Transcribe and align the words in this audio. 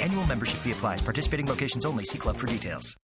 Annual 0.00 0.26
membership 0.26 0.60
fee 0.60 0.72
applies. 0.72 1.00
Participating 1.00 1.46
locations 1.46 1.84
only. 1.84 2.04
See 2.04 2.18
club 2.18 2.36
for 2.36 2.46
details. 2.46 2.96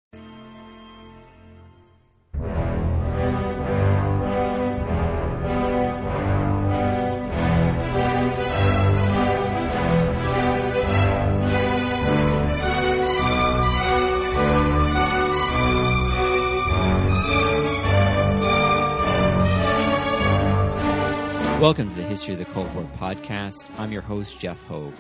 Welcome 21.59 21.89
to 21.89 21.97
the 21.97 22.03
History 22.03 22.35
of 22.35 22.39
the 22.39 22.45
Cold 22.45 22.73
War 22.75 22.87
podcast. 22.99 23.71
I'm 23.79 23.91
your 23.91 24.03
host, 24.03 24.39
Jeff 24.39 24.63
Hogue. 24.67 24.93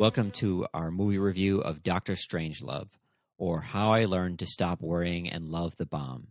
Welcome 0.00 0.32
to 0.36 0.64
our 0.72 0.90
movie 0.90 1.18
review 1.18 1.60
of 1.60 1.82
Doctor 1.82 2.14
Strangelove, 2.14 2.88
or 3.36 3.60
How 3.60 3.92
I 3.92 4.06
Learned 4.06 4.38
to 4.38 4.46
Stop 4.46 4.80
Worrying 4.80 5.28
and 5.28 5.46
Love 5.46 5.76
the 5.76 5.84
Bomb. 5.84 6.28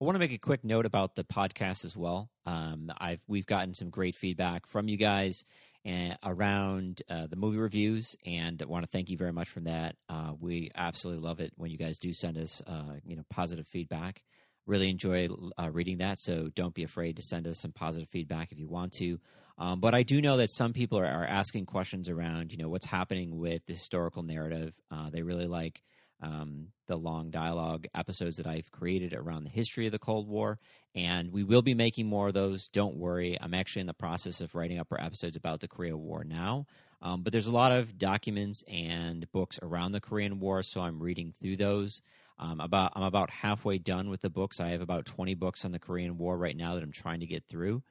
I 0.02 0.06
want 0.06 0.16
to 0.16 0.20
make 0.20 0.32
a 0.32 0.40
quick 0.40 0.64
note 0.64 0.88
about 0.88 1.16
the 1.16 1.24
podcast 1.24 1.86
as 1.86 1.96
well. 1.96 2.32
Um, 2.48 2.92
I've 2.98 3.22
we've 3.28 3.46
gotten 3.46 3.76
some 3.76 3.92
great 3.92 4.16
feedback 4.16 4.66
from 4.66 4.90
you 4.90 4.98
guys 4.98 5.46
and 5.86 6.18
around 6.24 7.02
uh, 7.10 7.28
the 7.28 7.36
movie 7.36 7.58
reviews, 7.58 8.16
and 8.26 8.62
want 8.66 8.84
to 8.84 8.90
thank 8.92 9.10
you 9.10 9.18
very 9.18 9.34
much 9.34 9.50
for 9.50 9.60
that. 9.62 9.96
Uh, 10.08 10.32
we 10.40 10.72
absolutely 10.76 11.22
love 11.22 11.40
it 11.40 11.54
when 11.56 11.72
you 11.72 11.78
guys 11.78 12.00
do 12.00 12.14
send 12.14 12.38
us, 12.38 12.62
uh, 12.68 12.94
you 13.06 13.16
know, 13.16 13.24
positive 13.30 13.68
feedback. 13.68 14.22
Really 14.66 14.90
enjoy 14.90 15.28
uh, 15.60 15.70
reading 15.72 15.98
that, 15.98 16.20
so 16.20 16.50
don't 16.56 16.74
be 16.74 16.84
afraid 16.84 17.18
to 17.18 17.22
send 17.22 17.48
us 17.48 17.60
some 17.60 17.74
positive 17.74 18.08
feedback 18.10 18.52
if 18.52 18.60
you 18.60 18.68
want 18.68 18.94
to. 18.94 19.20
Um, 19.58 19.80
but 19.80 19.94
I 19.94 20.04
do 20.04 20.22
know 20.22 20.38
that 20.38 20.50
some 20.50 20.74
people 20.74 20.98
are, 20.98 21.06
are, 21.06 21.28
asking 21.28 21.68
questions 21.68 22.10
around, 22.10 22.52
you 22.52 22.58
know, 22.58 22.70
what's 22.70 22.88
happening 22.88 23.38
with 23.38 23.64
the 23.68 23.74
historical 23.74 24.24
narrative. 24.24 24.74
Uh, 24.90 25.10
they 25.12 25.22
really 25.22 25.46
like 25.46 25.84
um, 26.22 26.68
the 26.88 26.96
long 26.96 27.30
dialogue 27.30 27.88
episodes 27.94 28.38
that 28.38 28.48
I've 28.48 28.72
created 28.72 29.14
around 29.14 29.44
the 29.44 29.50
history 29.50 29.86
of 29.86 29.92
the 29.92 30.00
Cold 30.00 30.28
War. 30.28 30.60
And 30.96 31.32
we 31.32 31.44
will 31.44 31.62
be 31.62 31.74
making 31.74 32.08
more 32.08 32.28
of 32.28 32.34
those. 32.34 32.68
Don't 32.70 32.96
worry. 32.96 33.38
I'm 33.40 33.54
actually 33.54 33.82
in 33.82 33.88
the 33.88 33.94
process 33.94 34.42
of 34.42 34.56
writing 34.56 34.80
up 34.80 34.92
our 34.92 35.02
episodes 35.02 35.36
about 35.36 35.60
the 35.60 35.68
Korea 35.68 35.98
War 35.98 36.24
now. 36.24 36.66
Um, 37.02 37.22
but 37.22 37.34
there's 37.34 37.48
a 37.48 37.52
lot 37.52 37.74
of 37.74 37.98
documents 37.98 38.64
and 38.68 39.30
books 39.32 39.60
around 39.62 39.92
the 39.92 40.00
Korean 40.00 40.40
War, 40.40 40.64
so 40.64 40.82
I'm 40.82 41.04
reading 41.04 41.34
through 41.42 41.58
those. 41.58 42.02
Um, 42.40 42.60
about 42.60 42.94
I'm 42.96 43.04
about 43.04 43.30
halfway 43.30 43.78
done 43.78 44.10
with 44.10 44.22
the 44.22 44.30
books. 44.30 44.60
I 44.60 44.70
have 44.70 44.82
about 44.82 45.06
20 45.06 45.36
books 45.36 45.66
on 45.66 45.72
the 45.72 45.80
Korean 45.80 46.18
War 46.18 46.38
right 46.38 46.56
now 46.56 46.76
that 46.76 46.84
I'm 46.84 46.92
trying 46.92 47.20
to 47.20 47.26
get 47.26 47.44
through. 47.46 47.84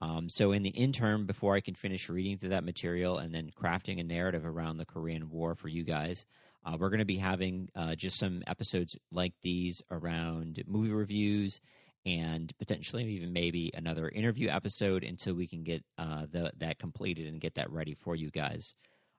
Um, 0.00 0.28
so 0.28 0.52
in 0.52 0.62
the 0.62 0.70
interim, 0.70 1.26
before 1.26 1.54
I 1.54 1.60
can 1.60 1.74
finish 1.74 2.08
reading 2.08 2.38
through 2.38 2.50
that 2.50 2.64
material 2.64 3.18
and 3.18 3.34
then 3.34 3.50
crafting 3.50 4.00
a 4.00 4.04
narrative 4.04 4.46
around 4.46 4.78
the 4.78 4.86
Korean 4.86 5.30
War 5.30 5.54
for 5.54 5.68
you 5.68 5.84
guys, 5.84 6.24
uh, 6.64 6.76
we're 6.78 6.90
going 6.90 6.98
to 6.98 7.04
be 7.04 7.16
having 7.16 7.68
uh, 7.74 7.94
just 7.94 8.18
some 8.18 8.42
episodes 8.46 8.96
like 9.10 9.34
these 9.42 9.82
around 9.90 10.62
movie 10.66 10.90
reviews 10.90 11.60
and 12.06 12.52
potentially 12.58 13.04
even 13.04 13.32
maybe 13.32 13.70
another 13.74 14.08
interview 14.08 14.48
episode 14.48 15.04
until 15.04 15.34
we 15.34 15.46
can 15.46 15.62
get 15.62 15.84
uh, 15.98 16.26
the, 16.30 16.52
that 16.58 16.78
completed 16.78 17.26
and 17.26 17.40
get 17.40 17.54
that 17.54 17.70
ready 17.70 17.94
for 17.94 18.16
you 18.16 18.30
guys. 18.30 18.74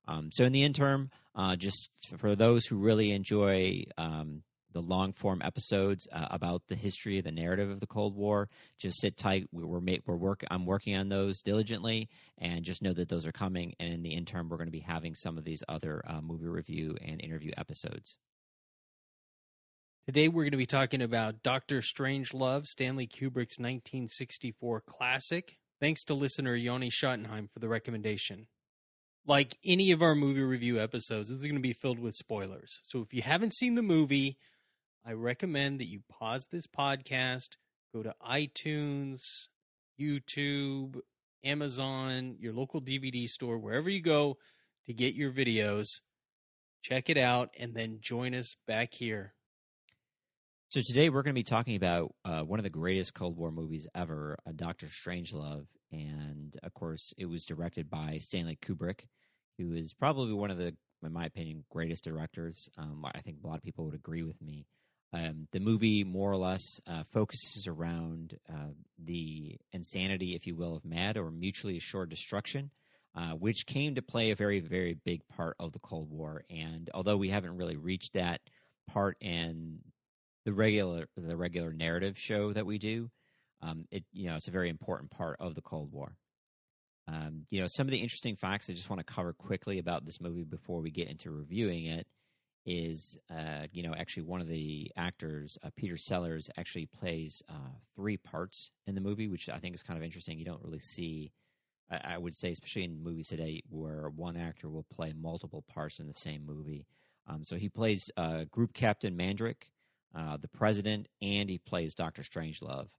Um, 0.07 0.31
so 0.31 0.45
in 0.45 0.51
the 0.51 0.63
interim, 0.63 1.11
uh, 1.35 1.55
just 1.55 1.89
for 2.17 2.35
those 2.35 2.65
who 2.65 2.77
really 2.77 3.11
enjoy 3.11 3.83
um, 3.97 4.43
the 4.73 4.81
long 4.81 5.13
form 5.13 5.41
episodes 5.43 6.07
uh, 6.11 6.27
about 6.31 6.63
the 6.67 6.75
history, 6.75 7.19
the 7.21 7.31
narrative 7.31 7.69
of 7.69 7.79
the 7.79 7.87
Cold 7.87 8.15
War. 8.15 8.49
Just 8.77 8.99
sit 8.99 9.17
tight. 9.17 9.47
We're 9.51 9.79
we're 10.05 10.15
work. 10.15 10.43
I'm 10.49 10.65
working 10.65 10.95
on 10.95 11.09
those 11.09 11.41
diligently, 11.41 12.09
and 12.37 12.63
just 12.63 12.81
know 12.81 12.93
that 12.93 13.09
those 13.09 13.25
are 13.25 13.31
coming. 13.31 13.73
And 13.79 13.93
in 13.93 14.03
the 14.03 14.13
interim, 14.13 14.49
we're 14.49 14.57
going 14.57 14.67
to 14.67 14.71
be 14.71 14.79
having 14.79 15.15
some 15.15 15.37
of 15.37 15.43
these 15.43 15.63
other 15.67 16.03
uh, 16.07 16.21
movie 16.21 16.47
review 16.47 16.97
and 17.01 17.21
interview 17.21 17.51
episodes. 17.57 18.17
Today, 20.07 20.27
we're 20.27 20.43
going 20.43 20.51
to 20.51 20.57
be 20.57 20.65
talking 20.65 21.01
about 21.01 21.43
Doctor 21.43 21.81
Strangelove, 21.81 22.65
Stanley 22.65 23.07
Kubrick's 23.07 23.59
1964 23.59 24.81
classic. 24.81 25.57
Thanks 25.79 26.03
to 26.05 26.15
listener 26.15 26.55
Yoni 26.55 26.89
Schottenheim 26.89 27.49
for 27.51 27.59
the 27.59 27.67
recommendation. 27.67 28.47
Like 29.27 29.57
any 29.63 29.91
of 29.91 30.01
our 30.01 30.15
movie 30.15 30.41
review 30.41 30.79
episodes, 30.79 31.29
this 31.29 31.39
is 31.39 31.45
going 31.45 31.55
to 31.55 31.61
be 31.61 31.73
filled 31.73 31.99
with 31.99 32.15
spoilers. 32.15 32.81
So 32.87 33.01
if 33.01 33.13
you 33.13 33.21
haven't 33.21 33.53
seen 33.53 33.75
the 33.75 33.83
movie, 33.83 34.37
I 35.05 35.13
recommend 35.13 35.79
that 35.79 35.87
you 35.87 36.01
pause 36.09 36.47
this 36.51 36.67
podcast, 36.67 37.55
go 37.93 38.03
to 38.03 38.13
iTunes, 38.21 39.47
YouTube, 39.99 40.99
Amazon, 41.43 42.35
your 42.39 42.53
local 42.53 42.81
DVD 42.81 43.27
store, 43.27 43.57
wherever 43.57 43.89
you 43.89 44.01
go 44.01 44.37
to 44.85 44.93
get 44.93 45.15
your 45.15 45.31
videos. 45.31 46.01
Check 46.83 47.09
it 47.09 47.17
out 47.17 47.49
and 47.59 47.73
then 47.73 47.97
join 47.99 48.35
us 48.35 48.55
back 48.67 48.93
here. 48.93 49.33
So 50.69 50.81
today 50.81 51.09
we're 51.09 51.23
going 51.23 51.35
to 51.35 51.39
be 51.39 51.43
talking 51.43 51.75
about 51.75 52.13
uh, 52.23 52.41
one 52.41 52.59
of 52.59 52.63
the 52.63 52.69
greatest 52.69 53.13
Cold 53.13 53.35
War 53.35 53.51
movies 53.51 53.87
ever, 53.93 54.37
Doctor 54.55 54.85
Strangelove, 54.85 55.65
and 55.91 56.55
of 56.63 56.73
course 56.73 57.13
it 57.17 57.25
was 57.25 57.43
directed 57.43 57.89
by 57.89 58.19
Stanley 58.19 58.57
Kubrick, 58.63 59.01
who 59.57 59.73
is 59.73 59.93
probably 59.93 60.33
one 60.33 60.49
of 60.49 60.57
the, 60.57 60.75
in 61.03 61.11
my 61.11 61.25
opinion, 61.25 61.65
greatest 61.69 62.03
directors. 62.03 62.69
Um, 62.77 63.03
I 63.13 63.19
think 63.21 63.37
a 63.43 63.47
lot 63.47 63.57
of 63.57 63.63
people 63.63 63.85
would 63.85 63.95
agree 63.95 64.23
with 64.23 64.41
me. 64.41 64.65
Um, 65.13 65.47
the 65.51 65.59
movie 65.59 66.03
more 66.03 66.31
or 66.31 66.37
less 66.37 66.79
uh, 66.87 67.03
focuses 67.11 67.67
around 67.67 68.37
uh, 68.49 68.71
the 68.97 69.57
insanity, 69.73 70.35
if 70.35 70.47
you 70.47 70.55
will, 70.55 70.75
of 70.75 70.85
MAD 70.85 71.17
or 71.17 71.31
mutually 71.31 71.77
assured 71.77 72.09
destruction, 72.09 72.71
uh, 73.15 73.31
which 73.31 73.65
came 73.65 73.95
to 73.95 74.01
play 74.01 74.31
a 74.31 74.35
very, 74.35 74.61
very 74.61 74.93
big 74.93 75.27
part 75.27 75.57
of 75.59 75.73
the 75.73 75.79
Cold 75.79 76.09
War. 76.09 76.43
And 76.49 76.89
although 76.93 77.17
we 77.17 77.29
haven't 77.29 77.57
really 77.57 77.75
reached 77.75 78.13
that 78.13 78.39
part 78.87 79.17
in 79.19 79.79
the 80.45 80.53
regular 80.53 81.07
the 81.15 81.37
regular 81.37 81.73
narrative 81.73 82.17
show 82.17 82.53
that 82.53 82.65
we 82.65 82.77
do, 82.77 83.09
um, 83.61 83.85
it 83.91 84.03
you 84.13 84.29
know 84.29 84.35
it's 84.35 84.47
a 84.47 84.51
very 84.51 84.69
important 84.69 85.11
part 85.11 85.37
of 85.39 85.55
the 85.55 85.61
Cold 85.61 85.91
War. 85.91 86.15
Um, 87.07 87.45
you 87.49 87.59
know 87.59 87.67
some 87.67 87.85
of 87.85 87.91
the 87.91 87.99
interesting 87.99 88.37
facts 88.37 88.69
I 88.69 88.73
just 88.73 88.89
want 88.89 89.05
to 89.05 89.13
cover 89.13 89.33
quickly 89.33 89.77
about 89.77 90.05
this 90.05 90.21
movie 90.21 90.43
before 90.43 90.79
we 90.79 90.89
get 90.89 91.09
into 91.09 91.31
reviewing 91.31 91.85
it 91.85 92.07
is 92.65 93.17
uh, 93.29 93.67
you 93.71 93.83
know 93.83 93.93
actually 93.95 94.23
one 94.23 94.41
of 94.41 94.47
the 94.47 94.91
actors, 94.95 95.57
uh, 95.63 95.69
Peter 95.75 95.97
Sellers, 95.97 96.49
actually 96.57 96.85
plays 96.85 97.41
uh, 97.49 97.73
three 97.95 98.17
parts 98.17 98.71
in 98.87 98.95
the 98.95 99.01
movie, 99.01 99.27
which 99.27 99.49
I 99.49 99.57
think 99.57 99.75
is 99.75 99.83
kind 99.83 99.97
of 99.97 100.03
interesting. 100.03 100.37
You 100.37 100.45
don't 100.45 100.63
really 100.63 100.79
see, 100.79 101.31
I, 101.89 102.15
I, 102.15 102.17
would 102.17 102.37
say, 102.37 102.51
especially 102.51 102.83
in 102.83 103.03
movies 103.03 103.29
today, 103.29 103.61
where 103.69 104.09
one 104.09 104.37
actor 104.37 104.69
will 104.69 104.85
play 104.93 105.13
multiple 105.19 105.63
parts 105.67 105.99
in 105.99 106.07
the 106.07 106.13
same 106.13 106.45
movie. 106.45 106.85
Um, 107.27 107.43
so 107.45 107.55
he 107.55 107.69
plays 107.69 108.11
uh, 108.17 108.45
Group 108.51 108.73
Captain 108.73 109.15
Mandrake, 109.15 109.71
uh, 110.15 110.37
the 110.37 110.47
President, 110.47 111.07
and 111.21 111.49
he 111.49 111.57
plays 111.57 111.95
Doctor 111.95 112.21
Strangelove. 112.21 112.89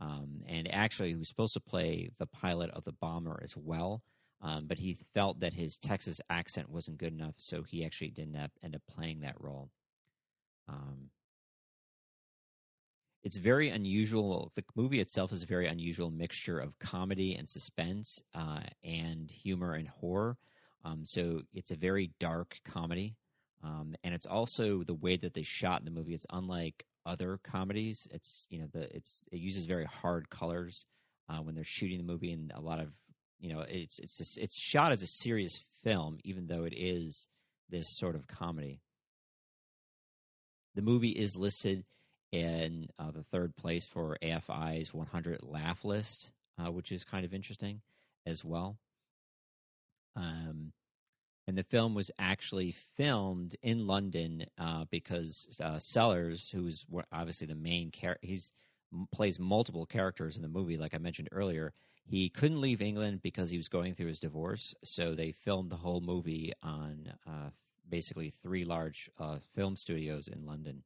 Um, 0.00 0.42
and 0.48 0.72
actually, 0.72 1.10
he 1.10 1.16
was 1.16 1.28
supposed 1.28 1.52
to 1.54 1.60
play 1.60 2.10
the 2.18 2.26
pilot 2.26 2.70
of 2.70 2.84
the 2.84 2.92
bomber 2.92 3.40
as 3.44 3.56
well. 3.56 4.02
Um, 4.42 4.66
but 4.66 4.78
he 4.78 4.98
felt 5.14 5.40
that 5.40 5.54
his 5.54 5.76
Texas 5.76 6.20
accent 6.28 6.68
wasn't 6.68 6.98
good 6.98 7.12
enough, 7.12 7.36
so 7.38 7.62
he 7.62 7.84
actually 7.84 8.10
didn't 8.10 8.50
end 8.62 8.74
up 8.74 8.82
playing 8.88 9.20
that 9.20 9.40
role. 9.40 9.70
Um, 10.68 11.10
it's 13.22 13.36
very 13.36 13.68
unusual. 13.68 14.50
The 14.56 14.64
movie 14.74 15.00
itself 15.00 15.32
is 15.32 15.44
a 15.44 15.46
very 15.46 15.68
unusual 15.68 16.10
mixture 16.10 16.58
of 16.58 16.78
comedy 16.80 17.34
and 17.34 17.48
suspense, 17.48 18.20
uh, 18.34 18.62
and 18.82 19.30
humor 19.30 19.74
and 19.74 19.88
horror. 19.88 20.36
Um, 20.84 21.06
so 21.06 21.42
it's 21.54 21.70
a 21.70 21.76
very 21.76 22.10
dark 22.18 22.58
comedy, 22.64 23.14
um, 23.62 23.94
and 24.02 24.12
it's 24.12 24.26
also 24.26 24.82
the 24.82 24.94
way 24.94 25.16
that 25.16 25.34
they 25.34 25.44
shot 25.44 25.84
the 25.84 25.92
movie. 25.92 26.14
It's 26.14 26.26
unlike 26.30 26.84
other 27.06 27.38
comedies. 27.44 28.08
It's 28.10 28.48
you 28.50 28.58
know 28.58 28.66
the 28.72 28.94
it's 28.94 29.22
it 29.30 29.38
uses 29.38 29.66
very 29.66 29.84
hard 29.84 30.28
colors 30.28 30.86
uh, 31.28 31.36
when 31.36 31.54
they're 31.54 31.62
shooting 31.62 31.98
the 31.98 32.12
movie, 32.12 32.32
and 32.32 32.50
a 32.56 32.60
lot 32.60 32.80
of 32.80 32.88
you 33.42 33.52
know 33.52 33.60
it's 33.68 33.98
it's 33.98 34.38
it's 34.38 34.58
shot 34.58 34.92
as 34.92 35.02
a 35.02 35.06
serious 35.06 35.60
film, 35.82 36.18
even 36.24 36.46
though 36.46 36.64
it 36.64 36.72
is 36.74 37.28
this 37.68 37.88
sort 37.88 38.14
of 38.14 38.26
comedy. 38.28 38.80
the 40.74 40.82
movie 40.82 41.10
is 41.10 41.36
listed 41.36 41.84
in 42.30 42.88
uh, 42.98 43.10
the 43.10 43.24
third 43.24 43.54
place 43.56 43.84
for 43.84 44.16
AFI's 44.22 44.94
100 44.94 45.40
laugh 45.42 45.84
list, 45.84 46.30
uh, 46.58 46.70
which 46.70 46.90
is 46.90 47.04
kind 47.04 47.26
of 47.26 47.34
interesting 47.34 47.82
as 48.24 48.42
well. 48.42 48.78
Um, 50.16 50.72
and 51.46 51.58
the 51.58 51.64
film 51.64 51.94
was 51.94 52.10
actually 52.18 52.74
filmed 52.96 53.56
in 53.62 53.86
London 53.86 54.46
uh, 54.56 54.84
because 54.90 55.60
uh, 55.62 55.78
Sellers, 55.78 56.50
who's 56.50 56.86
obviously 57.12 57.46
the 57.46 57.54
main 57.54 57.90
character, 57.90 58.26
he's 58.26 58.52
plays 59.12 59.38
multiple 59.38 59.86
characters 59.86 60.36
in 60.36 60.42
the 60.42 60.48
movie. 60.48 60.76
Like 60.78 60.94
I 60.94 60.98
mentioned 60.98 61.28
earlier, 61.32 61.72
he 62.12 62.28
couldn't 62.28 62.60
leave 62.60 62.82
England 62.82 63.22
because 63.22 63.48
he 63.48 63.56
was 63.56 63.70
going 63.70 63.94
through 63.94 64.08
his 64.08 64.20
divorce, 64.20 64.74
so 64.84 65.14
they 65.14 65.32
filmed 65.32 65.70
the 65.70 65.76
whole 65.76 66.02
movie 66.02 66.52
on 66.62 67.10
uh, 67.26 67.48
basically 67.88 68.28
three 68.42 68.66
large 68.66 69.08
uh, 69.18 69.38
film 69.54 69.76
studios 69.76 70.28
in 70.28 70.44
London. 70.44 70.82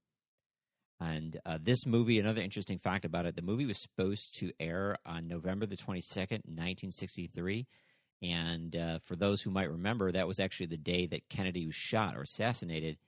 And 1.00 1.40
uh, 1.44 1.58
this 1.60 1.84
movie, 1.84 2.20
another 2.20 2.42
interesting 2.42 2.78
fact 2.78 3.04
about 3.04 3.26
it, 3.26 3.34
the 3.34 3.42
movie 3.42 3.66
was 3.66 3.82
supposed 3.82 4.38
to 4.38 4.52
air 4.60 4.98
on 5.04 5.26
November 5.26 5.66
the 5.66 5.76
22nd, 5.76 6.46
1963. 6.46 7.66
And 8.22 8.76
uh, 8.76 9.00
for 9.02 9.16
those 9.16 9.42
who 9.42 9.50
might 9.50 9.68
remember, 9.68 10.12
that 10.12 10.28
was 10.28 10.38
actually 10.38 10.66
the 10.66 10.76
day 10.76 11.08
that 11.08 11.28
Kennedy 11.28 11.66
was 11.66 11.74
shot 11.74 12.16
or 12.16 12.22
assassinated. 12.22 12.98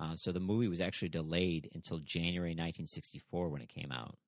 Uh, 0.00 0.16
so 0.16 0.32
the 0.32 0.40
movie 0.40 0.66
was 0.66 0.80
actually 0.80 1.10
delayed 1.10 1.70
until 1.74 1.98
January 1.98 2.50
1964 2.50 3.48
when 3.50 3.62
it 3.62 3.68
came 3.68 3.92
out. 3.92 4.18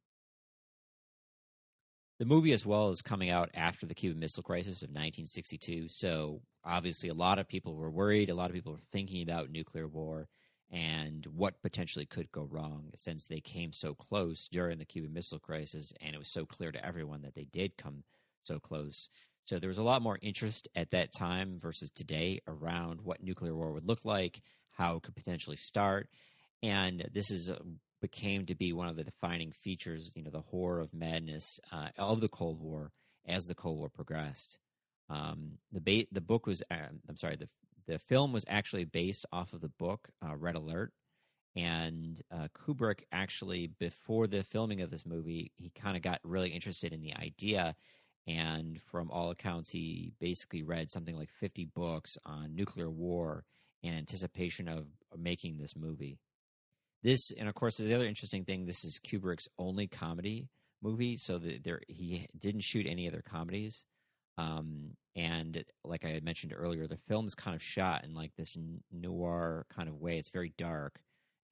The 2.20 2.26
movie, 2.26 2.52
as 2.52 2.66
well, 2.66 2.90
is 2.90 3.00
coming 3.00 3.30
out 3.30 3.48
after 3.54 3.86
the 3.86 3.94
Cuban 3.94 4.20
Missile 4.20 4.42
Crisis 4.42 4.82
of 4.82 4.90
1962. 4.90 5.88
So 5.88 6.42
obviously, 6.62 7.08
a 7.08 7.14
lot 7.14 7.38
of 7.38 7.48
people 7.48 7.74
were 7.74 7.90
worried. 7.90 8.28
A 8.28 8.34
lot 8.34 8.50
of 8.50 8.54
people 8.54 8.72
were 8.72 8.82
thinking 8.92 9.22
about 9.22 9.50
nuclear 9.50 9.88
war 9.88 10.28
and 10.70 11.24
what 11.34 11.62
potentially 11.62 12.04
could 12.04 12.30
go 12.30 12.42
wrong 12.42 12.90
since 12.98 13.26
they 13.26 13.40
came 13.40 13.72
so 13.72 13.94
close 13.94 14.48
during 14.48 14.76
the 14.76 14.84
Cuban 14.84 15.14
Missile 15.14 15.38
Crisis, 15.38 15.94
and 16.02 16.14
it 16.14 16.18
was 16.18 16.30
so 16.30 16.44
clear 16.44 16.70
to 16.70 16.84
everyone 16.84 17.22
that 17.22 17.34
they 17.34 17.46
did 17.50 17.78
come 17.78 18.04
so 18.42 18.60
close. 18.60 19.08
So 19.46 19.58
there 19.58 19.68
was 19.68 19.78
a 19.78 19.82
lot 19.82 20.02
more 20.02 20.18
interest 20.20 20.68
at 20.76 20.90
that 20.90 21.14
time 21.14 21.58
versus 21.58 21.90
today 21.90 22.42
around 22.46 23.00
what 23.00 23.24
nuclear 23.24 23.56
war 23.56 23.72
would 23.72 23.86
look 23.88 24.04
like, 24.04 24.42
how 24.72 24.96
it 24.96 25.04
could 25.04 25.16
potentially 25.16 25.56
start, 25.56 26.10
and 26.62 27.08
this 27.14 27.30
is 27.30 27.50
became 28.00 28.46
to 28.46 28.54
be 28.54 28.72
one 28.72 28.88
of 28.88 28.96
the 28.96 29.04
defining 29.04 29.52
features, 29.52 30.12
you 30.14 30.22
know, 30.22 30.30
the 30.30 30.40
horror 30.40 30.80
of 30.80 30.94
madness 30.94 31.60
uh, 31.72 31.88
of 31.98 32.20
the 32.20 32.28
Cold 32.28 32.60
War 32.60 32.92
as 33.26 33.46
the 33.46 33.54
Cold 33.54 33.78
War 33.78 33.88
progressed. 33.88 34.58
Um, 35.08 35.58
the 35.72 35.80
ba- 35.80 36.08
the 36.12 36.20
book 36.20 36.46
was, 36.46 36.62
uh, 36.70 36.88
I'm 37.08 37.16
sorry, 37.16 37.36
the 37.36 37.48
the 37.86 37.98
film 37.98 38.32
was 38.32 38.44
actually 38.48 38.84
based 38.84 39.26
off 39.32 39.52
of 39.52 39.60
the 39.60 39.68
book 39.68 40.08
uh, 40.24 40.36
Red 40.36 40.54
Alert, 40.54 40.92
and 41.56 42.22
uh, 42.30 42.48
Kubrick 42.54 43.02
actually 43.10 43.68
before 43.78 44.26
the 44.28 44.44
filming 44.44 44.80
of 44.80 44.90
this 44.90 45.04
movie, 45.04 45.50
he 45.56 45.70
kind 45.70 45.96
of 45.96 46.02
got 46.02 46.20
really 46.22 46.50
interested 46.50 46.92
in 46.92 47.00
the 47.00 47.16
idea, 47.16 47.74
and 48.26 48.80
from 48.90 49.10
all 49.10 49.30
accounts, 49.30 49.70
he 49.70 50.12
basically 50.20 50.62
read 50.62 50.90
something 50.90 51.16
like 51.16 51.30
fifty 51.30 51.64
books 51.64 52.16
on 52.24 52.54
nuclear 52.54 52.90
war 52.90 53.44
in 53.82 53.94
anticipation 53.94 54.68
of 54.68 54.86
making 55.18 55.58
this 55.58 55.74
movie. 55.74 56.18
This, 57.02 57.30
and 57.36 57.48
of 57.48 57.54
course, 57.54 57.76
the 57.76 57.94
other 57.94 58.06
interesting 58.06 58.44
thing, 58.44 58.66
this 58.66 58.84
is 58.84 59.00
Kubrick's 59.04 59.48
only 59.58 59.86
comedy 59.86 60.48
movie, 60.82 61.16
so 61.16 61.38
that 61.38 61.64
there 61.64 61.80
he 61.88 62.28
didn't 62.38 62.62
shoot 62.62 62.86
any 62.86 63.08
other 63.08 63.22
comedies. 63.22 63.84
Um, 64.38 64.96
and 65.16 65.64
like 65.84 66.04
I 66.04 66.20
mentioned 66.22 66.54
earlier, 66.56 66.86
the 66.86 66.98
film's 67.08 67.34
kind 67.34 67.54
of 67.54 67.62
shot 67.62 68.04
in 68.04 68.14
like 68.14 68.32
this 68.36 68.56
noir 68.92 69.66
kind 69.74 69.88
of 69.88 69.96
way. 69.96 70.18
It's 70.18 70.30
very 70.30 70.52
dark, 70.56 71.00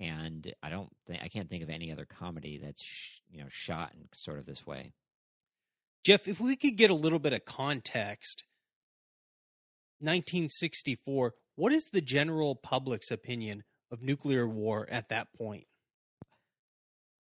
and 0.00 0.52
I 0.62 0.70
don't 0.70 0.90
think 1.06 1.22
I 1.22 1.28
can't 1.28 1.48
think 1.48 1.62
of 1.62 1.70
any 1.70 1.92
other 1.92 2.06
comedy 2.06 2.60
that's 2.62 2.84
sh- 2.84 3.20
you 3.30 3.40
know 3.40 3.48
shot 3.50 3.92
in 3.94 4.08
sort 4.14 4.38
of 4.38 4.46
this 4.46 4.66
way. 4.66 4.92
Jeff, 6.04 6.28
if 6.28 6.40
we 6.40 6.56
could 6.56 6.76
get 6.76 6.90
a 6.90 6.94
little 6.94 7.18
bit 7.18 7.32
of 7.32 7.44
context, 7.44 8.44
1964. 10.00 11.34
What 11.56 11.72
is 11.72 11.86
the 11.86 12.00
general 12.00 12.54
public's 12.54 13.10
opinion 13.10 13.64
of 13.90 14.02
nuclear 14.02 14.46
war 14.46 14.86
at 14.90 15.08
that 15.08 15.32
point? 15.36 15.66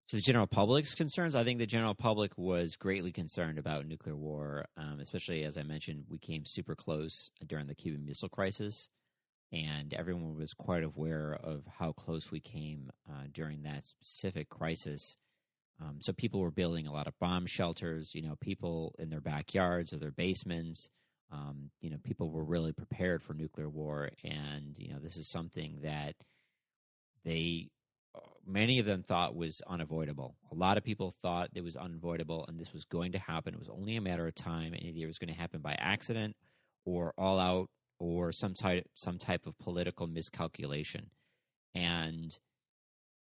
to 0.08 0.16
the 0.16 0.22
general 0.22 0.46
public's 0.46 0.94
concerns, 0.94 1.34
I 1.34 1.44
think 1.44 1.58
the 1.58 1.66
general 1.66 1.94
public 1.94 2.32
was 2.38 2.76
greatly 2.76 3.12
concerned 3.12 3.58
about 3.58 3.86
nuclear 3.86 4.16
war, 4.16 4.64
um, 4.78 5.00
especially 5.00 5.44
as 5.44 5.58
I 5.58 5.62
mentioned, 5.62 6.04
we 6.08 6.18
came 6.18 6.46
super 6.46 6.74
close 6.74 7.30
during 7.46 7.66
the 7.66 7.74
Cuban 7.74 8.06
Missile 8.06 8.30
Crisis, 8.30 8.88
and 9.52 9.92
everyone 9.92 10.34
was 10.34 10.54
quite 10.54 10.82
aware 10.82 11.38
of 11.42 11.62
how 11.78 11.92
close 11.92 12.30
we 12.30 12.40
came 12.40 12.90
uh, 13.08 13.24
during 13.32 13.64
that 13.64 13.86
specific 13.86 14.48
crisis. 14.48 15.16
Um, 15.80 15.98
so 16.00 16.14
people 16.14 16.40
were 16.40 16.50
building 16.50 16.86
a 16.86 16.92
lot 16.92 17.06
of 17.06 17.18
bomb 17.18 17.44
shelters. 17.44 18.14
You 18.14 18.22
know, 18.22 18.36
people 18.40 18.94
in 18.98 19.10
their 19.10 19.20
backyards 19.20 19.92
or 19.92 19.98
their 19.98 20.10
basements. 20.10 20.88
Um, 21.30 21.70
you 21.82 21.90
know, 21.90 21.98
people 22.02 22.30
were 22.30 22.44
really 22.44 22.72
prepared 22.72 23.22
for 23.22 23.34
nuclear 23.34 23.68
war, 23.68 24.08
and 24.24 24.74
you 24.78 24.88
know, 24.88 24.98
this 24.98 25.18
is 25.18 25.28
something 25.28 25.80
that 25.82 26.14
they 27.24 27.68
many 28.46 28.78
of 28.78 28.86
them 28.86 29.02
thought 29.02 29.36
was 29.36 29.60
unavoidable. 29.66 30.34
A 30.50 30.54
lot 30.54 30.78
of 30.78 30.84
people 30.84 31.14
thought 31.22 31.50
it 31.54 31.62
was 31.62 31.76
unavoidable 31.76 32.46
and 32.48 32.58
this 32.58 32.72
was 32.72 32.84
going 32.84 33.12
to 33.12 33.18
happen. 33.18 33.54
It 33.54 33.60
was 33.60 33.68
only 33.68 33.96
a 33.96 34.00
matter 34.00 34.26
of 34.26 34.34
time, 34.34 34.72
and 34.72 34.82
either 34.82 35.04
it 35.04 35.06
was 35.06 35.18
going 35.18 35.32
to 35.32 35.38
happen 35.38 35.60
by 35.60 35.76
accident 35.78 36.34
or 36.84 37.12
all 37.18 37.38
out 37.38 37.68
or 38.00 38.32
some 38.32 38.54
type 38.54 38.86
some 38.94 39.18
type 39.18 39.46
of 39.46 39.58
political 39.58 40.06
miscalculation. 40.06 41.10
And 41.74 42.30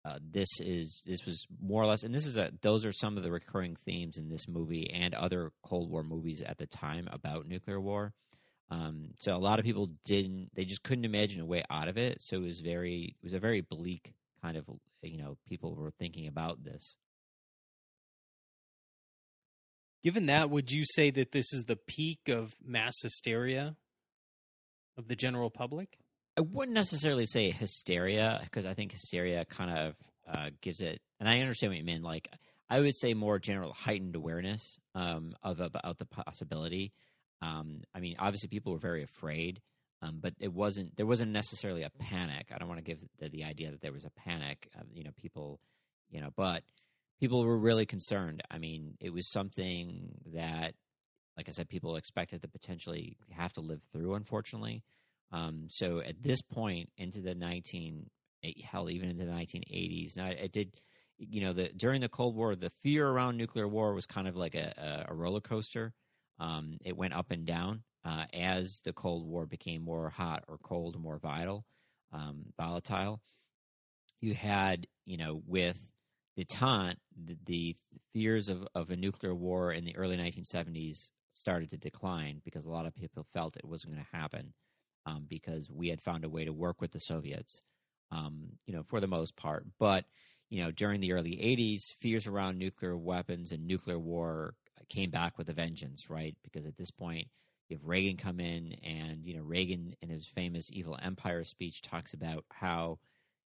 uh, 0.06 0.20
this 0.22 0.50
is 0.60 1.02
this 1.06 1.26
was 1.26 1.46
more 1.62 1.84
or 1.84 1.86
less, 1.86 2.04
and 2.04 2.14
this 2.14 2.26
is 2.26 2.38
a 2.38 2.52
those 2.62 2.84
are 2.86 2.92
some 2.92 3.18
of 3.18 3.24
the 3.24 3.32
recurring 3.32 3.76
themes 3.86 4.18
in 4.18 4.30
this 4.30 4.48
movie 4.48 4.90
and 4.94 5.14
other 5.14 5.52
Cold 5.64 5.90
War 5.90 6.04
movies 6.04 6.42
at 6.42 6.58
the 6.58 6.68
time 6.68 7.08
about 7.12 7.48
nuclear 7.48 7.80
war. 7.80 8.14
Um, 8.70 9.10
so 9.20 9.36
a 9.36 9.38
lot 9.38 9.60
of 9.60 9.66
people 9.66 9.90
didn't, 10.06 10.50
they 10.56 10.66
just 10.66 10.84
couldn't 10.84 11.06
imagine 11.06 11.42
a 11.42 11.46
way 11.46 11.64
out 11.70 11.88
of 11.88 11.98
it. 11.98 12.22
So 12.22 12.38
it 12.38 12.44
was 12.44 12.60
very, 12.60 13.16
it 13.22 13.24
was 13.24 13.34
a 13.34 13.40
very 13.40 13.62
bleak 13.62 14.14
kind 14.44 14.58
of 14.58 14.66
you 15.02 15.18
know 15.18 15.38
people 15.48 15.76
were 15.76 15.92
thinking 15.92 16.28
about 16.28 16.64
this. 16.64 16.98
Given 20.04 20.26
that, 20.26 20.50
would 20.50 20.70
you 20.70 20.84
say 20.84 21.12
that 21.12 21.32
this 21.32 21.54
is 21.54 21.64
the 21.64 21.78
peak 21.78 22.28
of 22.28 22.54
mass 22.64 22.94
hysteria 23.02 23.78
of 24.98 25.08
the 25.08 25.16
general 25.16 25.50
public? 25.50 25.98
I 26.38 26.42
wouldn't 26.42 26.76
necessarily 26.76 27.26
say 27.26 27.52
hysteria 27.52 28.42
because 28.44 28.66
I 28.66 28.74
think 28.74 28.92
hysteria 28.92 29.46
kind 29.46 29.78
of 29.78 29.96
uh, 30.28 30.50
gives 30.62 30.82
it, 30.82 31.00
and 31.20 31.30
I 31.30 31.40
understand 31.40 31.72
what 31.72 31.78
you 31.78 31.86
mean. 31.86 32.02
Like, 32.02 32.28
I 32.70 32.82
would 32.82 32.98
say 32.98 33.14
more 33.14 33.40
general 33.40 33.72
heightened 33.72 34.16
awareness 34.16 34.80
um, 34.94 35.36
of 35.42 35.62
about 35.62 36.00
the 36.00 36.06
possibility. 36.06 36.92
Um, 37.42 37.82
I 37.94 38.00
mean, 38.00 38.16
obviously, 38.20 38.48
people 38.48 38.72
were 38.72 38.80
very 38.80 39.04
afraid, 39.04 39.62
um, 40.02 40.20
but 40.22 40.34
it 40.40 40.54
wasn't. 40.54 40.96
There 40.96 41.06
wasn't 41.06 41.32
necessarily 41.32 41.84
a 41.84 41.90
panic. 41.90 42.48
I 42.54 42.58
don't 42.58 42.68
want 42.68 42.80
to 42.80 42.84
give 42.84 43.00
the, 43.20 43.30
the 43.30 43.44
idea 43.44 43.72
that 43.72 43.82
there 43.82 43.92
was 43.92 44.06
a 44.06 44.10
panic. 44.12 44.70
You 44.94 45.04
know, 45.04 45.12
people, 45.18 45.60
you 46.10 46.22
know, 46.22 46.30
but 46.36 46.64
people 47.20 47.44
were 47.44 47.58
really 47.58 47.86
concerned. 47.86 48.42
I 48.50 48.58
mean, 48.60 48.96
it 49.00 49.12
was 49.12 49.30
something 49.32 50.10
that, 50.34 50.76
like 51.36 51.50
I 51.50 51.52
said, 51.52 51.68
people 51.68 51.96
expected 51.96 52.42
to 52.42 52.48
potentially 52.48 53.18
have 53.32 53.54
to 53.54 53.62
live 53.62 53.82
through. 53.92 54.14
Unfortunately, 54.16 54.84
um, 55.32 55.68
so 55.70 56.00
at 56.00 56.24
this 56.24 56.42
point 56.42 56.90
into 56.98 57.22
the 57.22 57.36
nineteen 57.36 58.10
hell 58.64 58.90
even 58.90 59.10
into 59.10 59.26
the 59.26 59.32
nineteen 59.32 59.64
eighties. 59.70 60.16
Now 60.16 60.28
it 60.28 60.52
did. 60.52 60.74
You 61.20 61.42
know, 61.42 61.54
the 61.54 61.70
during 61.70 62.02
the 62.02 62.10
Cold 62.10 62.36
War, 62.36 62.56
the 62.56 62.72
fear 62.82 63.08
around 63.08 63.38
nuclear 63.38 63.68
war 63.68 63.94
was 63.94 64.06
kind 64.06 64.28
of 64.28 64.36
like 64.36 64.56
a, 64.56 65.06
a 65.08 65.14
roller 65.14 65.40
coaster. 65.42 65.94
Um, 66.40 66.78
it 66.84 66.98
went 66.98 67.14
up 67.14 67.32
and 67.32 67.46
down 67.46 67.84
uh, 68.06 68.26
as 68.34 68.82
the 68.82 68.94
Cold 68.94 69.26
War 69.28 69.46
became 69.46 69.84
more 69.84 70.10
hot 70.10 70.44
or 70.48 70.58
cold, 70.58 71.00
more 71.00 71.20
vital, 71.20 71.66
um, 72.12 72.46
volatile. 72.58 73.22
You 74.20 74.34
had, 74.34 74.88
you 75.06 75.18
know, 75.18 75.42
with 75.46 75.80
detente, 76.38 76.96
the, 77.16 77.38
the 77.46 77.76
fears 78.14 78.50
of, 78.50 78.68
of 78.76 78.90
a 78.90 78.96
nuclear 78.96 79.36
war 79.36 79.72
in 79.72 79.86
the 79.86 79.96
early 79.96 80.18
1970s 80.18 81.12
started 81.34 81.70
to 81.72 81.78
decline 81.78 82.42
because 82.44 82.66
a 82.66 82.70
lot 82.70 82.86
of 82.86 82.96
people 82.96 83.26
felt 83.34 83.58
it 83.58 83.66
wasn't 83.66 83.94
going 83.94 84.06
to 84.06 84.18
happen 84.18 84.54
um, 85.06 85.26
because 85.28 85.70
we 85.70 85.90
had 85.90 86.02
found 86.02 86.24
a 86.24 86.30
way 86.30 86.46
to 86.46 86.54
work 86.54 86.80
with 86.80 86.92
the 86.92 87.00
Soviets, 87.00 87.62
um, 88.12 88.50
you 88.66 88.74
know, 88.74 88.84
for 88.84 89.00
the 89.00 89.08
most 89.08 89.36
part. 89.36 89.66
But, 89.80 90.06
you 90.50 90.64
know, 90.64 90.72
during 90.72 91.02
the 91.02 91.14
early 91.14 91.32
80s, 91.32 91.94
fears 92.00 92.28
around 92.28 92.58
nuclear 92.58 92.98
weapons 92.98 93.52
and 93.52 93.66
nuclear 93.66 94.00
war 94.00 94.56
came 94.94 95.10
back 95.10 95.38
with 95.38 95.50
a 95.50 95.54
vengeance, 95.54 96.10
right? 96.10 96.36
Because 96.44 96.66
at 96.66 96.78
this 96.78 96.92
point, 96.92 97.28
you 97.68 97.78
have 97.78 97.86
Reagan 97.86 98.18
come 98.18 98.40
in, 98.40 98.76
and 98.84 99.26
you 99.26 99.36
know 99.36 99.44
Reagan 99.44 99.96
in 100.02 100.10
his 100.10 100.28
famous 100.28 100.72
"Evil 100.72 100.98
Empire" 101.02 101.44
speech 101.44 101.82
talks 101.82 102.14
about 102.14 102.46
how 102.52 103.00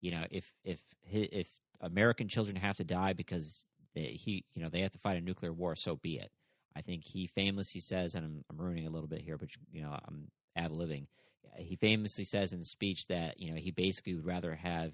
you 0.02 0.12
know 0.12 0.26
if 0.32 0.52
if 0.64 0.80
if 1.04 1.48
American 1.82 2.28
children 2.28 2.56
have 2.56 2.78
to 2.78 2.84
die 2.84 3.14
because 3.14 3.66
they, 3.94 4.06
he 4.06 4.46
you 4.54 4.64
know 4.64 4.70
they 4.70 4.82
have 4.82 4.92
to 4.92 5.00
fight 5.00 5.18
a 5.18 5.22
nuclear 5.22 5.52
war, 5.52 5.76
so 5.76 5.96
be 5.96 6.18
it. 6.18 6.32
I 6.76 6.82
think 6.82 7.04
he 7.04 7.28
famously 7.28 7.82
says, 7.82 8.16
and 8.16 8.26
I'm, 8.26 8.46
I'm 8.50 8.58
ruining 8.58 8.88
a 8.88 8.90
little 8.90 9.08
bit 9.08 9.22
here, 9.22 9.38
but 9.38 9.50
you 9.72 9.82
know 9.82 9.92
I'm 10.08 10.32
ab 10.56 10.72
living. 10.72 11.08
He 11.58 11.76
famously 11.76 12.24
says 12.24 12.54
in 12.54 12.60
the 12.60 12.66
speech 12.66 13.08
that 13.08 13.40
you 13.40 13.52
know 13.52 13.58
he 13.58 13.72
basically 13.72 14.16
would 14.16 14.26
rather 14.26 14.56
have 14.56 14.94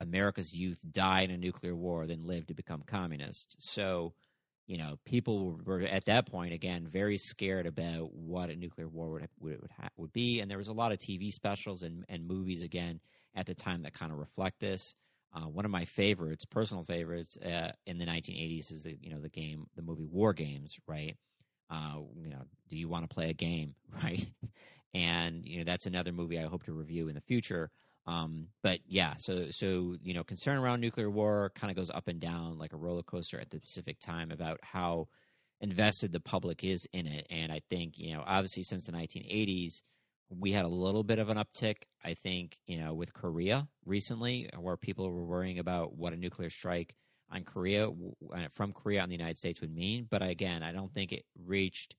America's 0.00 0.54
youth 0.54 0.78
die 0.90 1.22
in 1.22 1.30
a 1.30 1.36
nuclear 1.36 1.74
war 1.74 2.06
than 2.06 2.26
live 2.26 2.46
to 2.46 2.54
become 2.54 2.82
communist. 2.86 3.56
So, 3.58 4.14
you 4.68 4.76
know, 4.76 4.98
people 5.06 5.58
were 5.64 5.80
at 5.80 6.04
that 6.04 6.26
point 6.26 6.52
again 6.52 6.86
very 6.86 7.16
scared 7.16 7.66
about 7.66 8.12
what 8.14 8.50
a 8.50 8.54
nuclear 8.54 8.86
war 8.86 9.10
would 9.10 9.26
would 9.40 9.60
would, 9.62 9.70
ha- 9.80 9.88
would 9.96 10.12
be, 10.12 10.40
and 10.40 10.50
there 10.50 10.58
was 10.58 10.68
a 10.68 10.74
lot 10.74 10.92
of 10.92 10.98
TV 10.98 11.32
specials 11.32 11.82
and, 11.82 12.04
and 12.08 12.28
movies 12.28 12.62
again 12.62 13.00
at 13.34 13.46
the 13.46 13.54
time 13.54 13.82
that 13.82 13.94
kind 13.94 14.12
of 14.12 14.18
reflect 14.18 14.60
this. 14.60 14.94
Uh, 15.34 15.48
one 15.48 15.64
of 15.64 15.70
my 15.70 15.86
favorites, 15.86 16.44
personal 16.44 16.84
favorites, 16.84 17.36
uh, 17.38 17.72
in 17.86 17.98
the 17.98 18.04
1980s 18.04 18.70
is 18.70 18.82
the 18.82 18.96
you 19.00 19.10
know 19.10 19.20
the 19.20 19.30
game, 19.30 19.66
the 19.74 19.82
movie 19.82 20.06
War 20.06 20.34
Games, 20.34 20.78
right? 20.86 21.16
Uh, 21.70 22.00
you 22.22 22.28
know, 22.28 22.44
do 22.68 22.76
you 22.76 22.88
want 22.88 23.08
to 23.08 23.14
play 23.14 23.30
a 23.30 23.34
game, 23.34 23.74
right? 24.04 24.26
and 24.94 25.46
you 25.46 25.58
know 25.58 25.64
that's 25.64 25.86
another 25.86 26.12
movie 26.12 26.38
I 26.38 26.44
hope 26.46 26.64
to 26.64 26.72
review 26.74 27.08
in 27.08 27.14
the 27.14 27.22
future. 27.22 27.70
Um, 28.08 28.46
but 28.62 28.80
yeah, 28.86 29.14
so 29.18 29.50
so 29.50 29.96
you 30.02 30.14
know, 30.14 30.24
concern 30.24 30.56
around 30.56 30.80
nuclear 30.80 31.10
war 31.10 31.52
kind 31.54 31.70
of 31.70 31.76
goes 31.76 31.90
up 31.90 32.08
and 32.08 32.18
down 32.18 32.58
like 32.58 32.72
a 32.72 32.76
roller 32.76 33.02
coaster 33.02 33.38
at 33.38 33.50
the 33.50 33.58
specific 33.58 34.00
time 34.00 34.30
about 34.30 34.58
how 34.62 35.08
invested 35.60 36.12
the 36.12 36.20
public 36.20 36.64
is 36.64 36.88
in 36.94 37.06
it. 37.06 37.26
And 37.28 37.52
I 37.52 37.60
think 37.68 37.98
you 37.98 38.14
know, 38.14 38.24
obviously, 38.26 38.62
since 38.62 38.86
the 38.86 38.92
1980s, 38.92 39.82
we 40.30 40.52
had 40.52 40.64
a 40.64 40.68
little 40.68 41.04
bit 41.04 41.18
of 41.18 41.28
an 41.28 41.36
uptick. 41.36 41.82
I 42.02 42.14
think 42.14 42.56
you 42.66 42.78
know, 42.78 42.94
with 42.94 43.12
Korea 43.12 43.68
recently, 43.84 44.48
where 44.58 44.78
people 44.78 45.10
were 45.10 45.26
worrying 45.26 45.58
about 45.58 45.94
what 45.94 46.14
a 46.14 46.16
nuclear 46.16 46.48
strike 46.48 46.94
on 47.30 47.44
Korea 47.44 47.90
uh, 47.90 48.48
from 48.50 48.72
Korea 48.72 49.02
on 49.02 49.10
the 49.10 49.16
United 49.16 49.36
States 49.36 49.60
would 49.60 49.74
mean. 49.74 50.06
But 50.10 50.22
again, 50.22 50.62
I 50.62 50.72
don't 50.72 50.94
think 50.94 51.12
it 51.12 51.26
reached 51.44 51.94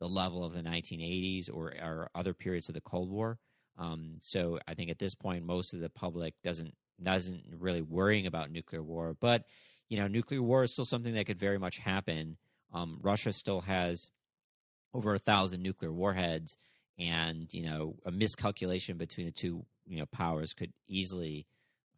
the 0.00 0.08
level 0.08 0.44
of 0.44 0.52
the 0.52 0.60
1980s 0.60 1.48
or, 1.50 1.68
or 1.82 2.10
other 2.14 2.34
periods 2.34 2.68
of 2.68 2.74
the 2.74 2.82
Cold 2.82 3.10
War. 3.10 3.38
Um, 3.78 4.16
so 4.20 4.58
I 4.66 4.74
think 4.74 4.90
at 4.90 4.98
this 4.98 5.14
point, 5.14 5.44
most 5.44 5.74
of 5.74 5.80
the 5.80 5.90
public 5.90 6.34
doesn't 6.42 6.74
doesn't 7.02 7.44
really 7.58 7.82
worrying 7.82 8.26
about 8.26 8.50
nuclear 8.50 8.82
war. 8.82 9.16
But 9.18 9.44
you 9.88 9.98
know, 9.98 10.08
nuclear 10.08 10.42
war 10.42 10.64
is 10.64 10.72
still 10.72 10.84
something 10.84 11.14
that 11.14 11.26
could 11.26 11.38
very 11.38 11.58
much 11.58 11.78
happen. 11.78 12.36
Um, 12.72 12.98
Russia 13.02 13.32
still 13.32 13.60
has 13.62 14.10
over 14.92 15.14
a 15.14 15.18
thousand 15.18 15.62
nuclear 15.62 15.92
warheads, 15.92 16.56
and 16.98 17.52
you 17.52 17.62
know, 17.62 17.96
a 18.04 18.10
miscalculation 18.10 18.96
between 18.96 19.26
the 19.26 19.32
two 19.32 19.64
you 19.86 19.98
know 19.98 20.06
powers 20.06 20.54
could 20.54 20.72
easily 20.88 21.46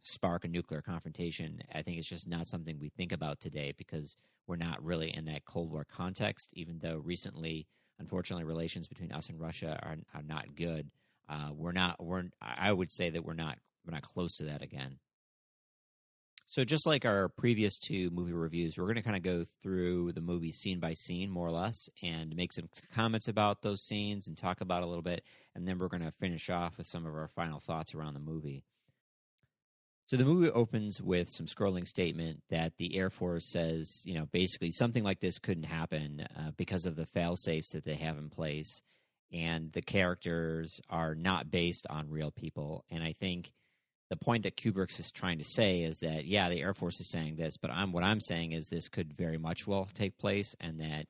spark 0.03 0.45
a 0.45 0.49
nuclear 0.49 0.83
confrontation. 0.83 1.63
I 1.73 1.83
think 1.83 1.99
it's 1.99 2.09
just 2.09 2.29
not 2.29 2.49
something 2.49 2.79
we 2.79 2.89
think 2.91 3.13
about 3.13 3.41
today 3.41 3.73
because 3.77 4.17
we're 4.47 4.57
not 4.57 4.83
really 4.83 5.15
in 5.15 5.27
that 5.27 5.45
Cold 5.45 5.71
War 5.71 5.85
context. 5.85 6.51
Even 6.55 6.81
though 6.81 6.97
recently, 6.97 7.67
unfortunately, 7.99 8.45
relations 8.45 8.89
between 8.89 9.13
us 9.13 9.29
and 9.29 9.41
Russia 9.41 9.79
are 9.83 9.97
are 10.15 10.23
not 10.23 10.57
good. 10.57 10.91
Uh, 11.29 11.51
we're 11.53 11.73
not. 11.73 12.03
We're. 12.03 12.25
I 12.41 12.73
would 12.73 12.93
say 12.93 13.11
that 13.11 13.25
we're 13.25 13.35
not. 13.35 13.59
We're 13.87 13.95
not 13.95 14.03
close 14.03 14.37
to 14.37 14.45
that 14.45 14.63
again. 14.63 14.99
So 16.51 16.65
just 16.65 16.87
like 16.87 17.05
our 17.05 17.29
previous 17.29 17.79
two 17.79 18.09
movie 18.09 18.33
reviews, 18.33 18.79
we're 18.79 18.87
going 18.87 18.97
to 18.97 19.03
kind 19.03 19.17
of 19.17 19.23
go 19.23 19.45
through 19.63 20.13
the 20.13 20.23
movie 20.23 20.53
scene 20.53 20.81
by 20.81 20.95
scene, 20.95 21.31
more 21.31 21.47
or 21.47 21.51
less, 21.51 21.91
and 22.03 22.35
make 22.35 22.55
some 22.55 22.71
comments 22.95 23.29
about 23.29 23.61
those 23.61 23.83
scenes 23.83 24.27
and 24.27 24.37
talk 24.37 24.63
about 24.63 24.83
a 24.83 24.87
little 24.87 25.03
bit, 25.03 25.23
and 25.55 25.69
then 25.69 25.79
we're 25.79 25.89
going 25.89 26.03
to 26.03 26.11
finish 26.13 26.49
off 26.49 26.79
with 26.79 26.87
some 26.87 27.05
of 27.05 27.15
our 27.15 27.29
final 27.29 27.61
thoughts 27.61 27.95
around 27.95 28.15
the 28.15 28.21
movie. 28.21 28.65
So 30.07 30.17
the 30.17 30.25
movie 30.25 30.49
opens 30.49 31.03
with 31.03 31.29
some 31.29 31.45
scrolling 31.45 31.87
statement 31.87 32.41
that 32.49 32.79
the 32.79 32.97
Air 32.97 33.11
Force 33.11 33.45
says, 33.45 34.03
you 34.07 34.15
know, 34.15 34.27
basically 34.33 34.71
something 34.71 35.05
like 35.05 35.21
this 35.21 35.39
couldn't 35.39 35.65
happen 35.65 36.27
uh, 36.35 36.53
because 36.57 36.87
of 36.87 36.97
the 36.97 37.05
fail 37.05 37.37
safes 37.37 37.69
that 37.71 37.85
they 37.85 37.97
have 37.97 38.17
in 38.17 38.31
place, 38.31 38.81
and 39.33 39.73
the 39.73 39.83
characters 39.83 40.81
are 40.89 41.15
not 41.15 41.51
based 41.51 41.87
on 41.89 42.11
real 42.11 42.31
people. 42.31 42.85
And 42.91 43.03
I 43.03 43.15
think 43.19 43.53
the 44.11 44.17
point 44.17 44.45
that 44.45 44.57
Kubrick 44.57 44.99
is 44.99 45.11
trying 45.11 45.39
to 45.39 45.45
say 45.45 45.83
is 45.83 45.99
that 45.99 46.25
yeah, 46.25 46.49
the 46.49 46.61
Air 46.61 46.75
Force 46.75 47.01
is 47.01 47.09
saying 47.09 47.37
this, 47.37 47.57
but 47.57 47.71
I'm 47.71 47.93
what 47.93 48.05
I'm 48.05 48.21
saying 48.21 48.53
is 48.53 48.69
this 48.69 48.89
could 48.89 49.13
very 49.13 49.39
much 49.39 49.67
well 49.67 49.87
take 49.95 50.19
place, 50.19 50.57
and 50.61 50.81
that 50.81 51.07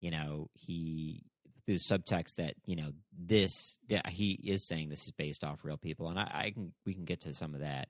you 0.00 0.10
know 0.10 0.48
he 0.54 1.22
through 1.66 1.76
subtext 1.76 2.36
that 2.36 2.54
you 2.66 2.76
know 2.76 2.92
this 3.16 3.78
that 3.88 4.08
he 4.08 4.32
is 4.32 4.66
saying 4.66 4.88
this 4.88 5.06
is 5.06 5.12
based 5.12 5.44
off 5.44 5.64
real 5.64 5.76
people, 5.76 6.08
and 6.08 6.18
I, 6.18 6.30
I 6.34 6.50
can 6.50 6.72
we 6.84 6.94
can 6.94 7.04
get 7.04 7.20
to 7.20 7.34
some 7.34 7.54
of 7.54 7.60
that. 7.60 7.88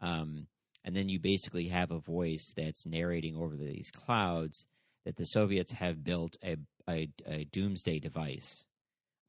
Um, 0.00 0.46
and 0.84 0.96
then 0.96 1.08
you 1.08 1.18
basically 1.18 1.68
have 1.68 1.90
a 1.90 1.98
voice 1.98 2.52
that's 2.56 2.86
narrating 2.86 3.36
over 3.36 3.56
these 3.56 3.90
clouds 3.90 4.64
that 5.04 5.16
the 5.16 5.26
Soviets 5.26 5.72
have 5.72 6.04
built 6.04 6.36
a, 6.44 6.56
a, 6.88 7.08
a 7.26 7.44
doomsday 7.44 7.98
device. 7.98 8.64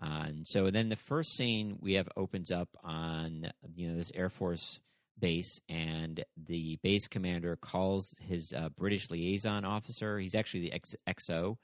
Uh, 0.04 0.24
and 0.28 0.48
so 0.48 0.70
then 0.70 0.90
the 0.90 0.96
first 0.96 1.36
scene 1.36 1.78
we 1.80 1.94
have 1.94 2.10
opens 2.18 2.52
up 2.52 2.70
on 2.84 3.50
you 3.76 3.90
know 3.90 3.96
this 3.96 4.12
Air 4.14 4.30
Force 4.30 4.80
base, 5.18 5.62
and 5.70 6.24
the 6.36 6.78
base 6.84 7.08
commander 7.08 7.56
calls 7.56 8.16
his 8.28 8.52
uh, 8.54 8.70
British 8.78 9.10
liaison 9.10 9.64
officer. 9.64 10.20
He's 10.20 10.36
actually 10.36 10.70
the 10.70 10.82
XO, 11.08 11.58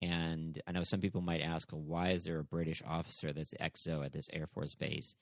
and 0.00 0.60
I 0.66 0.72
know 0.72 0.84
some 0.84 1.00
people 1.00 1.20
might 1.20 1.42
ask, 1.42 1.70
well, 1.72 1.82
why 1.82 2.10
is 2.10 2.24
there 2.24 2.38
a 2.38 2.44
British 2.44 2.82
officer 2.86 3.32
that's 3.32 3.54
XO 3.54 4.04
at 4.04 4.12
this 4.12 4.28
Air 4.32 4.46
Force 4.46 4.74
base? 4.74 5.14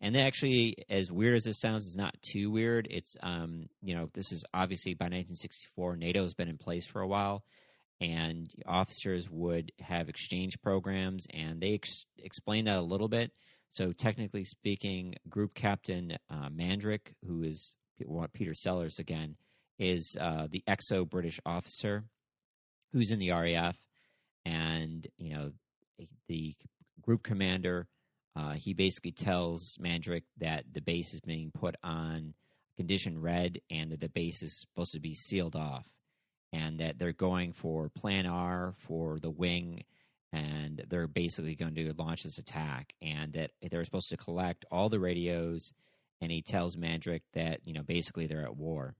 And 0.00 0.16
actually, 0.16 0.84
as 0.88 1.10
weird 1.10 1.34
as 1.34 1.44
this 1.44 1.58
sounds, 1.58 1.86
it's 1.86 1.96
not 1.96 2.14
too 2.22 2.50
weird. 2.50 2.86
It's, 2.88 3.16
um, 3.20 3.68
you 3.82 3.96
know, 3.96 4.10
this 4.14 4.30
is 4.30 4.44
obviously 4.54 4.94
by 4.94 5.06
1964, 5.06 5.96
NATO's 5.96 6.34
been 6.34 6.48
in 6.48 6.58
place 6.58 6.86
for 6.86 7.00
a 7.00 7.08
while, 7.08 7.42
and 8.00 8.48
officers 8.66 9.28
would 9.30 9.72
have 9.80 10.08
exchange 10.08 10.60
programs, 10.60 11.26
and 11.32 11.60
they 11.60 11.74
ex- 11.74 12.06
explain 12.18 12.64
that 12.66 12.78
a 12.78 12.82
little 12.82 13.08
bit. 13.08 13.32
So, 13.70 13.92
technically 13.92 14.44
speaking, 14.44 15.16
Group 15.28 15.54
Captain 15.54 16.16
uh, 16.30 16.48
Mandrake, 16.50 17.14
who 17.26 17.42
is 17.42 17.74
Peter 18.32 18.54
Sellers 18.54 18.98
again, 18.98 19.36
is 19.78 20.16
uh, 20.20 20.46
the 20.50 20.62
XO 20.68 21.08
British 21.08 21.40
officer 21.44 22.04
who's 22.92 23.10
in 23.12 23.18
the 23.18 23.30
RAF, 23.30 23.76
and 24.44 25.06
you 25.18 25.34
know, 25.34 25.52
the 26.28 26.54
group 27.02 27.22
commander 27.22 27.86
uh, 28.38 28.52
he 28.52 28.72
basically 28.72 29.10
tells 29.10 29.76
Mandrake 29.80 30.24
that 30.38 30.64
the 30.72 30.80
base 30.80 31.12
is 31.12 31.20
being 31.20 31.50
put 31.52 31.74
on 31.82 32.34
condition 32.76 33.20
red 33.20 33.58
and 33.68 33.90
that 33.90 34.00
the 34.00 34.08
base 34.08 34.42
is 34.42 34.60
supposed 34.60 34.92
to 34.92 35.00
be 35.00 35.14
sealed 35.14 35.56
off 35.56 35.86
and 36.52 36.80
that 36.80 36.98
they're 36.98 37.12
going 37.12 37.52
for 37.52 37.88
plan 37.90 38.26
R 38.26 38.74
for 38.78 39.18
the 39.18 39.30
wing 39.30 39.84
and 40.32 40.84
they're 40.88 41.06
basically 41.06 41.54
going 41.54 41.74
to 41.74 41.94
launch 41.96 42.22
this 42.22 42.38
attack 42.38 42.94
and 43.00 43.32
that 43.32 43.50
they're 43.70 43.84
supposed 43.84 44.10
to 44.10 44.16
collect 44.16 44.64
all 44.70 44.88
the 44.88 45.00
radios 45.00 45.72
and 46.20 46.30
he 46.30 46.42
tells 46.42 46.76
Mandrake 46.76 47.22
that 47.34 47.60
you 47.64 47.72
know 47.72 47.82
basically 47.82 48.26
they're 48.26 48.44
at 48.44 48.56
war. 48.56 48.94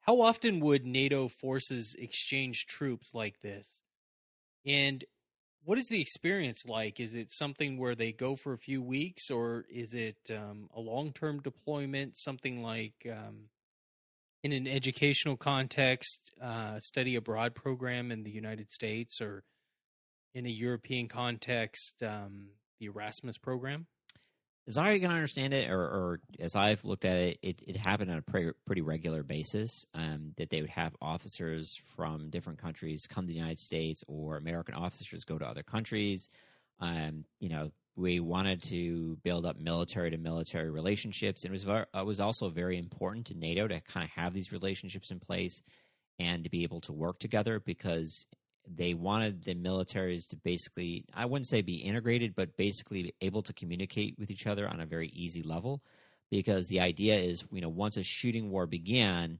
How 0.00 0.20
often 0.20 0.60
would 0.60 0.84
NATO 0.84 1.28
forces 1.28 1.94
exchange 1.98 2.66
troops 2.66 3.14
like 3.14 3.40
this? 3.40 3.66
And 4.66 5.02
what 5.64 5.78
is 5.78 5.88
the 5.88 6.00
experience 6.00 6.66
like? 6.66 7.00
Is 7.00 7.14
it 7.14 7.32
something 7.32 7.78
where 7.78 7.94
they 7.94 8.12
go 8.12 8.36
for 8.36 8.52
a 8.52 8.58
few 8.58 8.82
weeks, 8.82 9.30
or 9.30 9.64
is 9.70 9.94
it 9.94 10.18
um, 10.30 10.68
a 10.74 10.80
long 10.80 11.12
term 11.12 11.40
deployment? 11.40 12.18
Something 12.18 12.62
like 12.62 12.94
um, 13.10 13.48
in 14.44 14.52
an 14.52 14.68
educational 14.68 15.36
context, 15.36 16.20
uh, 16.40 16.78
study 16.78 17.16
abroad 17.16 17.54
program 17.54 18.12
in 18.12 18.22
the 18.22 18.30
United 18.30 18.70
States, 18.70 19.20
or 19.20 19.42
in 20.34 20.46
a 20.46 20.50
European 20.50 21.08
context, 21.08 22.02
um, 22.02 22.50
the 22.78 22.86
Erasmus 22.86 23.38
program? 23.38 23.86
as 24.66 24.78
I 24.78 24.98
can 24.98 25.10
understand 25.10 25.52
it, 25.52 25.70
or, 25.70 25.80
or, 25.80 26.20
as 26.40 26.56
I've 26.56 26.84
looked 26.84 27.04
at 27.04 27.16
it, 27.16 27.38
it, 27.42 27.60
it 27.66 27.76
happened 27.76 28.10
on 28.10 28.18
a 28.18 28.22
pretty, 28.22 28.50
pretty 28.66 28.80
regular 28.80 29.22
basis. 29.22 29.84
Um, 29.92 30.32
that 30.38 30.48
they 30.48 30.62
would 30.62 30.70
have 30.70 30.96
officers 31.02 31.78
from 31.96 32.30
different 32.30 32.58
countries 32.58 33.06
come 33.06 33.26
to 33.26 33.28
the 33.32 33.38
United 33.38 33.60
States, 33.60 34.02
or 34.06 34.36
American 34.36 34.74
officers 34.74 35.24
go 35.24 35.38
to 35.38 35.46
other 35.46 35.62
countries. 35.62 36.30
Um, 36.80 37.24
you 37.40 37.50
know, 37.50 37.72
we 37.96 38.20
wanted 38.20 38.62
to 38.64 39.16
build 39.22 39.46
up 39.46 39.58
military 39.58 40.10
to 40.10 40.16
military 40.16 40.70
relationships, 40.70 41.44
and 41.44 41.54
it 41.54 41.64
was 41.66 41.86
it 41.94 42.06
was 42.06 42.20
also 42.20 42.48
very 42.48 42.78
important 42.78 43.26
to 43.26 43.34
NATO 43.34 43.68
to 43.68 43.80
kind 43.80 44.04
of 44.04 44.10
have 44.10 44.34
these 44.34 44.52
relationships 44.52 45.10
in 45.10 45.20
place 45.20 45.62
and 46.18 46.44
to 46.44 46.50
be 46.50 46.62
able 46.62 46.80
to 46.82 46.92
work 46.92 47.18
together 47.18 47.60
because 47.60 48.26
they 48.66 48.94
wanted 48.94 49.44
the 49.44 49.54
militaries 49.54 50.26
to 50.26 50.36
basically 50.36 51.04
i 51.14 51.24
wouldn't 51.24 51.46
say 51.46 51.60
be 51.60 51.76
integrated 51.76 52.34
but 52.34 52.56
basically 52.56 53.14
able 53.20 53.42
to 53.42 53.52
communicate 53.52 54.18
with 54.18 54.30
each 54.30 54.46
other 54.46 54.68
on 54.68 54.80
a 54.80 54.86
very 54.86 55.08
easy 55.08 55.42
level 55.42 55.82
because 56.30 56.68
the 56.68 56.80
idea 56.80 57.14
is 57.14 57.44
you 57.52 57.60
know 57.60 57.68
once 57.68 57.96
a 57.96 58.02
shooting 58.02 58.50
war 58.50 58.66
began 58.66 59.38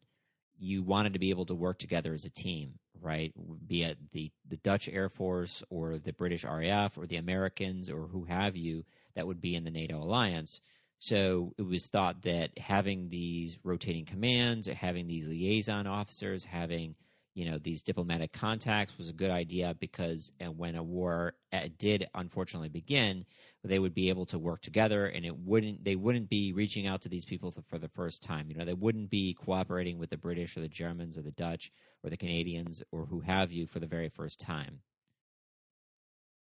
you 0.58 0.82
wanted 0.82 1.12
to 1.12 1.18
be 1.18 1.30
able 1.30 1.46
to 1.46 1.54
work 1.54 1.78
together 1.78 2.12
as 2.12 2.25
a 2.25 2.30
team 2.30 2.75
right? 3.04 3.32
Be 3.66 3.82
it 3.82 3.99
the, 4.12 4.30
the 4.49 4.56
dutch 4.58 4.88
air 4.88 5.08
force 5.08 5.62
or 5.70 5.99
the 5.99 6.12
british 6.12 6.44
raf 6.44 6.96
or 6.96 7.06
the 7.06 7.16
americans 7.16 7.88
or 7.88 8.08
who 8.08 8.25
have 8.25 8.56
you 8.56 8.84
that 9.14 9.26
would 9.26 9.40
be 9.40 9.54
in 9.54 9.64
the 9.64 9.70
nato 9.70 10.02
alliance. 10.02 10.61
So 10.99 11.52
it 11.58 11.62
was 11.62 11.87
thought 11.87 12.23
that 12.23 12.58
having 12.58 13.11
these 13.11 13.58
rotating 13.62 14.04
commands 14.04 14.66
having 14.66 15.06
these 15.06 15.28
liaison 15.28 15.87
officers 15.87 16.44
having 16.44 16.94
you 17.34 17.50
know 17.50 17.58
these 17.58 17.82
diplomatic 17.82 18.32
contacts 18.32 18.96
was 18.96 19.08
a 19.08 19.12
good 19.12 19.30
idea 19.30 19.74
because 19.78 20.30
and 20.40 20.56
when 20.56 20.76
a 20.76 20.82
war 20.82 21.34
uh, 21.52 21.68
did 21.78 22.06
unfortunately 22.14 22.68
begin 22.68 23.24
they 23.64 23.78
would 23.78 23.94
be 23.94 24.08
able 24.10 24.26
to 24.26 24.38
work 24.38 24.60
together 24.60 25.06
and 25.06 25.24
it 25.24 25.36
wouldn't 25.36 25.84
they 25.84 25.96
wouldn't 25.96 26.28
be 26.28 26.52
reaching 26.52 26.86
out 26.86 27.02
to 27.02 27.08
these 27.08 27.24
people 27.24 27.52
for 27.68 27.78
the 27.78 27.88
first 27.88 28.22
time. 28.22 28.48
You 28.48 28.56
know 28.56 28.64
they 28.64 28.74
wouldn't 28.74 29.10
be 29.10 29.34
cooperating 29.34 29.98
with 29.98 30.10
the 30.10 30.16
british 30.16 30.56
or 30.56 30.60
the 30.60 30.68
germans 30.68 31.16
or 31.16 31.22
the 31.22 31.30
dutch 31.32 31.72
or 32.02 32.10
the 32.10 32.16
canadians 32.16 32.82
or 32.92 33.06
who 33.06 33.20
have 33.20 33.50
you 33.50 33.66
for 33.66 33.80
the 33.80 33.86
very 33.86 34.10
first 34.10 34.38
time. 34.38 34.80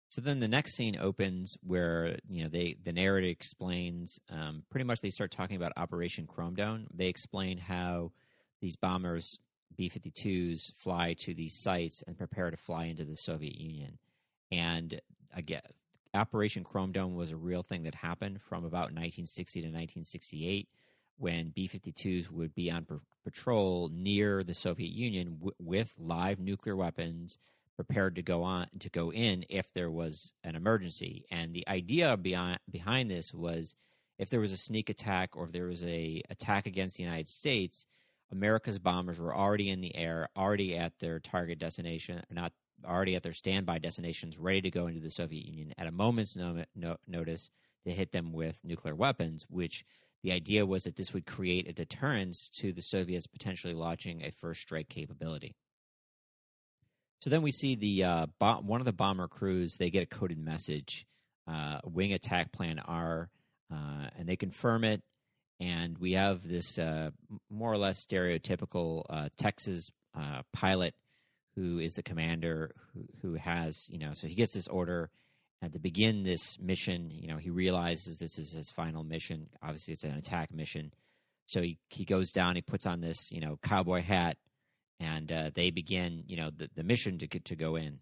So 0.09 0.19
then 0.19 0.39
the 0.39 0.47
next 0.47 0.75
scene 0.75 0.97
opens 1.00 1.55
where 1.61 2.17
you 2.27 2.43
know 2.43 2.50
they 2.50 2.75
the 2.83 2.93
narrative 2.93 3.29
explains 3.29 4.19
um, 4.29 4.63
pretty 4.69 4.85
much 4.85 5.01
they 5.01 5.09
start 5.09 5.31
talking 5.31 5.57
about 5.57 5.73
operation 5.77 6.27
chrome 6.27 6.55
dome 6.55 6.88
they 6.93 7.07
explain 7.07 7.57
how 7.57 8.11
these 8.61 8.75
bombers 8.75 9.39
B 9.75 9.89
52s 9.89 10.73
fly 10.73 11.13
to 11.19 11.33
these 11.33 11.53
sites 11.53 12.03
and 12.05 12.17
prepare 12.17 12.51
to 12.51 12.57
fly 12.57 12.85
into 12.85 13.05
the 13.05 13.15
Soviet 13.15 13.55
Union. 13.55 13.97
And 14.51 15.01
again, 15.35 15.61
Operation 16.13 16.63
Chrome 16.63 16.91
Dome 16.91 17.15
was 17.15 17.31
a 17.31 17.37
real 17.37 17.63
thing 17.63 17.83
that 17.83 17.95
happened 17.95 18.41
from 18.41 18.65
about 18.65 18.91
1960 18.93 19.61
to 19.61 19.67
1968 19.67 20.67
when 21.17 21.49
B 21.49 21.69
52s 21.69 22.29
would 22.31 22.53
be 22.53 22.71
on 22.71 22.85
patrol 23.23 23.89
near 23.93 24.43
the 24.43 24.53
Soviet 24.53 24.91
Union 24.91 25.35
w- 25.35 25.53
with 25.59 25.93
live 25.97 26.39
nuclear 26.39 26.75
weapons 26.75 27.37
prepared 27.75 28.15
to 28.15 28.21
go 28.21 28.43
on 28.43 28.67
to 28.79 28.89
go 28.89 29.11
in 29.11 29.45
if 29.49 29.71
there 29.73 29.89
was 29.89 30.33
an 30.43 30.55
emergency. 30.55 31.25
And 31.31 31.53
the 31.53 31.67
idea 31.67 32.17
beyond, 32.17 32.59
behind 32.69 33.09
this 33.09 33.33
was 33.33 33.75
if 34.19 34.29
there 34.29 34.39
was 34.39 34.51
a 34.51 34.57
sneak 34.57 34.89
attack 34.89 35.35
or 35.35 35.45
if 35.45 35.51
there 35.51 35.65
was 35.65 35.83
a 35.85 36.21
attack 36.29 36.65
against 36.65 36.97
the 36.97 37.03
United 37.03 37.29
States, 37.29 37.85
America's 38.31 38.79
bombers 38.79 39.19
were 39.19 39.35
already 39.35 39.69
in 39.69 39.81
the 39.81 39.95
air, 39.95 40.29
already 40.38 40.77
at 40.77 40.97
their 41.00 41.19
target 41.19 41.59
destination, 41.59 42.21
not 42.31 42.53
already 42.85 43.15
at 43.15 43.23
their 43.23 43.33
standby 43.33 43.79
destinations, 43.79 44.38
ready 44.38 44.61
to 44.61 44.71
go 44.71 44.88
into 44.88 45.01
the 45.01 45.11
Soviet 45.11 45.45
Union 45.45 45.73
at 45.77 45.88
a 45.88 45.91
moment's 45.91 46.35
no, 46.35 46.63
no, 46.75 46.97
notice 47.07 47.50
to 47.85 47.91
hit 47.91 48.11
them 48.11 48.31
with 48.31 48.59
nuclear 48.63 48.95
weapons, 48.95 49.45
which 49.50 49.83
the 50.23 50.31
idea 50.31 50.65
was 50.65 50.83
that 50.83 50.95
this 50.95 51.13
would 51.13 51.25
create 51.25 51.67
a 51.67 51.73
deterrence 51.73 52.50
to 52.50 52.71
the 52.71 52.81
Soviets 52.81 53.27
potentially 53.27 53.73
launching 53.73 54.21
a 54.21 54.31
first 54.31 54.61
strike 54.61 54.88
capability. 54.88 55.55
So 57.21 57.29
then 57.29 57.41
we 57.41 57.51
see 57.51 57.75
the 57.75 58.03
uh, 58.03 58.25
bo- 58.39 58.61
one 58.61 58.81
of 58.81 58.85
the 58.85 58.93
bomber 58.93 59.27
crews. 59.27 59.77
They 59.77 59.89
get 59.89 60.03
a 60.03 60.07
coded 60.07 60.39
message, 60.39 61.05
uh, 61.47 61.79
wing 61.83 62.13
attack 62.13 62.51
plan 62.51 62.79
R, 62.79 63.29
uh, 63.71 64.09
and 64.17 64.27
they 64.27 64.35
confirm 64.35 64.83
it 64.83 65.01
and 65.62 66.00
we 66.00 66.13
have 66.13 66.46
this 66.46 66.80
uh, 66.80 67.12
more 67.50 67.72
or 67.72 67.77
less 67.77 68.03
stereotypical 68.03 69.06
uh, 69.10 69.30
Texas 69.38 69.91
uh, 70.18 70.41
pilot 70.51 70.96
who 71.56 71.80
is 71.80 71.94
the 71.94 72.03
commander 72.03 72.74
who, 72.94 73.06
who 73.22 73.34
has 73.36 73.88
you 73.89 74.00
know 74.00 74.13
so 74.13 74.27
he 74.27 74.36
gets 74.36 74.53
this 74.53 74.68
order. 74.68 75.10
And 75.63 75.74
to 75.74 75.80
begin 75.80 76.24
this 76.24 76.58
mission 76.60 77.12
you 77.12 77.27
know 77.27 77.38
he 77.38 77.51
realizes 77.51 78.18
this 78.18 78.39
is 78.39 78.51
his 78.51 78.72
final 78.72 79.03
mission. 79.03 79.48
Obviously 79.62 79.94
it's 79.94 80.03
an 80.03 80.15
attack 80.15 80.51
mission. 80.51 80.91
So 81.46 81.62
he, 81.62 81.77
he 81.89 82.03
goes 82.03 82.32
down 82.32 82.56
he 82.56 82.62
puts 82.63 82.88
on 82.88 83.01
this 83.01 83.32
you 83.32 83.39
know 83.39 83.60
cowboy 83.62 84.01
hat 84.01 84.38
and 85.00 85.32
uh, 85.32 85.51
they 85.53 85.70
begin 85.70 86.24
you 86.25 86.38
know 86.38 86.50
the, 86.50 86.70
the 86.75 86.84
mission 86.84 87.20
to 87.20 87.27
to 87.27 87.56
go 87.56 87.75
in. 87.75 88.00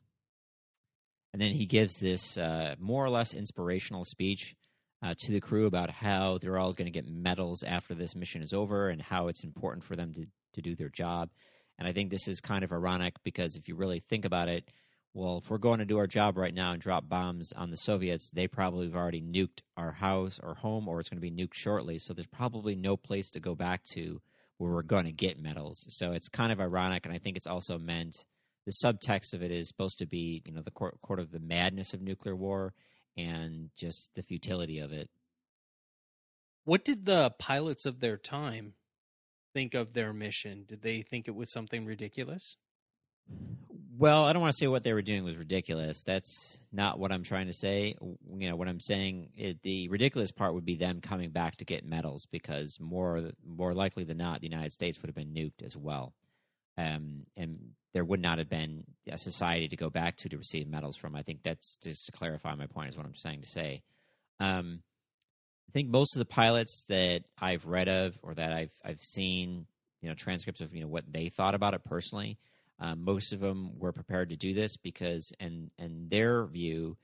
And 1.33 1.41
then 1.41 1.51
he 1.51 1.65
gives 1.65 1.97
this 1.97 2.37
uh, 2.37 2.75
more 2.79 3.05
or 3.05 3.09
less 3.09 3.33
inspirational 3.33 4.05
speech 4.05 4.55
uh, 5.01 5.13
to 5.17 5.31
the 5.31 5.41
crew 5.41 5.65
about 5.65 5.89
how 5.89 6.37
they're 6.39 6.57
all 6.57 6.73
going 6.73 6.85
to 6.85 6.91
get 6.91 7.07
medals 7.07 7.63
after 7.63 7.93
this 7.93 8.15
mission 8.15 8.41
is 8.41 8.53
over 8.53 8.89
and 8.89 9.01
how 9.01 9.27
it's 9.27 9.43
important 9.43 9.83
for 9.83 9.95
them 9.95 10.13
to, 10.13 10.25
to 10.53 10.61
do 10.61 10.75
their 10.75 10.89
job. 10.89 11.29
And 11.77 11.87
I 11.87 11.93
think 11.93 12.09
this 12.09 12.27
is 12.27 12.41
kind 12.41 12.63
of 12.63 12.73
ironic 12.73 13.15
because 13.23 13.55
if 13.55 13.67
you 13.67 13.75
really 13.75 14.01
think 14.01 14.25
about 14.25 14.49
it, 14.49 14.69
well, 15.13 15.39
if 15.43 15.49
we're 15.49 15.57
going 15.57 15.79
to 15.79 15.85
do 15.85 15.97
our 15.97 16.07
job 16.07 16.37
right 16.37 16.53
now 16.53 16.73
and 16.73 16.81
drop 16.81 17.09
bombs 17.09 17.51
on 17.55 17.71
the 17.71 17.77
Soviets, 17.77 18.29
they 18.31 18.47
probably 18.47 18.85
have 18.85 18.95
already 18.95 19.21
nuked 19.21 19.61
our 19.75 19.91
house 19.91 20.39
or 20.43 20.53
home, 20.53 20.87
or 20.87 20.99
it's 20.99 21.09
going 21.09 21.21
to 21.21 21.29
be 21.29 21.31
nuked 21.31 21.55
shortly. 21.55 21.97
So 21.97 22.13
there's 22.13 22.27
probably 22.27 22.75
no 22.75 22.95
place 22.95 23.31
to 23.31 23.39
go 23.39 23.55
back 23.55 23.81
to 23.93 24.21
where 24.57 24.71
we're 24.71 24.83
going 24.83 25.05
to 25.05 25.11
get 25.11 25.41
medals. 25.41 25.85
So 25.89 26.11
it's 26.11 26.29
kind 26.29 26.51
of 26.51 26.59
ironic, 26.59 27.05
and 27.05 27.15
I 27.15 27.17
think 27.17 27.37
it's 27.37 27.47
also 27.47 27.79
meant 27.79 28.23
the 28.65 28.73
subtext 28.85 29.33
of 29.33 29.41
it 29.41 29.51
is 29.51 29.67
supposed 29.67 29.97
to 29.99 30.05
be, 30.05 30.43
you 30.45 30.53
know, 30.53 30.61
the 30.61 30.69
court, 30.69 31.01
court 31.01 31.19
of 31.19 31.31
the 31.31 31.39
madness 31.39 31.93
of 31.93 32.01
nuclear 32.01 32.35
war 32.35 32.73
and 33.19 33.69
just 33.75 34.15
the 34.15 34.23
futility 34.23 34.79
of 34.79 34.91
it. 34.91 35.09
What 36.63 36.85
did 36.85 37.05
the 37.05 37.31
pilots 37.39 37.85
of 37.85 37.99
their 37.99 38.17
time 38.17 38.73
think 39.53 39.73
of 39.73 39.93
their 39.93 40.13
mission? 40.13 40.65
Did 40.67 40.81
they 40.81 41.01
think 41.01 41.27
it 41.27 41.35
was 41.35 41.51
something 41.51 41.85
ridiculous? 41.85 42.57
Well, 43.97 44.23
I 44.23 44.31
don't 44.31 44.41
want 44.41 44.53
to 44.53 44.57
say 44.57 44.67
what 44.67 44.83
they 44.83 44.93
were 44.93 45.01
doing 45.01 45.25
was 45.25 45.35
ridiculous. 45.35 46.03
That's 46.03 46.63
not 46.71 46.99
what 46.99 47.11
I'm 47.11 47.23
trying 47.23 47.47
to 47.47 47.53
say. 47.53 47.95
You 48.01 48.49
know, 48.49 48.55
what 48.55 48.69
I'm 48.69 48.79
saying, 48.79 49.29
it, 49.35 49.61
the 49.61 49.89
ridiculous 49.89 50.31
part 50.31 50.53
would 50.53 50.65
be 50.65 50.75
them 50.75 51.01
coming 51.01 51.31
back 51.31 51.57
to 51.57 51.65
get 51.65 51.85
medals 51.85 52.25
because 52.25 52.79
more 52.79 53.31
more 53.45 53.73
likely 53.73 54.05
than 54.05 54.17
not, 54.17 54.39
the 54.39 54.47
United 54.47 54.71
States 54.71 55.01
would 55.01 55.09
have 55.09 55.15
been 55.15 55.33
nuked 55.33 55.65
as 55.65 55.75
well 55.75 56.13
um, 56.79 57.25
and 57.35 57.59
there 57.93 58.05
would 58.05 58.21
not 58.21 58.37
have 58.37 58.49
been 58.49 58.85
a 59.11 59.17
society 59.17 59.67
to 59.67 59.75
go 59.75 59.89
back 59.89 60.15
to 60.17 60.29
to 60.29 60.37
receive 60.37 60.67
medals 60.67 60.95
from. 60.95 61.15
I 61.15 61.23
think 61.23 61.43
that's 61.43 61.75
just 61.77 62.05
to 62.05 62.11
clarify 62.11 62.55
my 62.55 62.67
point 62.67 62.89
is 62.89 62.97
what 62.97 63.05
I'm 63.05 63.15
saying 63.15 63.41
to 63.41 63.49
say. 63.49 63.81
Um, 64.39 64.81
I 65.67 65.71
think 65.73 65.89
most 65.89 66.15
of 66.15 66.19
the 66.19 66.25
pilots 66.25 66.85
that 66.87 67.23
I've 67.39 67.65
read 67.65 67.89
of 67.89 68.17
or 68.21 68.33
that 68.35 68.53
I've 68.53 68.71
I've 68.85 69.03
seen, 69.03 69.65
you 70.01 70.07
know, 70.07 70.15
transcripts 70.15 70.61
of 70.61 70.73
you 70.73 70.81
know 70.81 70.87
what 70.87 71.11
they 71.11 71.29
thought 71.29 71.55
about 71.55 71.73
it 71.73 71.83
personally. 71.83 72.37
Um, 72.79 73.03
most 73.03 73.33
of 73.33 73.41
them 73.41 73.77
were 73.77 73.91
prepared 73.91 74.29
to 74.29 74.37
do 74.37 74.53
this 74.53 74.77
because, 74.77 75.33
and 75.39 75.69
and 75.77 76.09
their 76.09 76.45
view 76.45 76.97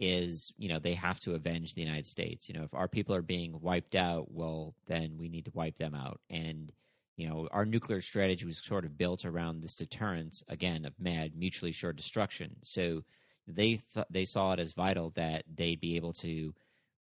is, 0.00 0.52
you 0.58 0.68
know, 0.68 0.80
they 0.80 0.94
have 0.94 1.20
to 1.20 1.34
avenge 1.34 1.74
the 1.74 1.82
United 1.82 2.06
States. 2.06 2.48
You 2.48 2.54
know, 2.56 2.64
if 2.64 2.74
our 2.74 2.88
people 2.88 3.14
are 3.14 3.22
being 3.22 3.60
wiped 3.60 3.94
out, 3.94 4.32
well, 4.32 4.74
then 4.86 5.18
we 5.18 5.28
need 5.28 5.44
to 5.44 5.52
wipe 5.54 5.76
them 5.76 5.94
out. 5.94 6.20
And 6.30 6.72
you 7.20 7.28
know, 7.28 7.48
our 7.52 7.66
nuclear 7.66 8.00
strategy 8.00 8.46
was 8.46 8.64
sort 8.64 8.84
of 8.84 8.96
built 8.96 9.24
around 9.24 9.60
this 9.60 9.76
deterrence 9.76 10.42
again 10.48 10.86
of 10.86 10.98
mad, 10.98 11.32
mutually 11.36 11.70
assured 11.70 11.96
destruction. 11.96 12.56
So 12.62 13.02
they 13.46 13.80
th- 13.94 14.06
they 14.10 14.24
saw 14.24 14.52
it 14.52 14.60
as 14.60 14.72
vital 14.72 15.10
that 15.16 15.44
they 15.54 15.76
be 15.76 15.96
able 15.96 16.14
to 16.14 16.54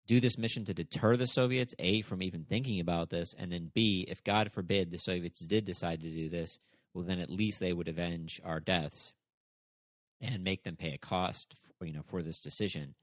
do 0.08 0.20
this 0.20 0.40
mission 0.40 0.66
to 0.66 0.74
deter 0.74 1.16
the 1.16 1.28
Soviets, 1.28 1.76
a 1.78 2.02
from 2.02 2.24
even 2.24 2.44
thinking 2.44 2.80
about 2.80 3.12
this, 3.12 3.36
and 3.38 3.52
then 3.52 3.72
b 3.74 4.06
if 4.08 4.24
God 4.24 4.52
forbid 4.52 4.90
the 4.90 4.98
Soviets 4.98 5.46
did 5.46 5.66
decide 5.66 6.02
to 6.02 6.10
do 6.10 6.28
this, 6.28 6.58
well 6.94 7.06
then 7.06 7.20
at 7.20 7.30
least 7.30 7.60
they 7.60 7.74
would 7.74 7.88
avenge 7.88 8.42
our 8.44 8.60
deaths 8.60 9.14
and 10.20 10.44
make 10.44 10.64
them 10.64 10.76
pay 10.76 10.94
a 10.94 10.98
cost, 10.98 11.56
for, 11.78 11.86
you 11.86 11.94
know, 11.94 12.04
for 12.08 12.22
this 12.22 12.40
decision. 12.40 12.96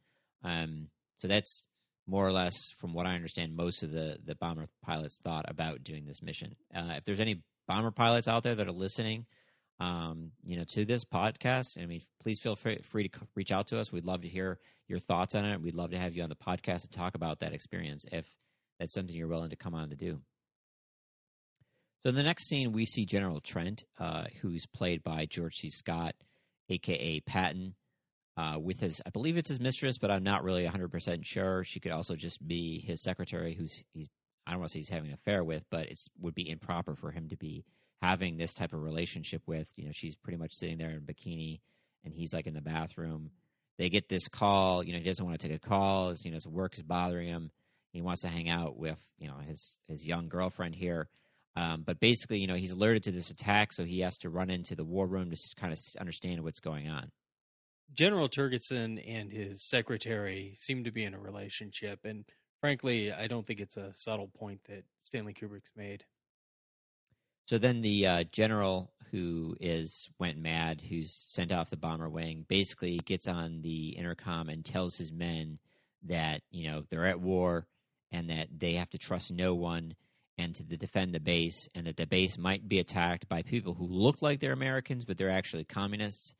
Um, 0.42 0.88
so 1.21 1.29
that's 1.29 1.66
more 2.07 2.27
or 2.27 2.33
less, 2.33 2.55
from 2.79 2.92
what 2.95 3.07
I 3.07 3.14
understand, 3.14 3.57
most 3.57 3.83
of 3.83 3.90
the, 3.90 4.19
the 4.25 4.35
bomber 4.37 4.69
pilots 4.83 5.19
thought 5.23 5.45
about 5.49 5.83
doing 5.83 6.07
this 6.07 6.23
mission. 6.23 6.55
Uh, 6.75 6.95
if 6.97 7.05
there's 7.05 7.21
any 7.21 7.42
bomber 7.66 7.90
pilots 7.90 8.29
out 8.29 8.42
there 8.42 8.55
that 8.55 8.69
are 8.69 8.73
listening, 8.73 9.27
um, 9.81 10.31
you 10.45 10.57
know, 10.57 10.64
to 10.75 10.85
this 10.85 11.05
podcast, 11.05 11.81
I 11.81 11.87
mean, 11.87 12.03
please 12.23 12.40
feel 12.40 12.57
free, 12.57 12.79
free 12.83 13.09
to 13.09 13.21
reach 13.35 13.53
out 13.53 13.66
to 13.69 13.79
us. 13.79 13.92
We'd 13.92 14.05
love 14.05 14.23
to 14.23 14.29
hear 14.29 14.59
your 14.88 15.01
thoughts 15.01 15.35
on 15.35 15.45
it. 15.45 15.61
We'd 15.61 15.75
love 15.75 15.90
to 15.90 15.99
have 15.99 16.14
you 16.14 16.23
on 16.23 16.29
the 16.29 16.37
podcast 16.37 16.83
to 16.83 16.88
talk 16.88 17.14
about 17.14 17.40
that 17.40 17.53
experience 17.53 18.05
if 18.12 18.25
that's 18.79 18.95
something 18.95 19.14
you're 19.14 19.29
willing 19.29 19.51
to 19.51 19.57
come 19.57 19.75
on 19.75 19.90
to 19.90 19.97
do. 19.97 20.21
So 22.03 22.11
in 22.11 22.14
the 22.14 22.23
next 22.23 22.49
scene, 22.49 22.73
we 22.73 22.87
see 22.87 23.05
General 23.05 23.40
Trent, 23.40 23.83
uh, 23.99 24.25
who's 24.40 24.64
played 24.66 25.03
by 25.03 25.27
George 25.27 25.57
C. 25.57 25.71
Scott, 25.71 26.14
aka 26.69 27.21
Patton 27.21 27.75
uh, 28.37 28.59
with 28.59 28.81
his, 28.81 29.01
I 29.07 29.11
believe 29.11 29.37
it's 29.37 29.49
his 29.49 29.61
mistress, 29.61 29.99
but 29.99 30.11
I'm 30.11 30.22
not 30.22 30.44
really 30.44 30.66
100% 30.66 31.25
sure. 31.25 31.64
She 31.64 31.81
could 31.81 31.92
also 31.92 32.16
just 32.16 32.46
be 32.46 32.81
his 32.81 33.03
secretary, 33.03 33.55
who's 33.55 33.83
he's, 33.92 34.09
I 34.46 34.51
don't 34.51 34.61
want 34.61 34.70
to 34.70 34.72
say 34.75 34.81
he's 34.81 34.88
having 34.88 35.09
an 35.09 35.14
affair 35.14 35.42
with, 35.42 35.64
but 35.70 35.87
it 35.87 36.01
would 36.20 36.35
be 36.35 36.49
improper 36.49 36.94
for 36.94 37.11
him 37.11 37.29
to 37.31 37.37
be 37.37 37.64
having 38.03 38.37
this 38.37 38.55
type 38.55 38.72
of 38.72 38.83
relationship 38.83 39.42
with. 39.46 39.68
You 39.77 39.87
know, 39.87 39.92
she's 39.92 40.14
pretty 40.14 40.37
much 40.37 40.53
sitting 40.53 40.79
there 40.79 40.90
in 40.90 41.01
bikini, 41.01 41.61
and 42.05 42.12
he's 42.12 42.35
like 42.35 42.46
in 42.46 42.55
the 42.55 42.61
bathroom. 42.61 43.31
They 43.79 43.88
get 43.88 44.09
this 44.09 44.29
call. 44.29 44.85
You 44.85 44.92
know, 44.92 44.99
he 44.99 45.05
doesn't 45.05 45.25
want 45.25 45.38
to 45.40 45.49
take 45.49 45.57
a 45.57 45.68
call. 45.68 46.11
His, 46.11 46.25
you 46.25 46.31
know, 46.31 46.37
his 46.37 46.46
work 46.46 46.77
is 46.77 46.83
bothering 46.83 47.29
him. 47.29 47.51
He 47.92 48.03
wants 48.03 48.22
to 48.22 48.29
hang 48.29 48.51
out 48.51 48.77
with 48.77 49.03
you 49.18 49.29
know 49.29 49.38
his 49.46 49.79
his 49.88 50.05
young 50.05 50.29
girlfriend 50.29 50.75
here. 50.75 51.09
Um, 51.57 51.85
but 51.87 51.99
basically, 51.99 52.38
you 52.38 52.46
know, 52.46 52.55
he's 52.55 52.72
alerted 52.72 53.05
to 53.05 53.12
this 53.12 53.31
attack, 53.31 53.72
so 53.72 53.85
he 53.85 54.01
has 54.01 54.18
to 54.18 54.29
run 54.29 54.51
into 54.51 54.77
the 54.77 54.85
war 54.85 55.07
room 55.07 55.31
to 55.31 55.55
kind 55.57 55.72
of 55.72 55.79
understand 55.99 56.44
what's 56.44 56.61
going 56.61 56.88
on. 56.88 57.11
General 57.94 58.29
Turgidson 58.29 59.03
and 59.07 59.33
his 59.33 59.62
secretary 59.62 60.55
seem 60.59 60.85
to 60.85 60.90
be 60.90 61.05
in 61.05 61.14
a 61.14 61.18
relationship, 61.18 62.01
and 62.05 62.25
frankly, 62.61 63.12
I 63.12 63.27
don't 63.27 63.46
think 63.46 63.61
it's 63.61 63.77
a 63.77 63.92
subtle 63.94 64.29
point 64.29 64.61
that 64.68 64.85
Stanley 65.05 65.35
Kubrick's 65.35 65.72
made. 65.77 66.05
So 67.46 67.59
then 67.59 67.81
the 67.81 68.07
uh, 68.07 68.25
general 68.25 68.90
who 69.12 69.57
is 69.61 70.09
went 70.18 70.38
mad, 70.38 70.81
who's 70.81 71.12
sent 71.12 71.53
off 71.53 71.70
the 71.70 71.77
bomber 71.77 72.09
wing, 72.09 72.44
basically 72.49 72.99
gets 72.99 73.29
on 73.29 73.62
the 73.62 73.90
intercom 73.90 74.49
and 74.49 74.64
tells 74.64 74.99
his 74.99 75.12
men 75.12 75.59
that 76.03 76.42
you 76.51 76.68
know 76.68 76.83
they're 76.90 77.07
at 77.07 77.20
war 77.20 77.66
and 78.11 78.31
that 78.31 78.49
they 78.57 78.75
have 78.75 78.90
to 78.90 78.99
trust 78.99 79.31
no 79.33 79.55
one 79.55 79.94
and 80.38 80.55
to 80.55 80.62
defend 80.64 81.14
the 81.14 81.20
base, 81.20 81.68
and 81.75 81.87
that 81.87 81.96
the 81.96 82.07
base 82.07 82.37
might 82.37 82.68
be 82.68 82.79
attacked 82.79 83.29
by 83.29 83.42
people 83.42 83.72
who 83.75 83.87
look 83.87 84.20
like 84.20 84.38
they're 84.38 84.53
Americans, 84.53 85.05
but 85.05 85.16
they're 85.16 85.31
actually 85.31 85.64
communists, 85.64 86.35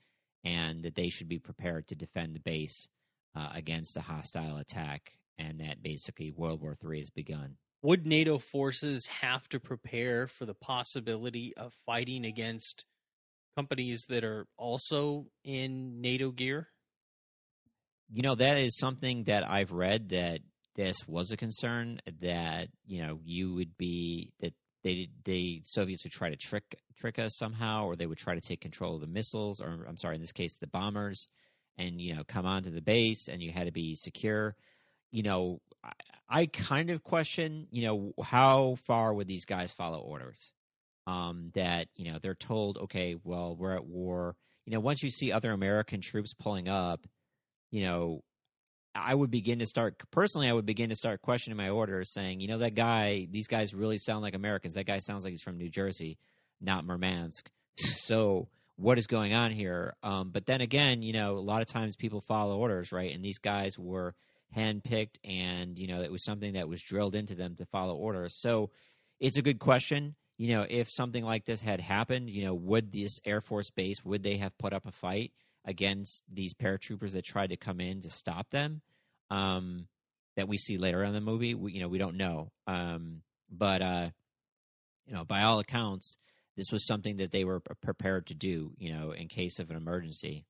and 0.47 0.85
that 0.85 0.95
they 0.95 1.09
should 1.09 1.29
be 1.29 1.41
prepared 1.41 1.89
to 1.89 1.97
defend 1.97 2.33
the 2.33 2.41
base 2.41 2.89
uh, 3.35 3.49
against 3.53 3.97
a 3.97 4.01
hostile 4.01 4.59
attack, 4.59 5.19
and 5.39 5.61
that 5.61 5.83
basically 5.83 6.31
World 6.31 6.63
War 6.63 6.77
III 6.83 7.01
has 7.01 7.11
begun. 7.11 7.57
Would 7.83 8.07
NATO 8.07 8.39
forces 8.39 9.07
have 9.21 9.49
to 9.49 9.59
prepare 9.59 10.29
for 10.29 10.47
the 10.47 10.55
possibility 10.55 11.53
of 11.57 11.75
fighting 11.85 12.25
against 12.25 12.85
companies 13.57 14.05
that 14.09 14.23
are 14.23 14.47
also 14.57 15.27
in 15.45 16.01
NATO 16.01 16.31
gear? 16.31 16.69
You 18.09 18.23
know, 18.23 18.37
that 18.37 18.57
is 18.57 18.79
something 18.79 19.25
that 19.25 19.49
I've 19.49 19.73
read 19.73 20.11
that 20.11 20.41
this 20.77 20.97
was 21.09 21.33
a 21.33 21.37
concern 21.37 22.01
that, 22.21 22.69
you 22.87 23.03
know, 23.03 23.19
you 23.25 23.53
would 23.55 23.77
be 23.77 24.33
that 24.41 24.55
they 24.87 25.09
the 25.25 25.61
Soviets 25.65 26.05
would 26.05 26.13
try 26.13 26.31
to 26.31 26.37
trick 26.37 26.79
trick 26.97 27.19
us 27.19 27.35
somehow 27.35 27.85
or 27.87 27.97
they 27.97 28.07
would 28.07 28.19
try 28.19 28.35
to 28.35 28.41
take 28.41 28.61
control 28.61 28.95
of 28.95 29.01
the 29.01 29.07
missiles 29.09 29.61
or 29.61 29.85
I'm 29.89 29.97
sorry, 29.97 30.15
in 30.15 30.21
this 30.21 30.33
case 30.33 30.57
the 30.57 30.69
bombers 30.69 31.29
and 31.77 32.01
you 32.01 32.15
know, 32.15 32.23
come 32.27 32.47
onto 32.47 32.71
the 32.71 32.81
base 32.81 33.29
and 33.29 33.43
you 33.43 33.51
had 33.51 33.67
to 33.67 33.73
be 33.73 33.97
secure. 33.97 34.55
You 35.11 35.25
know, 35.25 35.61
I, 35.83 35.93
I 36.29 36.47
kind 36.47 36.91
of 36.91 37.03
question, 37.03 37.67
you 37.71 37.83
know, 37.83 38.13
how 38.23 38.77
far 38.87 39.13
would 39.13 39.27
these 39.27 39.45
guys 39.45 39.73
follow 39.73 39.99
orders? 39.99 40.53
Um, 41.09 41.51
that 41.55 41.89
you 41.95 42.11
know 42.11 42.19
they're 42.21 42.35
told, 42.35 42.79
okay, 42.79 43.17
well, 43.23 43.57
we're 43.57 43.75
at 43.75 43.87
war. 43.87 44.37
You 44.67 44.73
know, 44.73 44.81
once 44.81 45.03
you 45.03 45.11
see 45.11 45.31
other 45.31 45.53
American 45.53 46.01
troops 46.01 46.35
pulling 46.35 46.69
up, 46.69 47.07
you 47.71 47.85
know, 47.85 48.23
I 48.97 49.15
would 49.15 49.31
begin 49.31 49.59
to 49.61 49.67
start 49.67 50.03
personally. 50.11 50.49
I 50.49 50.53
would 50.53 50.67
begin 50.67 50.91
to 50.91 50.97
start 50.97 51.23
questioning 51.23 51.57
my 51.57 51.69
orders, 51.69 52.13
saying, 52.13 52.41
you 52.41 52.49
know, 52.49 52.59
that 52.59 52.75
guy, 52.75 53.27
these 53.31 53.47
guys 53.47 53.75
really 53.75 53.99
sound 53.99 54.23
like 54.23 54.35
Americans. 54.35 54.75
That 54.75 54.87
guy 54.87 54.99
sounds 54.99 55.25
like 55.25 55.33
he's 55.33 55.43
from 55.43 55.59
New 55.59 55.69
Jersey, 55.69 56.19
not 56.61 56.85
Murmansk. 56.85 57.51
so 57.77 58.49
what 58.77 58.99
is 58.99 59.07
going 59.07 59.35
on 59.35 59.51
here? 59.51 59.95
Um, 60.03 60.31
but 60.31 60.47
then 60.47 60.61
again, 60.61 61.03
you 61.03 61.13
know, 61.13 61.37
a 61.37 61.41
lot 61.41 61.63
of 61.63 61.69
times 61.69 61.97
people 61.97 62.21
follow 62.21 62.57
orders, 62.59 62.93
right? 62.93 63.13
And 63.15 63.25
these 63.25 63.39
guys 63.39 63.79
were 63.79 64.15
handpicked, 64.55 65.17
and 65.25 65.79
you 65.79 65.89
know, 65.89 66.03
it 66.03 66.13
was 66.13 66.25
something 66.25 66.55
that 66.55 66.69
was 66.69 66.83
drilled 66.83 67.15
into 67.15 67.35
them 67.35 67.57
to 67.57 67.67
follow 67.67 67.95
orders. 67.95 68.37
So 68.39 68.71
it's 69.19 69.39
a 69.39 69.43
good 69.43 69.59
question. 69.59 70.15
You 70.39 70.55
know, 70.55 70.67
if 70.69 70.91
something 70.91 71.25
like 71.25 71.47
this 71.47 71.63
had 71.63 71.81
happened, 71.81 72.29
you 72.29 72.45
know, 72.45 72.55
would 72.55 72.93
this 72.93 73.19
Air 73.25 73.41
Force 73.41 73.71
base 73.71 74.05
would 74.05 74.23
they 74.23 74.37
have 74.37 74.57
put 74.59 74.75
up 74.75 74.87
a 74.87 74.93
fight? 74.93 75.33
Against 75.67 76.23
these 76.33 76.55
paratroopers 76.55 77.13
that 77.13 77.25
tried 77.25 77.51
to 77.51 77.57
come 77.57 77.81
in 77.81 78.01
to 78.03 78.11
stop 78.11 78.49
them. 78.51 78.81
Um, 79.31 79.89
that 80.37 80.49
we 80.49 80.59
see 80.59 80.77
later 80.77 81.03
in 81.03 81.13
the 81.13 81.21
movie, 81.21 81.55
we, 81.55 81.73
you 81.73 81.81
know, 81.81 81.89
we 81.89 81.99
don't 81.99 82.17
know. 82.17 82.51
Um, 82.67 83.23
but 83.51 83.83
uh, 83.83 84.11
you 85.07 85.15
know, 85.15 85.25
by 85.25 85.43
all 85.43 85.59
accounts, 85.59 86.19
this 86.57 86.71
was 86.71 86.87
something 86.87 87.17
that 87.19 87.33
they 87.33 87.45
were 87.45 87.61
prepared 87.83 88.27
to 88.27 88.35
do. 88.35 88.73
You 88.79 88.93
know, 88.93 89.13
in 89.13 89.29
case 89.29 89.59
of 89.59 89.71
an 89.71 89.77
emergency. 89.77 90.45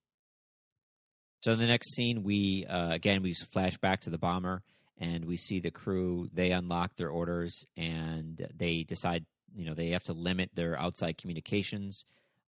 So 1.41 1.53
in 1.53 1.59
the 1.59 1.67
next 1.67 1.95
scene, 1.95 2.23
we 2.23 2.67
uh, 2.69 2.91
again 2.91 3.23
we 3.23 3.35
flash 3.53 3.77
back 3.79 4.03
to 4.03 4.11
the 4.11 4.19
bomber, 4.19 4.63
and 4.99 5.25
we 5.25 5.37
see 5.37 5.61
the 5.61 5.71
crew. 5.71 6.29
They 6.33 6.51
unlock 6.51 6.97
their 6.97 7.11
orders, 7.11 7.65
and 7.77 8.47
they 8.57 8.83
decide, 8.83 9.25
you 9.55 9.67
know, 9.67 9.75
they 9.75 9.91
have 9.91 10.05
to 10.05 10.13
limit 10.13 10.51
their 10.55 10.79
outside 10.79 11.19
communications 11.19 12.05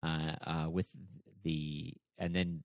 uh, 0.03 0.35
uh, 0.45 0.69
with 0.69 0.87
the 1.43 1.93
and 2.17 2.35
then 2.35 2.63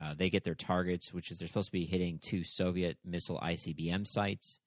uh, 0.00 0.14
they 0.16 0.30
get 0.30 0.44
their 0.44 0.54
targets, 0.54 1.14
which 1.14 1.30
is 1.30 1.38
they're 1.38 1.48
supposed 1.48 1.68
to 1.68 1.72
be 1.72 1.86
hitting 1.86 2.18
two 2.18 2.44
Soviet 2.44 2.98
missile 3.04 3.40
ICBM 3.42 4.06
sites. 4.06 4.60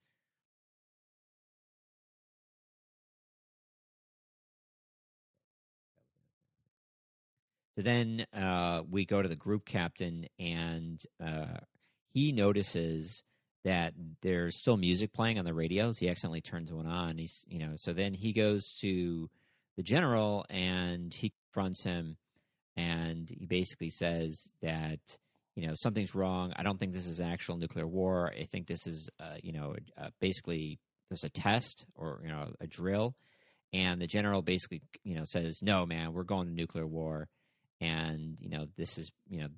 So 7.76 7.84
then 7.84 8.26
uh, 8.34 8.82
we 8.90 9.06
go 9.06 9.22
to 9.22 9.30
the 9.30 9.36
group 9.36 9.64
captain, 9.64 10.26
and 10.40 11.04
uh, 11.24 11.60
he 12.12 12.32
notices 12.32 13.22
that 13.64 13.94
there's 14.24 14.56
still 14.56 14.78
music 14.78 15.14
playing 15.14 15.38
on 15.38 15.46
the 15.46 15.54
radios. 15.54 16.00
He 16.00 16.10
accidentally 16.10 16.42
turns 16.42 16.72
one 16.72 16.88
on. 16.88 17.20
He's, 17.20 17.46
you 17.48 17.60
know, 17.60 17.74
so 17.76 17.94
then 17.94 18.16
he 18.16 18.34
goes 18.34 18.72
to 18.80 19.30
the 19.76 19.84
general 19.84 20.46
and 20.50 21.14
he 21.14 21.34
confronts 21.54 21.84
him 21.84 22.18
and 22.78 23.30
he 23.30 23.46
basically 23.46 23.90
says 23.90 24.50
that 24.62 25.00
you 25.56 25.68
know 25.68 25.74
something's 25.76 26.14
wrong. 26.16 26.54
I 26.56 26.64
don't 26.64 26.80
think 26.80 26.94
this 26.94 27.08
is 27.08 27.20
an 27.20 27.28
actual 27.28 27.58
nuclear 27.58 27.88
war. 27.88 28.32
I 28.32 28.46
think 28.46 28.68
this 28.68 28.86
is 28.86 29.10
uh, 29.20 29.36
you 29.42 29.52
know 29.52 29.76
uh, 30.00 30.10
basically 30.22 30.80
just 31.12 31.24
a 31.24 31.30
test 31.30 31.86
or 31.96 32.22
you 32.24 32.30
know 32.30 32.54
a 32.62 32.68
drill. 32.68 33.16
And 33.74 34.02
the 34.02 34.08
general 34.08 34.42
basically 34.44 34.82
you 35.04 35.16
know 35.16 35.24
says, 35.26 35.62
"No, 35.64 35.86
man, 35.86 36.14
we're 36.14 36.24
going 36.24 36.48
to 36.48 36.54
nuclear 36.54 36.88
war, 36.88 37.28
and 37.82 38.38
you 38.40 38.50
know 38.50 38.68
this 38.78 38.98
is 38.98 39.12
you 39.28 39.40
know 39.40 39.50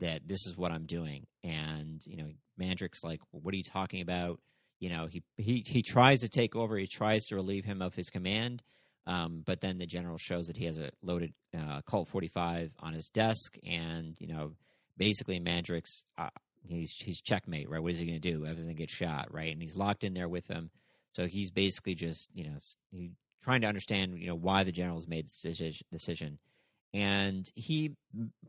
that 0.00 0.26
this 0.26 0.46
is 0.46 0.56
what 0.56 0.72
I'm 0.72 0.86
doing." 0.86 1.26
And 1.44 2.02
you 2.04 2.16
know 2.16 2.28
Mandrake's 2.58 3.04
like, 3.04 3.20
well, 3.32 3.40
"What 3.40 3.54
are 3.54 3.58
you 3.58 3.62
talking 3.62 4.00
about?" 4.00 4.40
You 4.80 4.90
know 4.90 5.06
he 5.06 5.22
he 5.36 5.64
he 5.64 5.82
tries 5.82 6.20
to 6.20 6.28
take 6.28 6.56
over. 6.56 6.76
He 6.76 6.88
tries 6.88 7.26
to 7.26 7.36
relieve 7.36 7.64
him 7.64 7.80
of 7.80 7.94
his 7.94 8.10
command 8.10 8.62
um, 9.06 9.42
but 9.44 9.60
then 9.60 9.78
the 9.78 9.86
general 9.86 10.18
shows 10.18 10.46
that 10.46 10.56
he 10.56 10.64
has 10.64 10.78
a 10.78 10.90
loaded 11.02 11.34
uh, 11.56 11.82
Colt 11.86 12.08
45 12.08 12.72
on 12.80 12.94
his 12.94 13.08
desk, 13.08 13.56
and 13.66 14.16
you 14.18 14.28
know, 14.28 14.52
basically 14.96 15.38
Mandrake's 15.38 16.04
uh, 16.16 16.30
he's 16.66 16.92
he's 16.92 17.20
checkmate, 17.20 17.68
right? 17.68 17.82
What 17.82 17.92
is 17.92 17.98
he 17.98 18.06
going 18.06 18.20
to 18.20 18.32
do? 18.32 18.46
Everything 18.46 18.74
get 18.76 18.90
shot, 18.90 19.32
right? 19.32 19.52
And 19.52 19.60
he's 19.60 19.76
locked 19.76 20.04
in 20.04 20.14
there 20.14 20.28
with 20.28 20.46
them, 20.46 20.70
so 21.12 21.26
he's 21.26 21.50
basically 21.50 21.94
just 21.94 22.28
you 22.34 22.44
know 22.44 22.56
he, 22.90 23.10
trying 23.42 23.60
to 23.60 23.66
understand 23.66 24.18
you 24.18 24.28
know 24.28 24.34
why 24.34 24.64
the 24.64 24.72
general's 24.72 25.06
made 25.06 25.26
this 25.26 25.82
decision, 25.90 26.38
and 26.94 27.50
he 27.54 27.92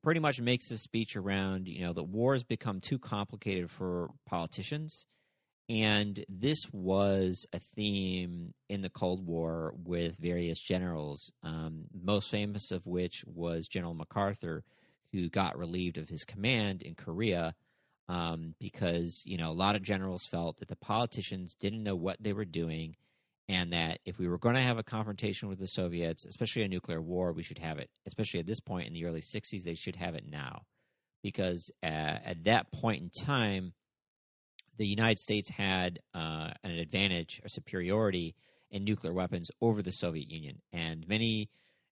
pretty 0.02 0.22
much 0.22 0.40
makes 0.40 0.72
a 0.72 0.78
speech 0.78 1.18
around 1.18 1.68
you 1.68 1.82
know 1.82 1.92
the 1.92 2.04
war 2.04 2.34
has 2.34 2.44
become 2.44 2.80
too 2.80 2.98
complicated 2.98 3.70
for 3.70 4.10
politicians 4.26 5.06
and 5.68 6.24
this 6.30 6.68
was 6.72 7.48
a 7.54 7.60
theme 7.60 8.54
in 8.70 8.82
the 8.82 8.90
Cold 8.90 9.26
War 9.26 9.74
with 9.84 10.18
various 10.18 10.60
generals, 10.60 11.32
um, 11.44 11.86
most 11.94 12.30
famous 12.30 12.72
of 12.72 12.86
which 12.86 13.24
was 13.26 13.68
General 13.68 13.96
MacArthur, 13.96 14.64
who 15.12 15.30
got 15.30 15.58
relieved 15.58 15.98
of 15.98 16.10
his 16.10 16.24
command 16.24 16.82
in 16.82 16.94
Korea 16.94 17.56
um, 18.08 18.54
because 18.60 19.24
you 19.26 19.38
know 19.38 19.52
a 19.52 19.54
lot 19.54 19.76
of 19.76 19.82
generals 19.82 20.26
felt 20.26 20.58
that 20.58 20.68
the 20.68 20.76
politicians 20.76 21.56
didn't 21.60 21.84
know 21.84 21.96
what 21.96 22.22
they 22.22 22.34
were 22.34 22.46
doing, 22.46 22.96
and 23.50 23.74
that 23.74 24.00
if 24.06 24.20
we 24.20 24.28
were 24.28 24.38
going 24.38 24.56
to 24.56 24.62
have 24.62 24.78
a 24.78 24.84
confrontation 24.84 25.50
with 25.50 25.60
the 25.60 25.68
Soviets, 25.68 26.26
especially 26.26 26.64
a 26.64 26.68
nuclear 26.68 27.02
war, 27.02 27.32
we 27.32 27.44
should 27.44 27.60
have 27.60 27.80
it. 27.80 27.90
Especially 28.06 28.40
at 28.40 28.46
this 28.46 28.60
point 28.60 28.88
in 28.88 28.94
the 28.94 29.06
early 29.06 29.22
'60s, 29.22 29.64
they 29.64 29.76
should 29.76 29.96
have 29.96 30.16
it 30.16 30.26
now, 30.30 30.62
because 31.24 31.72
uh, 31.84 31.88
at 31.88 32.44
that 32.44 32.72
point 32.72 33.02
in 33.02 33.26
time 33.26 33.74
the 34.78 34.88
United 34.88 35.20
States 35.20 35.50
had 35.50 36.00
uh, 36.14 36.52
an 36.64 36.72
advantage, 36.72 37.42
a 37.44 37.50
superiority 37.50 38.36
in 38.72 38.84
nuclear 38.84 39.14
weapons 39.14 39.52
over 39.62 39.82
the 39.82 39.92
Soviet 39.92 40.30
Union. 40.30 40.62
And 40.74 41.08
many 41.08 41.50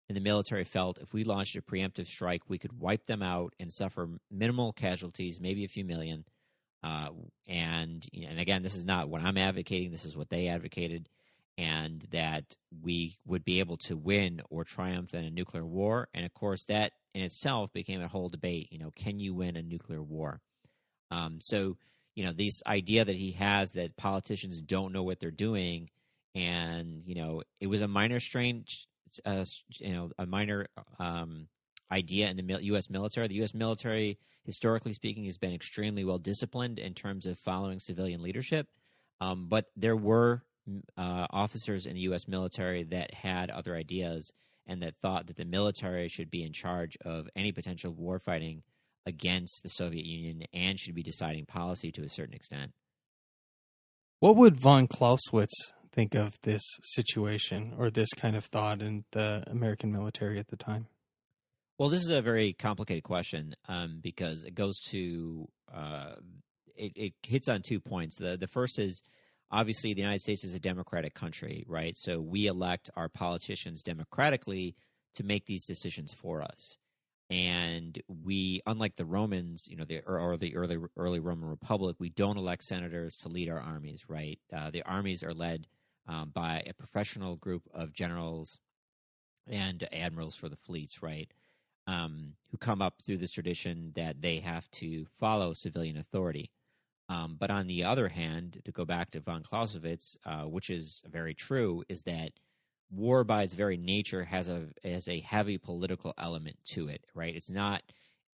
in 0.09 0.15
the 0.15 0.21
military 0.21 0.65
felt 0.65 0.97
if 0.99 1.13
we 1.13 1.23
launched 1.23 1.55
a 1.55 1.61
preemptive 1.61 2.07
strike, 2.07 2.41
we 2.47 2.57
could 2.57 2.79
wipe 2.79 3.05
them 3.05 3.21
out 3.21 3.53
and 3.59 3.71
suffer 3.71 4.09
minimal 4.29 4.73
casualties, 4.73 5.39
maybe 5.39 5.63
a 5.63 5.69
few 5.69 5.85
million. 5.85 6.25
Uh, 6.83 7.09
and 7.47 8.05
and 8.13 8.39
again, 8.39 8.61
this 8.61 8.75
is 8.75 8.85
not 8.85 9.07
what 9.07 9.21
I'm 9.21 9.37
advocating. 9.37 9.91
This 9.91 10.03
is 10.03 10.17
what 10.17 10.29
they 10.29 10.49
advocated, 10.49 11.07
and 11.57 12.05
that 12.11 12.55
we 12.81 13.17
would 13.25 13.45
be 13.45 13.59
able 13.59 13.77
to 13.77 13.95
win 13.95 14.41
or 14.49 14.65
triumph 14.65 15.13
in 15.13 15.23
a 15.23 15.29
nuclear 15.29 15.65
war. 15.65 16.09
And 16.13 16.25
of 16.25 16.33
course, 16.33 16.65
that 16.65 16.91
in 17.13 17.21
itself 17.21 17.71
became 17.71 18.01
a 18.01 18.09
whole 18.09 18.27
debate. 18.27 18.67
You 18.71 18.79
know, 18.79 18.91
can 18.93 19.17
you 19.19 19.33
win 19.33 19.55
a 19.55 19.61
nuclear 19.61 20.03
war? 20.03 20.41
Um, 21.09 21.39
so 21.39 21.77
you 22.15 22.25
know 22.25 22.33
this 22.33 22.61
idea 22.65 23.03
that 23.05 23.15
he 23.15 23.31
has 23.33 23.73
that 23.73 23.97
politicians 23.97 24.61
don't 24.61 24.93
know 24.93 25.03
what 25.03 25.19
they're 25.19 25.31
doing 25.31 25.89
and 26.35 27.03
you 27.05 27.15
know 27.15 27.41
it 27.59 27.67
was 27.67 27.81
a 27.81 27.87
minor 27.87 28.19
strange 28.19 28.87
uh, 29.25 29.45
you 29.79 29.93
know 29.93 30.11
a 30.17 30.25
minor 30.25 30.67
um, 30.99 31.47
idea 31.93 32.29
in 32.29 32.37
the 32.37 32.59
U.S. 32.63 32.89
military. 32.89 33.27
The 33.27 33.35
U.S. 33.35 33.53
military, 33.53 34.17
historically 34.45 34.93
speaking, 34.93 35.25
has 35.25 35.37
been 35.37 35.53
extremely 35.53 36.03
well 36.03 36.17
disciplined 36.17 36.79
in 36.79 36.93
terms 36.93 37.25
of 37.25 37.37
following 37.39 37.79
civilian 37.79 38.21
leadership. 38.21 38.67
Um, 39.21 39.47
but 39.47 39.65
there 39.75 39.95
were 39.95 40.43
uh, 40.97 41.27
officers 41.29 41.85
in 41.85 41.93
the 41.93 42.01
U.S. 42.01 42.27
military 42.27 42.83
that 42.85 43.13
had 43.13 43.49
other 43.49 43.75
ideas 43.75 44.31
and 44.65 44.81
that 44.81 44.95
thought 45.01 45.27
that 45.27 45.37
the 45.37 45.45
military 45.45 46.07
should 46.07 46.31
be 46.31 46.43
in 46.43 46.53
charge 46.53 46.97
of 47.05 47.29
any 47.35 47.51
potential 47.51 47.93
war 47.93 48.17
fighting 48.17 48.63
against 49.05 49.61
the 49.63 49.69
Soviet 49.69 50.05
Union 50.05 50.43
and 50.53 50.79
should 50.79 50.95
be 50.95 51.03
deciding 51.03 51.45
policy 51.45 51.91
to 51.91 52.03
a 52.03 52.09
certain 52.09 52.33
extent. 52.33 52.71
What 54.19 54.35
would 54.37 54.59
von 54.59 54.87
Clausewitz 54.87 55.73
think 55.91 56.15
of 56.15 56.37
this 56.43 56.63
situation 56.81 57.73
or 57.77 57.89
this 57.89 58.09
kind 58.15 58.35
of 58.35 58.45
thought 58.45 58.81
in 58.81 59.03
the 59.11 59.43
American 59.47 59.91
military 59.91 60.39
at 60.39 60.47
the 60.47 60.55
time? 60.55 60.87
Well, 61.77 61.89
this 61.89 62.01
is 62.01 62.09
a 62.09 62.21
very 62.21 62.53
complicated 62.53 63.03
question 63.03 63.55
um, 63.67 63.99
because 64.01 64.43
it 64.43 64.55
goes 64.55 64.79
to 64.91 65.47
uh, 65.73 66.13
it, 66.75 66.93
it, 66.95 67.13
hits 67.23 67.49
on 67.49 67.61
two 67.61 67.79
points. 67.79 68.17
The 68.17 68.37
the 68.37 68.47
first 68.47 68.79
is 68.79 69.03
obviously, 69.53 69.93
the 69.93 70.01
United 70.01 70.21
States 70.21 70.43
is 70.43 70.55
a 70.55 70.59
democratic 70.59 71.13
country, 71.13 71.63
right? 71.67 71.95
So 71.95 72.19
we 72.19 72.47
elect 72.47 72.89
our 72.95 73.07
politicians 73.07 73.81
democratically 73.81 74.75
to 75.15 75.23
make 75.23 75.45
these 75.45 75.65
decisions 75.65 76.11
for 76.11 76.41
us. 76.41 76.77
And 77.33 77.99
we, 78.07 78.61
unlike 78.67 78.95
the 78.95 79.05
Romans, 79.05 79.67
you 79.67 79.75
know, 79.75 79.85
the, 79.85 80.01
or, 80.05 80.37
the 80.37 80.55
early 80.55 80.77
early 80.95 81.19
Roman 81.19 81.49
Republic, 81.49 81.95
we 81.97 82.09
don't 82.09 82.37
elect 82.37 82.63
senators 82.63 83.17
to 83.17 83.27
lead 83.27 83.49
our 83.49 83.59
armies, 83.59 84.03
right? 84.07 84.39
Uh, 84.55 84.69
the 84.69 84.83
armies 84.83 85.23
are 85.23 85.33
led 85.33 85.65
um, 86.07 86.29
by 86.31 86.61
a 86.67 86.75
professional 86.75 87.35
group 87.35 87.63
of 87.73 87.91
generals 87.91 88.59
and 89.47 89.87
admirals 89.91 90.35
for 90.35 90.47
the 90.47 90.57
fleets, 90.57 91.01
right? 91.01 91.31
Um, 91.87 92.33
who 92.51 92.57
come 92.57 92.83
up 92.83 93.01
through 93.03 93.17
this 93.17 93.31
tradition 93.31 93.93
that 93.95 94.21
they 94.21 94.39
have 94.39 94.69
to 94.71 95.07
follow 95.19 95.53
civilian 95.53 95.97
authority. 95.97 96.51
Um, 97.09 97.35
but 97.39 97.49
on 97.49 97.65
the 97.65 97.83
other 97.83 98.09
hand, 98.09 98.61
to 98.63 98.71
go 98.71 98.85
back 98.85 99.09
to 99.11 99.19
von 99.19 99.41
Clausewitz, 99.41 100.17
uh, 100.23 100.43
which 100.43 100.69
is 100.69 101.01
very 101.09 101.33
true, 101.33 101.83
is 101.89 102.03
that 102.03 102.33
war 102.93 103.23
by 103.23 103.43
its 103.43 103.53
very 103.53 103.77
nature 103.77 104.23
has 104.23 104.49
a 104.49 104.67
has 104.83 105.07
a 105.07 105.19
heavy 105.19 105.57
political 105.57 106.13
element 106.17 106.57
to 106.65 106.87
it. 106.87 107.05
Right? 107.13 107.35
It's 107.35 107.49
not 107.49 107.81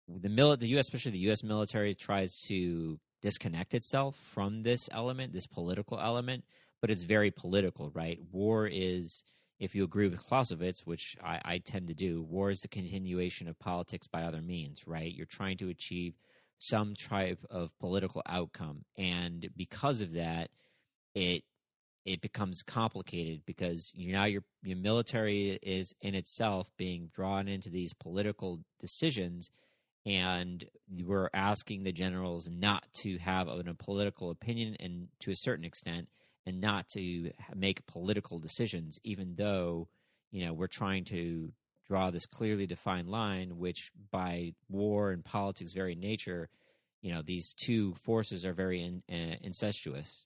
the 0.07 0.29
mil- 0.29 0.57
the 0.57 0.67
U.S. 0.69 0.85
especially 0.85 1.11
the 1.11 1.19
U.S. 1.19 1.43
military 1.43 1.93
tries 1.95 2.41
to 2.43 2.99
disconnect 3.21 3.73
itself 3.73 4.15
from 4.33 4.63
this 4.63 4.89
element, 4.91 5.33
this 5.33 5.47
political 5.47 5.99
element, 5.99 6.43
but 6.81 6.89
it's 6.89 7.03
very 7.03 7.31
political. 7.31 7.89
Right? 7.91 8.19
War 8.31 8.67
is 8.67 9.23
if 9.59 9.73
you 9.73 9.83
agree 9.83 10.07
with 10.07 10.19
Clausewitz, 10.19 10.85
which 10.85 11.15
I, 11.23 11.39
I, 11.45 11.57
tend 11.59 11.87
to 11.87 11.93
do, 11.93 12.21
war 12.21 12.51
is 12.51 12.61
the 12.61 12.67
continuation 12.67 13.47
of 13.47 13.57
politics 13.57 14.05
by 14.05 14.23
other 14.23 14.41
means, 14.41 14.85
right? 14.85 15.13
You're 15.13 15.25
trying 15.25 15.55
to 15.59 15.69
achieve 15.69 16.13
some 16.57 16.93
type 16.93 17.39
of 17.49 17.71
political 17.79 18.21
outcome, 18.25 18.83
and 18.97 19.49
because 19.55 20.01
of 20.01 20.13
that, 20.13 20.49
it 21.13 21.43
it 22.05 22.21
becomes 22.21 22.61
complicated 22.61 23.41
because 23.45 23.91
you 23.95 24.13
now 24.13 24.25
your 24.25 24.43
your 24.63 24.77
military 24.77 25.59
is 25.61 25.93
in 26.01 26.13
itself 26.15 26.69
being 26.77 27.09
drawn 27.13 27.47
into 27.47 27.69
these 27.69 27.93
political 27.93 28.59
decisions, 28.79 29.49
and 30.05 30.65
we're 31.03 31.29
asking 31.33 31.83
the 31.83 31.91
generals 31.91 32.49
not 32.49 32.83
to 32.93 33.17
have 33.17 33.47
a 33.47 33.73
political 33.73 34.29
opinion, 34.29 34.77
and 34.79 35.07
to 35.19 35.31
a 35.31 35.35
certain 35.35 35.65
extent 35.65 36.07
and 36.45 36.61
not 36.61 36.87
to 36.89 37.31
make 37.55 37.85
political 37.87 38.37
decisions, 38.37 38.99
even 39.03 39.35
though 39.35 39.87
you 40.31 40.45
know 40.45 40.53
we're 40.53 40.67
trying 40.67 41.05
to 41.05 41.51
draw 41.87 42.11
this 42.11 42.27
clearly 42.27 42.67
defined 42.67 43.09
line, 43.09 43.57
which 43.57 43.91
by 44.11 44.53
war 44.69 45.11
and 45.11 45.25
politics' 45.25 45.73
very 45.73 45.95
nature, 45.95 46.49
you 47.01 47.11
know 47.11 47.23
these 47.23 47.51
two 47.53 47.95
forces 47.95 48.45
are 48.45 48.53
very 48.53 48.83
in, 48.83 49.01
uh, 49.11 49.37
incestuous. 49.41 50.23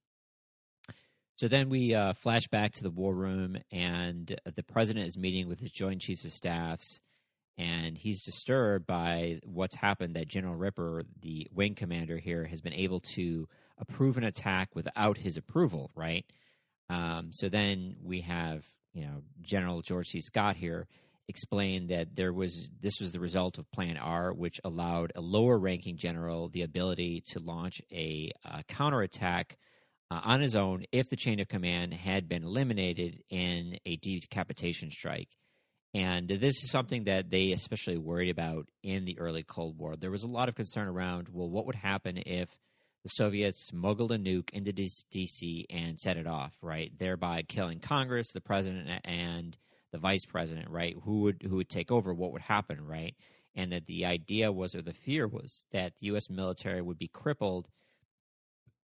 So 1.39 1.47
then 1.47 1.69
we 1.69 1.95
uh, 1.95 2.11
flash 2.11 2.49
back 2.49 2.73
to 2.73 2.83
the 2.83 2.89
war 2.89 3.15
room, 3.15 3.55
and 3.71 4.37
the 4.43 4.61
president 4.61 5.07
is 5.07 5.17
meeting 5.17 5.47
with 5.47 5.61
his 5.61 5.71
Joint 5.71 6.01
Chiefs 6.01 6.25
of 6.25 6.33
Staffs, 6.33 6.99
and 7.57 7.97
he's 7.97 8.21
disturbed 8.21 8.85
by 8.85 9.39
what's 9.45 9.75
happened. 9.75 10.17
That 10.17 10.27
General 10.27 10.55
Ripper, 10.55 11.03
the 11.21 11.47
wing 11.53 11.75
commander 11.75 12.17
here, 12.17 12.43
has 12.43 12.59
been 12.59 12.73
able 12.73 12.99
to 13.15 13.47
approve 13.77 14.17
an 14.17 14.25
attack 14.25 14.75
without 14.75 15.17
his 15.17 15.37
approval, 15.37 15.91
right? 15.95 16.25
Um, 16.89 17.29
so 17.31 17.47
then 17.47 17.95
we 18.03 18.19
have, 18.19 18.65
you 18.91 19.03
know, 19.03 19.21
General 19.41 19.81
George 19.81 20.09
C. 20.09 20.19
Scott 20.19 20.57
here 20.57 20.89
explain 21.29 21.87
that 21.87 22.17
there 22.17 22.33
was 22.33 22.69
this 22.81 22.99
was 22.99 23.13
the 23.13 23.21
result 23.21 23.57
of 23.57 23.71
Plan 23.71 23.95
R, 23.95 24.33
which 24.33 24.59
allowed 24.65 25.13
a 25.15 25.21
lower 25.21 25.57
ranking 25.57 25.95
general 25.95 26.49
the 26.49 26.63
ability 26.63 27.23
to 27.29 27.39
launch 27.39 27.81
a 27.93 28.33
uh, 28.43 28.61
counterattack 28.67 29.57
uh, 30.11 30.19
on 30.23 30.41
his 30.41 30.55
own 30.55 30.85
if 30.91 31.09
the 31.09 31.15
chain 31.15 31.39
of 31.39 31.47
command 31.47 31.93
had 31.93 32.27
been 32.27 32.43
eliminated 32.43 33.21
in 33.29 33.77
a 33.85 33.95
decapitation 33.97 34.91
strike. 34.91 35.29
And 35.93 36.27
this 36.27 36.63
is 36.63 36.71
something 36.71 37.05
that 37.05 37.31
they 37.31 37.51
especially 37.51 37.97
worried 37.97 38.29
about 38.29 38.67
in 38.83 39.05
the 39.05 39.17
early 39.19 39.43
Cold 39.43 39.77
War. 39.77 39.95
There 39.95 40.11
was 40.11 40.23
a 40.23 40.27
lot 40.27 40.47
of 40.47 40.55
concern 40.55 40.87
around, 40.87 41.29
well, 41.31 41.49
what 41.49 41.65
would 41.65 41.75
happen 41.75 42.21
if 42.25 42.49
the 43.03 43.09
Soviets 43.09 43.65
smuggled 43.67 44.11
a 44.11 44.17
nuke 44.17 44.51
into 44.51 44.71
D.C. 44.71 45.65
and 45.69 45.99
set 45.99 46.17
it 46.17 46.27
off, 46.27 46.53
right? 46.61 46.91
Thereby 46.97 47.43
killing 47.43 47.79
Congress, 47.79 48.31
the 48.31 48.41
president, 48.41 49.01
and 49.03 49.57
the 49.91 49.97
vice 49.97 50.25
president, 50.25 50.69
right? 50.69 50.95
Who 51.03 51.21
would 51.21 51.43
who 51.47 51.55
would 51.55 51.69
take 51.69 51.91
over? 51.91 52.13
What 52.13 52.33
would 52.33 52.41
happen, 52.41 52.85
right? 52.85 53.15
And 53.55 53.71
that 53.71 53.87
the 53.87 54.05
idea 54.05 54.51
was, 54.51 54.75
or 54.75 54.81
the 54.81 54.93
fear 54.93 55.27
was, 55.27 55.65
that 55.71 55.93
the 55.97 56.07
U.S. 56.07 56.29
military 56.29 56.81
would 56.81 56.99
be 56.99 57.07
crippled, 57.07 57.69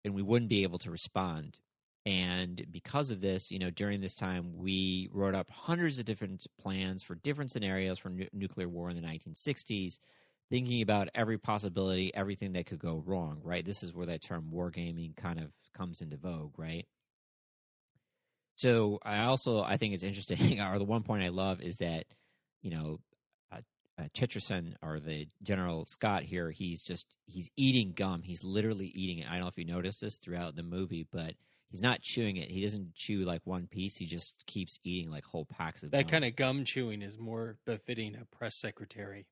and 0.03 0.13
we 0.13 0.21
wouldn't 0.21 0.49
be 0.49 0.63
able 0.63 0.79
to 0.79 0.91
respond. 0.91 1.57
And 2.05 2.65
because 2.69 3.11
of 3.11 3.21
this, 3.21 3.49
you 3.49 3.59
know, 3.59 3.69
during 3.69 4.01
this 4.01 4.15
time, 4.15 4.57
we 4.57 5.09
wrote 5.13 5.35
up 5.35 5.49
hundreds 5.49 5.99
of 5.99 6.05
different 6.05 6.45
plans 6.59 7.01
for 7.01 7.15
different 7.15 7.51
scenarios 7.51 7.97
for 7.97 8.09
nu- 8.09 8.27
nuclear 8.33 8.67
war 8.67 8.89
in 8.89 8.95
the 8.95 9.01
1960s 9.01 9.99
thinking 10.49 10.81
about 10.81 11.09
every 11.15 11.37
possibility, 11.37 12.13
everything 12.13 12.53
that 12.53 12.65
could 12.65 12.79
go 12.79 13.01
wrong, 13.05 13.39
right? 13.43 13.65
This 13.65 13.81
is 13.81 13.93
where 13.93 14.05
that 14.07 14.21
term 14.21 14.51
wargaming 14.53 15.15
kind 15.15 15.39
of 15.39 15.51
comes 15.75 16.01
into 16.01 16.17
vogue, 16.17 16.59
right? 16.59 16.85
So 18.55 18.99
I 19.03 19.23
also 19.23 19.63
I 19.63 19.77
think 19.77 19.93
it's 19.93 20.03
interesting, 20.03 20.61
or 20.61 20.77
the 20.77 20.85
one 20.85 21.03
point 21.03 21.23
I 21.23 21.29
love 21.29 21.61
is 21.61 21.77
that 21.77 22.05
you 22.61 22.69
know 22.69 22.99
uh, 23.99 24.03
Turgidson 24.13 24.73
or 24.81 24.99
the 24.99 25.27
General 25.41 25.85
Scott 25.85 26.23
here, 26.23 26.51
he's 26.51 26.83
just 26.83 27.07
he's 27.25 27.49
eating 27.55 27.93
gum. 27.93 28.21
He's 28.23 28.43
literally 28.43 28.87
eating 28.87 29.19
it. 29.19 29.27
I 29.27 29.33
don't 29.33 29.41
know 29.41 29.47
if 29.47 29.57
you 29.57 29.65
noticed 29.65 30.01
this 30.01 30.17
throughout 30.17 30.55
the 30.55 30.63
movie, 30.63 31.07
but 31.11 31.33
he's 31.69 31.81
not 31.81 32.01
chewing 32.01 32.37
it. 32.37 32.49
He 32.49 32.61
doesn't 32.61 32.95
chew 32.95 33.23
like 33.25 33.41
one 33.45 33.67
piece. 33.67 33.97
He 33.97 34.05
just 34.05 34.35
keeps 34.47 34.79
eating 34.83 35.09
like 35.09 35.25
whole 35.25 35.45
packs 35.45 35.83
of. 35.83 35.91
That 35.91 36.03
gum. 36.03 36.11
kind 36.11 36.25
of 36.25 36.35
gum 36.35 36.65
chewing 36.65 37.01
is 37.01 37.17
more 37.17 37.57
befitting 37.65 38.15
a 38.15 38.25
press 38.35 38.55
secretary 38.55 39.27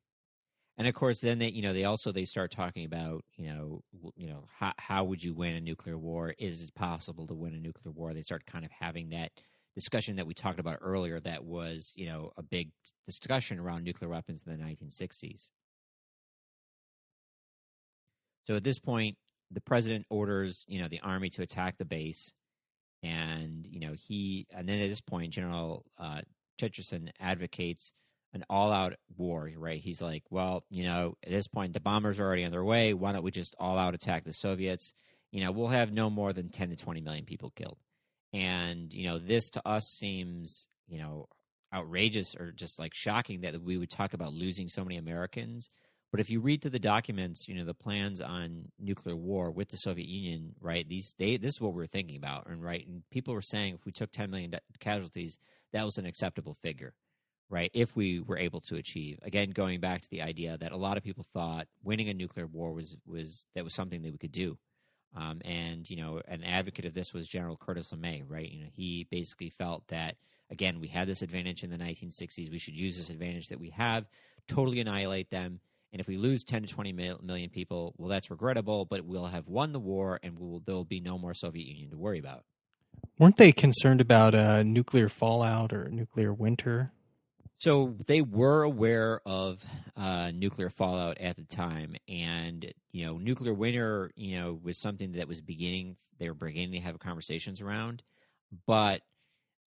and 0.77 0.87
of 0.87 0.95
course 0.95 1.19
then 1.19 1.39
they 1.39 1.49
you 1.49 1.61
know 1.61 1.73
they 1.73 1.85
also 1.85 2.11
they 2.11 2.25
start 2.25 2.51
talking 2.51 2.85
about 2.85 3.23
you 3.35 3.47
know 3.47 3.83
you 4.15 4.27
know 4.27 4.47
how 4.57 4.73
how 4.77 5.03
would 5.03 5.23
you 5.23 5.33
win 5.33 5.53
a 5.53 5.61
nuclear 5.61 5.97
war 5.97 6.33
is 6.39 6.63
it 6.63 6.73
possible 6.73 7.27
to 7.27 7.33
win 7.33 7.53
a 7.53 7.59
nuclear 7.59 7.91
war 7.91 8.13
they 8.13 8.21
start 8.21 8.45
kind 8.45 8.65
of 8.65 8.71
having 8.71 9.09
that 9.09 9.31
discussion 9.75 10.17
that 10.17 10.27
we 10.27 10.33
talked 10.33 10.59
about 10.59 10.79
earlier 10.81 11.19
that 11.19 11.43
was 11.43 11.93
you 11.95 12.05
know 12.05 12.31
a 12.37 12.43
big 12.43 12.71
discussion 13.05 13.59
around 13.59 13.83
nuclear 13.83 14.09
weapons 14.09 14.43
in 14.45 14.57
the 14.57 14.63
1960s 14.63 15.49
so 18.47 18.55
at 18.55 18.63
this 18.63 18.79
point 18.79 19.17
the 19.49 19.61
president 19.61 20.05
orders 20.09 20.65
you 20.67 20.81
know 20.81 20.87
the 20.87 20.99
army 21.01 21.29
to 21.29 21.41
attack 21.41 21.77
the 21.77 21.85
base 21.85 22.33
and 23.03 23.65
you 23.69 23.79
know 23.79 23.93
he 23.93 24.45
and 24.51 24.67
then 24.67 24.79
at 24.79 24.89
this 24.89 25.01
point 25.01 25.31
general 25.31 25.85
uh, 25.97 26.21
Turgidson 26.59 27.09
advocates 27.19 27.91
an 28.33 28.45
all 28.49 28.71
out 28.71 28.93
war, 29.17 29.49
right? 29.57 29.81
He's 29.81 30.01
like, 30.01 30.23
well, 30.29 30.63
you 30.69 30.85
know, 30.85 31.17
at 31.23 31.31
this 31.31 31.47
point, 31.47 31.73
the 31.73 31.79
bombers 31.79 32.19
are 32.19 32.25
already 32.25 32.45
on 32.45 32.51
their 32.51 32.63
way. 32.63 32.93
Why 32.93 33.11
don't 33.11 33.23
we 33.23 33.31
just 33.31 33.55
all 33.59 33.77
out 33.77 33.93
attack 33.93 34.23
the 34.23 34.33
Soviets? 34.33 34.93
You 35.31 35.43
know, 35.43 35.51
we'll 35.51 35.67
have 35.67 35.91
no 35.91 36.09
more 36.09 36.33
than 36.33 36.49
10 36.49 36.69
to 36.69 36.75
20 36.75 37.01
million 37.01 37.25
people 37.25 37.51
killed. 37.55 37.77
And, 38.33 38.93
you 38.93 39.07
know, 39.07 39.19
this 39.19 39.49
to 39.51 39.67
us 39.67 39.85
seems, 39.85 40.67
you 40.87 40.99
know, 40.99 41.27
outrageous 41.73 42.35
or 42.35 42.51
just 42.51 42.79
like 42.79 42.93
shocking 42.93 43.41
that 43.41 43.61
we 43.61 43.77
would 43.77 43.89
talk 43.89 44.13
about 44.13 44.33
losing 44.33 44.67
so 44.67 44.83
many 44.83 44.97
Americans. 44.97 45.69
But 46.11 46.19
if 46.19 46.29
you 46.29 46.41
read 46.41 46.61
through 46.61 46.71
the 46.71 46.79
documents, 46.79 47.47
you 47.47 47.55
know, 47.55 47.63
the 47.63 47.73
plans 47.73 48.19
on 48.19 48.71
nuclear 48.77 49.15
war 49.15 49.49
with 49.49 49.69
the 49.69 49.77
Soviet 49.77 50.07
Union, 50.07 50.55
right? 50.59 50.87
These 50.87 51.15
they 51.17 51.37
this 51.37 51.53
is 51.55 51.61
what 51.61 51.73
we 51.73 51.83
are 51.83 51.87
thinking 51.87 52.17
about, 52.17 52.47
and 52.47 52.61
right, 52.61 52.85
and 52.85 53.03
people 53.11 53.33
were 53.33 53.41
saying 53.41 53.75
if 53.75 53.85
we 53.85 53.93
took 53.93 54.11
10 54.11 54.29
million 54.29 54.53
casualties, 54.81 55.37
that 55.71 55.85
was 55.85 55.97
an 55.97 56.05
acceptable 56.05 56.57
figure 56.61 56.93
right? 57.51 57.69
If 57.73 57.95
we 57.95 58.21
were 58.21 58.37
able 58.37 58.61
to 58.61 58.77
achieve, 58.77 59.19
again, 59.21 59.51
going 59.51 59.81
back 59.81 60.01
to 60.01 60.09
the 60.09 60.21
idea 60.21 60.57
that 60.57 60.71
a 60.71 60.77
lot 60.77 60.97
of 60.97 61.03
people 61.03 61.25
thought 61.33 61.67
winning 61.83 62.07
a 62.07 62.13
nuclear 62.13 62.47
war 62.47 62.71
was 62.71 62.95
was 63.05 63.45
that 63.53 63.63
was 63.63 63.75
something 63.75 64.01
that 64.01 64.11
we 64.11 64.17
could 64.17 64.31
do. 64.31 64.57
Um, 65.15 65.41
and 65.43 65.89
you 65.89 65.97
know, 65.97 66.21
an 66.27 66.43
advocate 66.43 66.85
of 66.85 66.93
this 66.93 67.13
was 67.13 67.27
General 67.27 67.57
Curtis 67.57 67.91
LeMay, 67.91 68.23
right? 68.27 68.49
You 68.49 68.61
know, 68.61 68.69
he 68.73 69.07
basically 69.09 69.49
felt 69.49 69.87
that 69.87 70.15
again, 70.51 70.79
we 70.79 70.87
had 70.87 71.07
this 71.07 71.21
advantage 71.21 71.63
in 71.63 71.71
the 71.71 71.77
1960s. 71.77 72.51
We 72.51 72.59
should 72.59 72.75
use 72.75 72.97
this 72.97 73.09
advantage 73.09 73.47
that 73.47 73.59
we 73.59 73.69
have, 73.69 74.05
totally 74.47 74.79
annihilate 74.81 75.29
them. 75.29 75.59
And 75.93 75.99
if 75.99 76.07
we 76.07 76.17
lose 76.17 76.43
10 76.43 76.63
to 76.63 76.67
20 76.67 76.93
million 76.93 77.49
people, 77.49 77.93
well, 77.97 78.09
that's 78.09 78.29
regrettable, 78.29 78.85
but 78.85 79.03
we'll 79.03 79.25
have 79.25 79.47
won 79.47 79.71
the 79.73 79.79
war, 79.79 80.19
and 80.23 80.39
will, 80.39 80.61
there 80.65 80.75
will 80.75 80.85
be 80.85 81.01
no 81.01 81.17
more 81.17 81.33
Soviet 81.33 81.67
Union 81.67 81.89
to 81.89 81.97
worry 81.97 82.19
about. 82.19 82.43
Weren't 83.19 83.37
they 83.37 83.51
concerned 83.51 83.99
about 83.99 84.33
uh, 84.33 84.63
nuclear 84.63 85.09
fallout 85.09 85.73
or 85.73 85.89
nuclear 85.89 86.33
winter? 86.33 86.93
So 87.61 87.95
they 88.07 88.23
were 88.23 88.63
aware 88.63 89.21
of 89.23 89.63
uh, 89.95 90.31
nuclear 90.33 90.71
fallout 90.71 91.19
at 91.19 91.35
the 91.35 91.43
time, 91.43 91.95
and 92.09 92.73
you 92.91 93.05
know, 93.05 93.19
nuclear 93.19 93.53
winter, 93.53 94.09
you 94.15 94.39
know, 94.39 94.59
was 94.63 94.79
something 94.79 95.11
that 95.11 95.27
was 95.27 95.41
beginning. 95.41 95.97
They 96.17 96.27
were 96.27 96.33
beginning 96.33 96.71
to 96.71 96.79
have 96.79 96.97
conversations 96.97 97.61
around, 97.61 98.01
but 98.65 99.03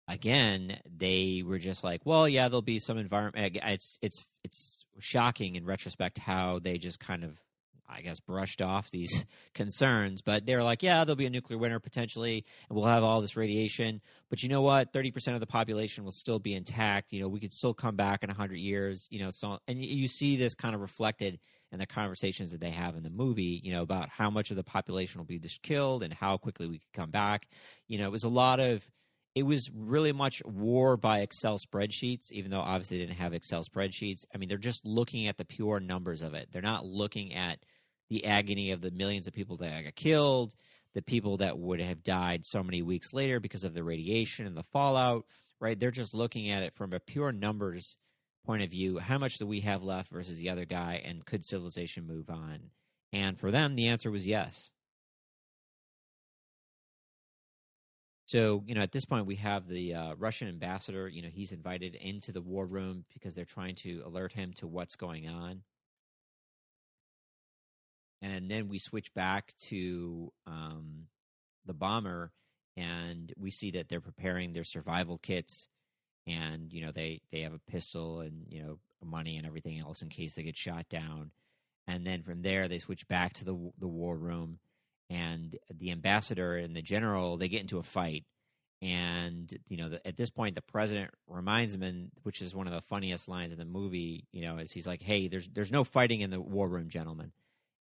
again, 0.05 0.81
they 0.97 1.43
were 1.45 1.59
just 1.59 1.81
like, 1.81 2.01
well, 2.03 2.27
yeah, 2.27 2.49
there'll 2.49 2.61
be 2.61 2.79
some 2.79 2.97
environment. 2.97 3.57
It's 3.63 3.97
it's 4.01 4.25
it's 4.43 4.83
shocking 4.99 5.55
in 5.55 5.65
retrospect 5.65 6.17
how 6.17 6.59
they 6.59 6.77
just 6.77 6.99
kind 6.99 7.23
of 7.23 7.39
I 7.89 8.01
guess, 8.01 8.19
brushed 8.19 8.61
off 8.61 8.89
these 8.91 9.25
concerns. 9.53 10.21
But 10.21 10.45
they're 10.45 10.63
like, 10.63 10.83
yeah, 10.83 11.03
there'll 11.03 11.15
be 11.15 11.25
a 11.25 11.29
nuclear 11.29 11.57
winter 11.57 11.79
potentially, 11.79 12.45
and 12.69 12.77
we'll 12.77 12.87
have 12.87 13.03
all 13.03 13.21
this 13.21 13.35
radiation. 13.37 14.01
But 14.29 14.43
you 14.43 14.49
know 14.49 14.61
what? 14.61 14.93
30% 14.93 15.33
of 15.33 15.39
the 15.39 15.47
population 15.47 16.03
will 16.03 16.11
still 16.11 16.39
be 16.39 16.53
intact. 16.53 17.11
You 17.11 17.21
know, 17.21 17.27
we 17.27 17.39
could 17.39 17.53
still 17.53 17.73
come 17.73 17.95
back 17.95 18.23
in 18.23 18.29
100 18.29 18.55
years, 18.55 19.07
you 19.09 19.19
know, 19.19 19.29
so, 19.31 19.59
and 19.67 19.83
you 19.83 20.07
see 20.07 20.35
this 20.35 20.53
kind 20.53 20.75
of 20.75 20.81
reflected 20.81 21.39
in 21.71 21.79
the 21.79 21.85
conversations 21.85 22.51
that 22.51 22.61
they 22.61 22.71
have 22.71 22.95
in 22.95 23.03
the 23.03 23.09
movie, 23.09 23.59
you 23.63 23.73
know, 23.73 23.81
about 23.81 24.09
how 24.09 24.29
much 24.29 24.51
of 24.51 24.55
the 24.55 24.63
population 24.63 25.19
will 25.19 25.25
be 25.25 25.39
just 25.39 25.61
killed 25.61 26.03
and 26.03 26.13
how 26.13 26.37
quickly 26.37 26.67
we 26.67 26.79
could 26.79 26.93
come 26.93 27.11
back. 27.11 27.47
You 27.87 27.97
know, 27.97 28.05
it 28.05 28.11
was 28.11 28.23
a 28.23 28.29
lot 28.29 28.59
of, 28.59 28.87
it 29.35 29.43
was 29.43 29.69
really 29.73 30.13
much 30.13 30.41
war 30.45 30.97
by 30.97 31.19
Excel 31.19 31.59
spreadsheets, 31.59 32.31
even 32.31 32.51
though 32.51 32.61
obviously 32.61 32.97
they 32.97 33.05
didn't 33.05 33.19
have 33.19 33.33
Excel 33.33 33.63
spreadsheets. 33.63 34.21
I 34.33 34.37
mean, 34.37 34.49
they're 34.49 34.57
just 34.57 34.85
looking 34.85 35.27
at 35.27 35.37
the 35.37 35.45
pure 35.45 35.79
numbers 35.79 36.21
of 36.21 36.33
it. 36.33 36.49
They're 36.51 36.61
not 36.61 36.85
looking 36.85 37.33
at 37.33 37.59
the 38.09 38.25
agony 38.25 38.71
of 38.71 38.81
the 38.81 38.91
millions 38.91 39.27
of 39.27 39.33
people 39.33 39.57
that 39.57 39.83
got 39.83 39.95
killed, 39.95 40.53
the 40.93 41.01
people 41.01 41.37
that 41.37 41.57
would 41.57 41.79
have 41.79 42.03
died 42.03 42.45
so 42.45 42.63
many 42.63 42.81
weeks 42.81 43.13
later 43.13 43.39
because 43.39 43.63
of 43.63 43.73
the 43.73 43.83
radiation 43.83 44.47
and 44.47 44.55
the 44.55 44.63
fallout, 44.63 45.25
right? 45.59 45.79
They're 45.79 45.91
just 45.91 46.13
looking 46.13 46.49
at 46.49 46.63
it 46.63 46.73
from 46.73 46.93
a 46.93 46.99
pure 46.99 47.31
numbers 47.31 47.97
point 48.45 48.63
of 48.63 48.71
view. 48.71 48.97
How 48.97 49.17
much 49.17 49.37
do 49.37 49.45
we 49.45 49.61
have 49.61 49.83
left 49.83 50.09
versus 50.09 50.37
the 50.37 50.49
other 50.49 50.65
guy, 50.65 51.01
and 51.03 51.25
could 51.25 51.45
civilization 51.45 52.07
move 52.07 52.29
on? 52.29 52.71
And 53.13 53.37
for 53.37 53.51
them, 53.51 53.75
the 53.75 53.87
answer 53.87 54.09
was 54.09 54.25
yes. 54.25 54.71
So, 58.25 58.63
you 58.65 58.75
know, 58.75 58.81
at 58.81 58.91
this 58.91 59.05
point, 59.05 59.25
we 59.25 59.35
have 59.35 59.67
the 59.67 59.93
uh, 59.93 60.15
Russian 60.15 60.49
ambassador. 60.49 61.07
You 61.07 61.21
know, 61.21 61.29
he's 61.31 61.53
invited 61.53 61.95
into 61.95 62.33
the 62.33 62.41
war 62.41 62.65
room 62.65 63.05
because 63.13 63.33
they're 63.33 63.45
trying 63.45 63.75
to 63.75 64.01
alert 64.05 64.33
him 64.33 64.51
to 64.57 64.67
what's 64.67 64.97
going 64.97 65.29
on 65.29 65.61
and 68.21 68.49
then 68.49 68.67
we 68.67 68.79
switch 68.79 69.13
back 69.13 69.53
to 69.57 70.31
um, 70.45 71.07
the 71.65 71.73
bomber 71.73 72.31
and 72.75 73.33
we 73.37 73.51
see 73.51 73.71
that 73.71 73.89
they're 73.89 74.01
preparing 74.01 74.51
their 74.51 74.63
survival 74.63 75.17
kits 75.17 75.67
and 76.27 76.73
you 76.73 76.85
know 76.85 76.91
they 76.91 77.21
they 77.31 77.41
have 77.41 77.53
a 77.53 77.71
pistol 77.71 78.19
and 78.19 78.45
you 78.49 78.61
know 78.61 78.77
money 79.03 79.37
and 79.37 79.45
everything 79.45 79.79
else 79.79 80.01
in 80.01 80.09
case 80.09 80.33
they 80.33 80.43
get 80.43 80.57
shot 80.57 80.89
down. 80.89 81.31
And 81.87 82.05
then 82.05 82.21
from 82.23 82.41
there 82.41 82.67
they 82.67 82.79
switch 82.79 83.07
back 83.07 83.33
to 83.35 83.45
the 83.45 83.57
the 83.79 83.87
war 83.87 84.15
room 84.15 84.59
and 85.09 85.57
the 85.73 85.91
ambassador 85.91 86.57
and 86.57 86.75
the 86.75 86.81
general 86.81 87.37
they 87.37 87.47
get 87.47 87.61
into 87.61 87.79
a 87.79 87.83
fight. 87.83 88.25
And 88.81 89.51
you 89.69 89.77
know 89.77 89.89
the, 89.89 90.05
at 90.05 90.17
this 90.17 90.29
point 90.29 90.55
the 90.55 90.61
president 90.61 91.11
reminds 91.27 91.73
him 91.73 91.83
and 91.83 92.11
which 92.23 92.41
is 92.41 92.53
one 92.53 92.67
of 92.67 92.73
the 92.73 92.81
funniest 92.81 93.27
lines 93.27 93.51
in 93.51 93.57
the 93.57 93.65
movie 93.65 94.25
you 94.31 94.41
know 94.43 94.57
is 94.57 94.71
he's 94.71 94.85
like 94.85 95.01
hey 95.01 95.27
there's 95.27 95.47
there's 95.49 95.71
no 95.71 95.83
fighting 95.83 96.21
in 96.21 96.29
the 96.29 96.39
war 96.39 96.67
room 96.67 96.87
gentlemen 96.87 97.31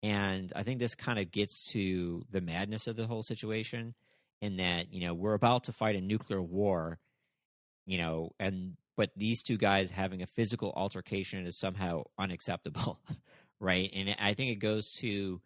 and 0.02 0.52
I 0.54 0.62
think 0.62 0.78
this 0.78 0.94
kind 0.94 1.18
of 1.18 1.30
gets 1.30 1.70
to 1.72 2.24
the 2.30 2.40
madness 2.40 2.86
of 2.86 2.96
the 2.96 3.06
whole 3.06 3.22
situation 3.22 3.94
in 4.40 4.58
that, 4.58 4.92
you 4.92 5.06
know, 5.06 5.14
we're 5.14 5.34
about 5.34 5.64
to 5.64 5.72
fight 5.72 5.96
a 5.96 6.00
nuclear 6.00 6.40
war, 6.40 6.98
you 7.86 7.98
know, 7.98 8.30
and 8.38 8.76
but 8.96 9.10
these 9.16 9.42
two 9.42 9.56
guys 9.56 9.90
having 9.90 10.22
a 10.22 10.26
physical 10.26 10.72
altercation 10.76 11.46
is 11.46 11.56
somehow 11.56 12.04
unacceptable, 12.18 12.98
right? 13.60 13.90
And 13.94 14.14
I 14.18 14.34
think 14.34 14.50
it 14.50 14.56
goes 14.56 14.92
to, 14.94 15.40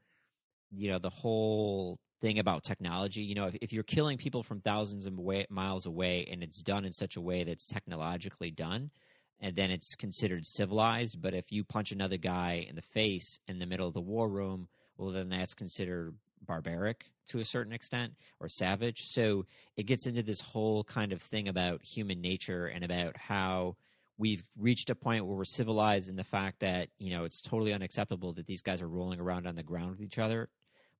you 0.70 0.90
know, 0.90 0.98
the 0.98 1.10
whole 1.10 1.98
thing 2.22 2.38
about 2.38 2.64
technology. 2.64 3.22
You 3.22 3.34
know, 3.34 3.46
if, 3.46 3.56
if 3.60 3.72
you're 3.72 3.82
killing 3.82 4.16
people 4.16 4.42
from 4.42 4.60
thousands 4.60 5.04
of 5.04 5.18
miles 5.50 5.84
away 5.84 6.26
and 6.30 6.42
it's 6.42 6.62
done 6.62 6.86
in 6.86 6.92
such 6.92 7.16
a 7.16 7.20
way 7.20 7.44
that's 7.44 7.66
technologically 7.66 8.50
done, 8.50 8.90
and 9.40 9.56
then 9.56 9.70
it's 9.70 9.94
considered 9.94 10.46
civilized. 10.46 11.20
But 11.20 11.34
if 11.34 11.50
you 11.50 11.64
punch 11.64 11.92
another 11.92 12.16
guy 12.16 12.66
in 12.68 12.76
the 12.76 12.82
face 12.82 13.40
in 13.48 13.58
the 13.58 13.66
middle 13.66 13.88
of 13.88 13.94
the 13.94 14.00
war 14.00 14.28
room, 14.28 14.68
well, 14.96 15.10
then 15.10 15.28
that's 15.28 15.54
considered 15.54 16.14
barbaric 16.46 17.06
to 17.28 17.38
a 17.38 17.44
certain 17.44 17.72
extent 17.72 18.12
or 18.40 18.48
savage. 18.48 19.02
So 19.04 19.46
it 19.76 19.86
gets 19.86 20.06
into 20.06 20.22
this 20.22 20.40
whole 20.40 20.84
kind 20.84 21.12
of 21.12 21.22
thing 21.22 21.48
about 21.48 21.82
human 21.82 22.20
nature 22.20 22.66
and 22.66 22.84
about 22.84 23.16
how 23.16 23.76
we've 24.18 24.44
reached 24.56 24.90
a 24.90 24.94
point 24.94 25.26
where 25.26 25.36
we're 25.36 25.44
civilized 25.44 26.08
in 26.08 26.16
the 26.16 26.24
fact 26.24 26.60
that, 26.60 26.88
you 26.98 27.10
know, 27.10 27.24
it's 27.24 27.40
totally 27.40 27.72
unacceptable 27.72 28.32
that 28.34 28.46
these 28.46 28.62
guys 28.62 28.82
are 28.82 28.88
rolling 28.88 29.20
around 29.20 29.46
on 29.46 29.54
the 29.54 29.62
ground 29.62 29.90
with 29.90 30.02
each 30.02 30.18
other. 30.18 30.48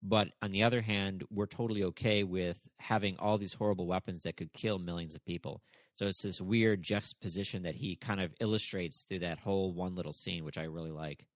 But 0.03 0.29
on 0.41 0.51
the 0.51 0.65
other 0.65 0.81
hand, 0.81 1.23
we're 1.31 1.47
totally 1.47 1.85
okay 1.85 2.25
with 2.25 2.59
having 2.79 3.17
all 3.19 3.39
these 3.39 3.55
horrible 3.55 3.87
weapons 3.87 4.23
that 4.23 4.37
could 4.37 4.53
kill 4.53 4.79
millions 4.79 5.15
of 5.15 5.25
people. 5.25 5.61
So 5.97 6.07
it's 6.07 6.23
this 6.23 6.41
weird 6.41 6.83
juxtaposition 6.83 7.63
that 7.65 7.75
he 7.75 7.97
kind 7.97 8.21
of 8.21 8.33
illustrates 8.41 9.05
through 9.05 9.21
that 9.21 9.39
whole 9.39 9.73
one 9.73 9.95
little 9.95 10.13
scene, 10.13 10.45
which 10.45 10.59
I 10.59 10.65
really 10.65 10.91
like. 10.91 11.27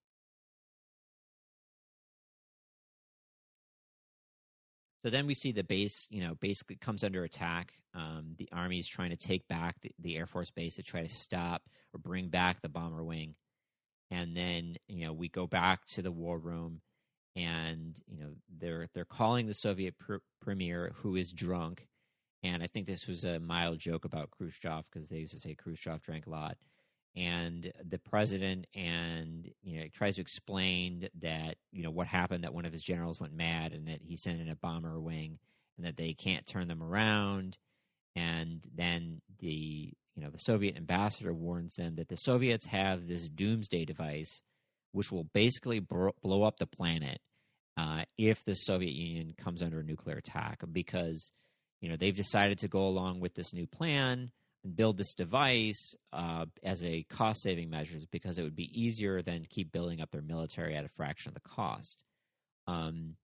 So 5.04 5.10
then 5.10 5.28
we 5.28 5.34
see 5.34 5.52
the 5.52 5.62
base, 5.62 6.08
you 6.10 6.20
know, 6.20 6.34
basically 6.34 6.76
comes 6.76 7.04
under 7.04 7.22
attack. 7.22 7.74
Um, 7.94 8.34
the 8.38 8.48
army 8.50 8.80
is 8.80 8.88
trying 8.88 9.10
to 9.10 9.16
take 9.16 9.46
back 9.46 9.76
the, 9.80 9.92
the, 10.00 10.16
Air 10.16 10.26
Force 10.26 10.50
base 10.50 10.76
to 10.76 10.82
try 10.82 11.02
to 11.02 11.08
stop 11.08 11.62
or 11.94 11.98
bring 11.98 12.28
back 12.28 12.60
the 12.60 12.68
bomber 12.68 13.04
wing. 13.04 13.36
And 14.10 14.36
then, 14.36 14.76
you 14.88 15.06
know, 15.06 15.12
we 15.12 15.28
go 15.28 15.46
back 15.46 15.86
to 15.90 16.02
the 16.02 16.10
war 16.10 16.38
room 16.38 16.80
and, 17.36 17.96
you 18.08 18.18
know, 18.18 18.30
they're, 18.58 18.88
they're 18.94 19.04
calling 19.04 19.46
the 19.46 19.54
Soviet 19.54 19.96
pr- 19.96 20.16
premier 20.40 20.92
who 20.96 21.14
is 21.14 21.30
drunk 21.32 21.86
and 22.42 22.62
I 22.62 22.66
think 22.66 22.86
this 22.86 23.06
was 23.06 23.24
a 23.24 23.40
mild 23.40 23.78
joke 23.78 24.04
about 24.04 24.30
Khrushchev 24.30 24.84
because 24.90 25.08
they 25.08 25.18
used 25.18 25.34
to 25.34 25.40
say 25.40 25.54
Khrushchev 25.54 26.02
drank 26.02 26.26
a 26.26 26.30
lot. 26.30 26.56
And 27.16 27.72
the 27.82 27.98
president 27.98 28.66
and 28.74 29.50
you 29.62 29.80
know 29.80 29.86
tries 29.94 30.16
to 30.16 30.20
explain 30.20 31.08
that 31.22 31.56
you 31.72 31.82
know 31.82 31.90
what 31.90 32.06
happened 32.06 32.44
that 32.44 32.52
one 32.52 32.66
of 32.66 32.72
his 32.72 32.82
generals 32.82 33.20
went 33.20 33.34
mad 33.34 33.72
and 33.72 33.88
that 33.88 34.02
he 34.02 34.16
sent 34.16 34.40
in 34.40 34.50
a 34.50 34.56
bomber 34.56 35.00
wing 35.00 35.38
and 35.76 35.86
that 35.86 35.96
they 35.96 36.12
can't 36.12 36.46
turn 36.46 36.68
them 36.68 36.82
around. 36.82 37.56
And 38.14 38.62
then 38.74 39.22
the 39.38 39.94
you 40.14 40.22
know 40.22 40.30
the 40.30 40.38
Soviet 40.38 40.76
ambassador 40.76 41.32
warns 41.32 41.74
them 41.74 41.96
that 41.96 42.08
the 42.08 42.16
Soviets 42.16 42.66
have 42.66 43.08
this 43.08 43.30
doomsday 43.30 43.86
device, 43.86 44.42
which 44.92 45.10
will 45.10 45.24
basically 45.24 45.80
blow 45.80 46.42
up 46.42 46.58
the 46.58 46.66
planet 46.66 47.20
uh, 47.76 48.04
if 48.18 48.44
the 48.44 48.54
Soviet 48.54 48.94
Union 48.94 49.34
comes 49.36 49.62
under 49.62 49.80
a 49.80 49.84
nuclear 49.84 50.16
attack 50.16 50.60
because 50.70 51.32
you 51.80 51.88
know 51.88 51.96
they've 51.96 52.16
decided 52.16 52.58
to 52.58 52.68
go 52.68 52.86
along 52.86 53.20
with 53.20 53.34
this 53.34 53.52
new 53.52 53.66
plan 53.66 54.30
and 54.64 54.76
build 54.76 54.96
this 54.96 55.14
device 55.14 55.94
uh, 56.12 56.44
as 56.62 56.82
a 56.82 57.04
cost 57.04 57.42
saving 57.42 57.70
measures 57.70 58.04
because 58.06 58.38
it 58.38 58.42
would 58.42 58.56
be 58.56 58.70
easier 58.72 59.22
than 59.22 59.46
keep 59.48 59.72
building 59.72 60.00
up 60.00 60.10
their 60.10 60.22
military 60.22 60.74
at 60.74 60.84
a 60.84 60.88
fraction 60.88 61.30
of 61.30 61.34
the 61.34 61.48
cost. 61.48 62.02
Um, 62.66 63.14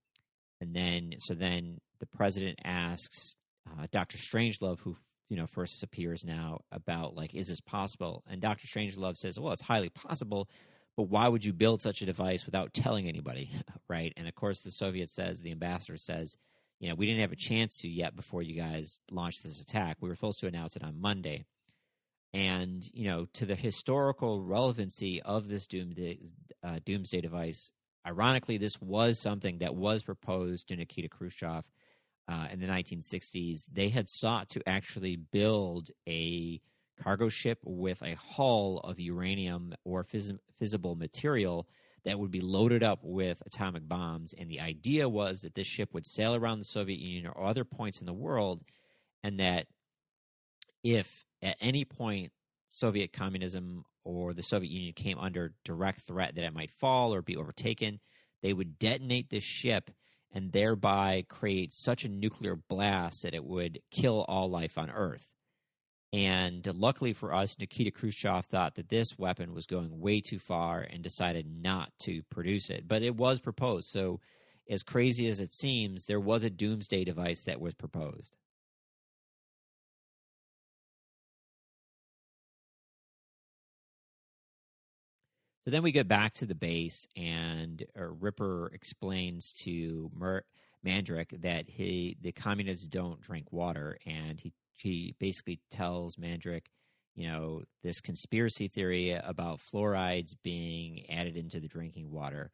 and 0.61 0.75
then 0.75 1.15
so 1.19 1.35
then 1.35 1.79
the 1.99 2.07
president 2.07 2.61
asks 2.65 3.35
uh, 3.69 3.87
Dr. 3.91 4.19
Strangelove, 4.19 4.81
who 4.81 4.97
you 5.29 5.37
know 5.37 5.47
first 5.47 5.83
appears 5.83 6.25
now, 6.25 6.61
about 6.71 7.17
like 7.17 7.35
is 7.35 7.49
this 7.49 7.61
possible? 7.61 8.23
And 8.29 8.41
Dr. 8.41 8.67
Strangelove 8.67 9.17
says, 9.17 9.39
well, 9.39 9.53
it's 9.53 9.63
highly 9.63 9.89
possible. 9.89 10.49
But 10.97 11.05
why 11.05 11.27
would 11.27 11.45
you 11.45 11.55
build 11.55 11.81
such 11.81 12.03
a 12.03 12.07
device 12.07 12.45
without 12.45 12.75
telling 12.75 13.09
anybody, 13.09 13.51
right? 13.89 14.13
And 14.17 14.29
of 14.29 14.35
course, 14.35 14.61
the 14.61 14.71
Soviet 14.71 15.11
says, 15.11 15.41
the 15.41 15.51
ambassador 15.51 15.97
says, 15.97 16.37
you 16.83 16.89
know, 16.89 16.97
we 16.97 17.07
didn't 17.07 17.21
have 17.21 17.31
a 17.31 17.37
chance 17.37 17.79
to 17.79 17.89
yet 17.89 18.17
before 18.17 18.43
you 18.43 18.61
guys 18.61 19.03
launched 19.09 19.45
this 19.45 19.61
attack. 19.61 19.99
We 20.01 20.09
were 20.09 20.17
supposed 20.17 20.41
to 20.41 20.49
announce 20.49 20.75
it 20.75 20.83
on 20.83 21.01
Monday. 21.01 21.45
And, 22.35 22.85
you 22.93 23.09
know, 23.09 23.27
to 23.35 23.47
the 23.47 23.55
historical 23.55 24.43
relevancy 24.43 25.23
of 25.23 25.47
this 25.47 25.69
doomsday, 25.69 26.19
uh, 26.65 26.81
doomsday 26.85 27.21
device, 27.21 27.71
ironically, 28.05 28.57
this 28.57 28.81
was 28.81 29.21
something 29.21 29.59
that 29.59 29.77
was 29.77 30.03
proposed 30.03 30.69
to 30.69 30.77
Nikita 30.77 31.09
Khrushchev 31.09 31.63
uh, 32.27 32.49
in 32.51 32.59
the 32.59 32.67
1960s. 32.67 33.67
They 33.73 33.91
had 33.91 34.09
sought 34.09 34.49
to 34.49 34.69
actually 34.69 35.15
build 35.15 35.91
a 36.09 36.61
cargo 37.01 37.29
ship 37.29 37.61
with 37.63 38.03
a 38.03 38.17
hull 38.17 38.79
of 38.79 38.99
uranium 38.99 39.73
or 39.85 40.03
fiss- 40.03 40.33
fissible 40.59 40.97
material 40.97 41.69
that 42.05 42.19
would 42.19 42.31
be 42.31 42.41
loaded 42.41 42.83
up 42.83 43.01
with 43.03 43.43
atomic 43.47 43.89
bombs. 43.89 44.35
And 44.37 44.51
the 44.51 44.61
idea 44.61 45.09
was 45.09 45.43
that 45.43 45.55
this 45.55 45.67
ship 45.67 45.91
would 45.93 46.07
sail 46.07 46.35
around 46.35 46.59
the 46.59 46.65
Soviet 46.65 46.99
Union 46.99 47.33
or 47.35 47.47
other 47.47 47.65
points 47.65 48.01
in 48.01 48.07
the 48.07 48.13
world, 48.13 48.63
and 49.23 49.39
that 49.41 49.67
if 50.83 51.25
at 51.43 51.57
any 51.61 51.85
point 51.85 52.33
Soviet 52.69 53.13
communism 53.13 53.85
or 54.05 54.35
the 54.35 54.43
Soviet 54.43 54.71
Union 54.71 54.95
came 54.95 55.19
under 55.19 55.55
direct 55.65 56.01
threat 56.01 56.35
that 56.35 56.45
it 56.45 56.55
might 56.55 56.71
fall 56.71 57.15
or 57.15 57.23
be 57.23 57.37
overtaken, 57.37 58.01
they 58.43 58.53
would 58.53 58.79
detonate 58.79 59.31
this 59.31 59.45
ship 59.45 59.91
and 60.33 60.51
thereby 60.51 61.25
create 61.29 61.73
such 61.73 62.05
a 62.05 62.09
nuclear 62.09 62.57
blast 62.57 63.23
that 63.23 63.35
it 63.35 63.45
would 63.45 63.81
kill 63.91 64.25
all 64.29 64.51
life 64.51 64.79
on 64.79 64.91
Earth. 64.91 65.29
And 66.13 66.67
luckily 66.75 67.15
for 67.15 67.33
us, 67.33 67.59
Nikita 67.59 67.91
Khrushchev 67.91 68.45
thought 68.47 68.75
that 68.75 68.91
this 68.91 69.19
weapon 69.19 69.55
was 69.55 69.65
going 69.65 69.99
way 69.99 70.21
too 70.21 70.39
far 70.39 70.81
and 70.81 71.03
decided 71.03 71.47
not 71.47 71.91
to 72.01 72.23
produce 72.25 72.69
it. 72.69 72.87
But 72.87 73.03
it 73.03 73.17
was 73.17 73.41
proposed. 73.41 73.89
So, 73.91 74.21
as 74.69 74.83
crazy 74.83 75.27
as 75.27 75.41
it 75.41 75.53
seems, 75.53 76.07
there 76.07 76.21
was 76.21 76.45
a 76.45 76.51
doomsday 76.51 77.05
device 77.05 77.45
that 77.45 77.61
was 77.61 77.75
proposed. 77.75 78.37
So 85.65 85.71
then 85.71 85.83
we 85.83 85.93
get 85.93 86.09
back 86.09 86.35
to 86.35 86.47
the 86.47 86.57
base, 86.57 87.07
and 87.17 87.85
uh, 87.97 88.05
Ripper 88.05 88.71
explains 88.75 89.55
to 89.61 90.11
Mer- 90.13 90.45
Mandrake 90.83 91.41
that 91.43 91.69
he 91.69 92.17
the 92.21 92.33
communists 92.33 92.87
don't 92.87 93.21
drink 93.21 93.53
water, 93.53 93.97
and 94.05 94.41
he 94.41 94.53
he 94.83 95.15
basically 95.19 95.61
tells 95.71 96.19
Mandrake, 96.19 96.69
you 97.15 97.29
know, 97.29 97.63
this 97.83 98.01
conspiracy 98.01 98.69
theory 98.69 99.13
about 99.13 99.61
fluorides 99.61 100.35
being 100.43 101.05
added 101.11 101.37
into 101.37 101.61
the 101.61 101.69
drinking 101.69 102.11
water. 102.11 102.51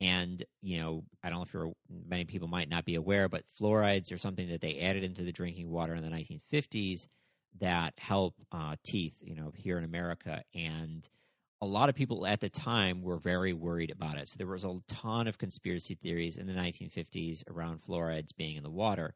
And 0.00 0.42
you 0.60 0.80
know, 0.80 1.04
I 1.22 1.30
don't 1.30 1.38
know 1.38 1.44
if 1.44 1.54
you're 1.54 1.72
many 2.08 2.24
people 2.24 2.48
might 2.48 2.68
not 2.68 2.84
be 2.84 2.96
aware, 2.96 3.28
but 3.28 3.44
fluorides 3.60 4.12
are 4.12 4.18
something 4.18 4.48
that 4.48 4.60
they 4.60 4.80
added 4.80 5.04
into 5.04 5.22
the 5.22 5.32
drinking 5.32 5.70
water 5.70 5.94
in 5.94 6.02
the 6.02 6.10
1950s 6.10 7.06
that 7.60 7.94
help 7.98 8.34
uh, 8.50 8.74
teeth. 8.84 9.14
You 9.20 9.36
know, 9.36 9.52
here 9.54 9.78
in 9.78 9.84
America, 9.84 10.42
and 10.54 11.08
a 11.60 11.66
lot 11.66 11.88
of 11.88 11.94
people 11.94 12.26
at 12.26 12.40
the 12.40 12.48
time 12.48 13.02
were 13.02 13.18
very 13.18 13.52
worried 13.52 13.92
about 13.92 14.18
it. 14.18 14.28
So 14.28 14.34
there 14.38 14.48
was 14.48 14.64
a 14.64 14.80
ton 14.88 15.28
of 15.28 15.38
conspiracy 15.38 15.94
theories 15.94 16.36
in 16.36 16.48
the 16.48 16.54
1950s 16.54 17.48
around 17.48 17.82
fluorides 17.82 18.34
being 18.36 18.56
in 18.56 18.64
the 18.64 18.70
water. 18.70 19.14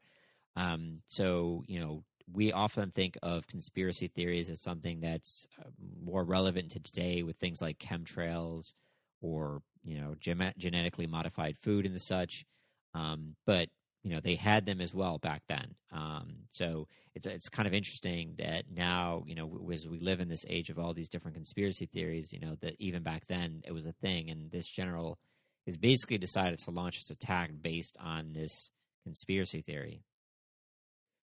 Um, 0.55 1.01
so 1.09 1.65
you 1.67 1.81
know, 1.81 2.03
we 2.31 2.51
often 2.51 2.91
think 2.91 3.17
of 3.23 3.47
conspiracy 3.47 4.07
theories 4.07 4.49
as 4.49 4.61
something 4.61 4.99
that's 4.99 5.47
uh, 5.59 5.69
more 6.03 6.23
relevant 6.23 6.71
to 6.71 6.79
today 6.79 7.23
with 7.23 7.37
things 7.37 7.61
like 7.61 7.79
chemtrails 7.79 8.73
or 9.21 9.61
you 9.83 9.99
know 9.99 10.15
gem- 10.19 10.53
genetically 10.57 11.07
modified 11.07 11.57
food 11.57 11.85
and 11.85 12.01
such. 12.01 12.45
Um, 12.93 13.35
but 13.45 13.69
you 14.03 14.11
know 14.11 14.19
they 14.19 14.35
had 14.35 14.65
them 14.65 14.81
as 14.81 14.93
well 14.93 15.17
back 15.17 15.43
then. 15.47 15.75
Um, 15.91 16.35
so 16.51 16.87
it's 17.15 17.27
it's 17.27 17.49
kind 17.49 17.67
of 17.67 17.73
interesting 17.73 18.35
that 18.39 18.65
now 18.73 19.23
you 19.25 19.35
know 19.35 19.69
as 19.71 19.87
we 19.87 19.99
live 19.99 20.19
in 20.19 20.27
this 20.29 20.45
age 20.49 20.69
of 20.69 20.77
all 20.79 20.93
these 20.93 21.09
different 21.09 21.35
conspiracy 21.35 21.85
theories, 21.85 22.33
you 22.33 22.39
know 22.39 22.55
that 22.61 22.75
even 22.79 23.03
back 23.03 23.27
then 23.27 23.61
it 23.65 23.71
was 23.71 23.85
a 23.85 23.93
thing, 23.93 24.29
and 24.29 24.51
this 24.51 24.67
general 24.67 25.17
has 25.65 25.77
basically 25.77 26.17
decided 26.17 26.59
to 26.59 26.71
launch 26.71 26.97
this 26.97 27.09
attack 27.09 27.51
based 27.61 27.97
on 27.99 28.33
this 28.33 28.71
conspiracy 29.03 29.61
theory. 29.61 30.01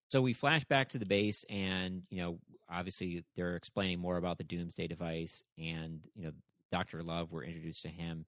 So 0.07 0.21
we 0.21 0.33
flash 0.33 0.63
back 0.65 0.89
to 0.89 0.99
the 0.99 1.05
base, 1.05 1.45
and 1.49 2.03
you 2.09 2.21
know, 2.21 2.39
obviously 2.69 3.23
they're 3.35 3.55
explaining 3.55 3.99
more 3.99 4.17
about 4.17 4.37
the 4.37 4.43
Doomsday 4.43 4.87
device, 4.87 5.43
and 5.57 6.01
you 6.15 6.25
know, 6.25 6.31
Doctor 6.71 7.03
Love. 7.03 7.31
We're 7.31 7.43
introduced 7.43 7.83
to 7.83 7.89
him, 7.89 8.25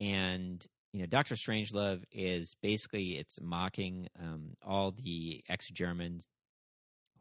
and 0.00 0.64
you 0.92 1.00
know, 1.00 1.06
Doctor 1.06 1.34
Strangelove 1.34 2.04
is 2.12 2.54
basically 2.62 3.18
it's 3.18 3.40
mocking 3.40 4.08
um, 4.20 4.50
all 4.64 4.92
the 4.92 5.42
ex-Germans 5.48 6.26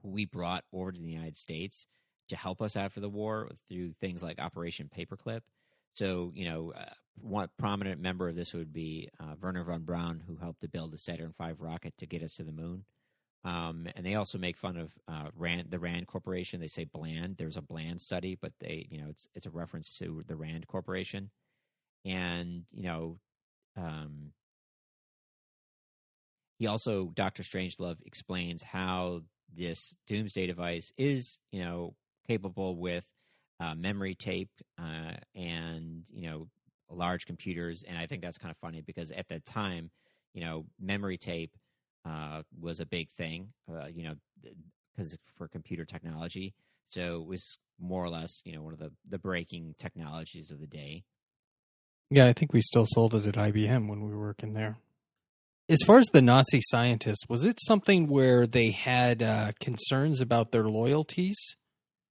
who 0.02 0.10
we 0.10 0.26
brought 0.26 0.64
over 0.72 0.92
to 0.92 1.02
the 1.02 1.10
United 1.10 1.38
States 1.38 1.88
to 2.28 2.36
help 2.36 2.62
us 2.62 2.76
after 2.76 3.00
the 3.00 3.10
war 3.10 3.50
through 3.70 3.94
things 4.00 4.22
like 4.22 4.40
Operation 4.40 4.90
Paperclip. 4.96 5.42
So, 5.94 6.32
you 6.36 6.46
know, 6.46 6.74
uh, 6.76 6.86
one 7.20 7.50
prominent 7.58 8.02
member 8.02 8.28
of 8.28 8.36
this 8.36 8.54
would 8.54 8.74
be 8.74 9.10
uh, 9.20 9.36
Wernher 9.40 9.64
von 9.64 9.84
Braun, 9.84 10.24
who 10.28 10.38
helped 10.38 10.62
to 10.62 10.68
build 10.68 10.92
the 10.92 10.98
Saturn 10.98 11.34
V 11.40 11.52
rocket 11.58 11.94
to 11.98 12.06
get 12.06 12.24
us 12.24 12.36
to 12.36 12.44
the 12.44 12.52
moon. 12.52 12.86
Um, 13.46 13.88
and 13.96 14.06
they 14.06 14.16
also 14.16 14.38
make 14.38 14.56
fun 14.56 14.78
of 14.78 14.94
uh, 15.08 15.30
Rand, 15.36 15.70
the 15.70 15.80
Rand 15.80 16.08
Corporation. 16.08 16.62
They 16.62 16.68
say 16.68 16.86
Bland. 16.86 17.36
There's 17.38 17.58
a 17.58 17.62
Bland 17.62 18.02
study, 18.02 18.36
but 18.40 18.54
they, 18.60 18.88
you 18.90 19.00
know, 19.00 19.08
it's 19.10 19.28
it's 19.36 19.46
a 19.46 19.50
reference 19.52 19.98
to 19.98 20.24
the 20.28 20.36
Rand 20.36 20.68
Corporation. 20.68 21.30
And 22.06 22.64
you 22.72 22.84
know, 22.84 23.20
um, 23.78 24.32
he 26.58 26.68
also 26.68 27.12
Doctor 27.14 27.44
Strangelove 27.44 27.98
explains 28.06 28.62
how 28.62 29.24
this 29.54 29.96
Doomsday 30.08 30.48
device 30.48 30.94
is, 30.98 31.40
you 31.52 31.64
know, 31.64 31.96
capable 32.28 32.76
with 32.78 33.06
uh, 33.60 33.76
memory 33.76 34.16
tape 34.16 34.52
uh, 34.80 35.14
and 35.36 36.04
you 36.14 36.30
know 36.30 36.48
large 36.90 37.26
computers. 37.26 37.84
And 37.84 37.98
I 37.98 38.06
think 38.06 38.22
that's 38.22 38.38
kind 38.38 38.52
of 38.52 38.58
funny 38.58 38.82
because 38.82 39.12
at 39.12 39.28
that 39.30 39.46
time, 39.46 39.92
you 40.34 40.42
know, 40.42 40.66
memory 40.80 41.18
tape 41.18 41.56
uh, 42.06 42.44
was 42.60 42.80
a 42.80 42.86
big 42.86 43.10
thing, 43.18 43.50
uh, 43.70 43.88
you 43.88 44.04
know, 44.04 44.16
because 44.96 45.18
for 45.38 45.48
computer 45.48 45.86
technology. 45.86 46.54
So 46.90 47.22
it 47.22 47.28
was 47.28 47.58
more 47.80 48.04
or 48.04 48.10
less, 48.10 48.42
you 48.46 48.54
know, 48.54 48.62
one 48.62 48.74
of 48.74 48.80
the, 48.80 48.92
the 49.10 49.18
breaking 49.18 49.76
technologies 49.80 50.52
of 50.52 50.60
the 50.60 50.68
day. 50.68 51.04
Yeah, 52.10 52.28
I 52.28 52.34
think 52.34 52.54
we 52.54 52.62
still 52.62 52.86
sold 52.88 53.16
it 53.16 53.26
at 53.26 53.36
IBM 53.36 53.88
when 53.88 54.04
we 54.04 54.12
were 54.12 54.28
working 54.28 54.54
there. 54.54 54.78
As 55.70 55.80
far 55.88 55.98
as 55.98 56.06
the 56.12 56.22
Nazi 56.22 56.60
scientists, 56.62 57.28
was 57.30 57.46
it 57.46 57.58
something 57.66 58.08
where 58.08 58.46
they 58.46 58.72
had 58.72 59.24
uh, 59.24 59.54
concerns 59.60 60.20
about 60.20 60.52
their 60.52 60.66
loyalties? 60.66 61.38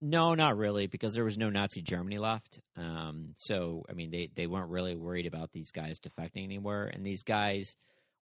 No, 0.01 0.34
not 0.34 0.57
really, 0.57 0.88
because 0.88 1.14
there 1.14 1.22
was 1.22 1.38
no 1.38 1.51
Nazi 1.51 1.82
Germany 1.82 2.18
left. 2.18 2.61
Um, 2.76 3.34
so, 3.36 3.84
I 3.88 3.93
mean, 3.93 4.11
they, 4.11 4.30
they 4.34 4.49
weren't 4.49 4.70
really 4.70 4.97
worried 4.97 5.26
about 5.26 5.53
these 5.53 5.70
guys 5.70 6.01
defecting 6.01 6.43
anywhere. 6.43 6.86
And 6.86 7.07
these 7.07 7.22
guys, 7.22 7.76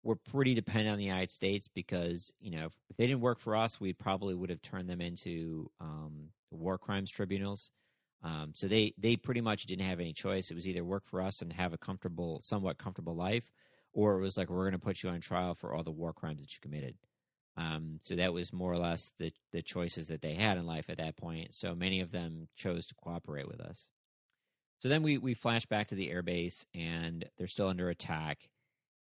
we're 0.03 0.15
pretty 0.15 0.53
dependent 0.53 0.91
on 0.91 0.97
the 0.97 1.03
United 1.03 1.31
States 1.31 1.67
because 1.67 2.31
you 2.39 2.51
know 2.51 2.67
if 2.89 2.97
they 2.97 3.07
didn't 3.07 3.21
work 3.21 3.39
for 3.39 3.55
us, 3.55 3.79
we 3.79 3.93
probably 3.93 4.33
would 4.33 4.49
have 4.49 4.61
turned 4.61 4.89
them 4.89 5.01
into 5.01 5.69
um, 5.79 6.29
war 6.51 6.77
crimes 6.77 7.11
tribunals. 7.11 7.71
Um, 8.23 8.51
so 8.55 8.67
they 8.67 8.93
they 8.97 9.15
pretty 9.15 9.41
much 9.41 9.65
didn't 9.65 9.85
have 9.85 9.99
any 9.99 10.13
choice. 10.13 10.49
It 10.49 10.55
was 10.55 10.67
either 10.67 10.83
work 10.83 11.03
for 11.05 11.21
us 11.21 11.41
and 11.41 11.53
have 11.53 11.73
a 11.73 11.77
comfortable, 11.77 12.39
somewhat 12.41 12.77
comfortable 12.77 13.15
life, 13.15 13.51
or 13.93 14.17
it 14.17 14.21
was 14.21 14.37
like 14.37 14.49
we're 14.49 14.63
going 14.63 14.71
to 14.73 14.79
put 14.79 15.03
you 15.03 15.09
on 15.09 15.21
trial 15.21 15.53
for 15.53 15.73
all 15.73 15.83
the 15.83 15.91
war 15.91 16.13
crimes 16.13 16.41
that 16.41 16.53
you 16.53 16.59
committed. 16.61 16.95
Um, 17.57 17.99
so 18.03 18.15
that 18.15 18.33
was 18.33 18.53
more 18.53 18.71
or 18.71 18.77
less 18.77 19.11
the 19.19 19.31
the 19.51 19.61
choices 19.61 20.07
that 20.07 20.21
they 20.21 20.33
had 20.33 20.57
in 20.57 20.65
life 20.65 20.89
at 20.89 20.97
that 20.97 21.17
point. 21.17 21.53
So 21.53 21.75
many 21.75 21.99
of 22.01 22.11
them 22.11 22.47
chose 22.55 22.87
to 22.87 22.95
cooperate 22.95 23.47
with 23.47 23.59
us. 23.59 23.87
So 24.79 24.89
then 24.89 25.03
we 25.03 25.17
we 25.17 25.33
flash 25.33 25.65
back 25.65 25.87
to 25.87 25.95
the 25.95 26.09
airbase, 26.09 26.65
and 26.73 27.25
they're 27.37 27.47
still 27.47 27.67
under 27.67 27.89
attack 27.89 28.49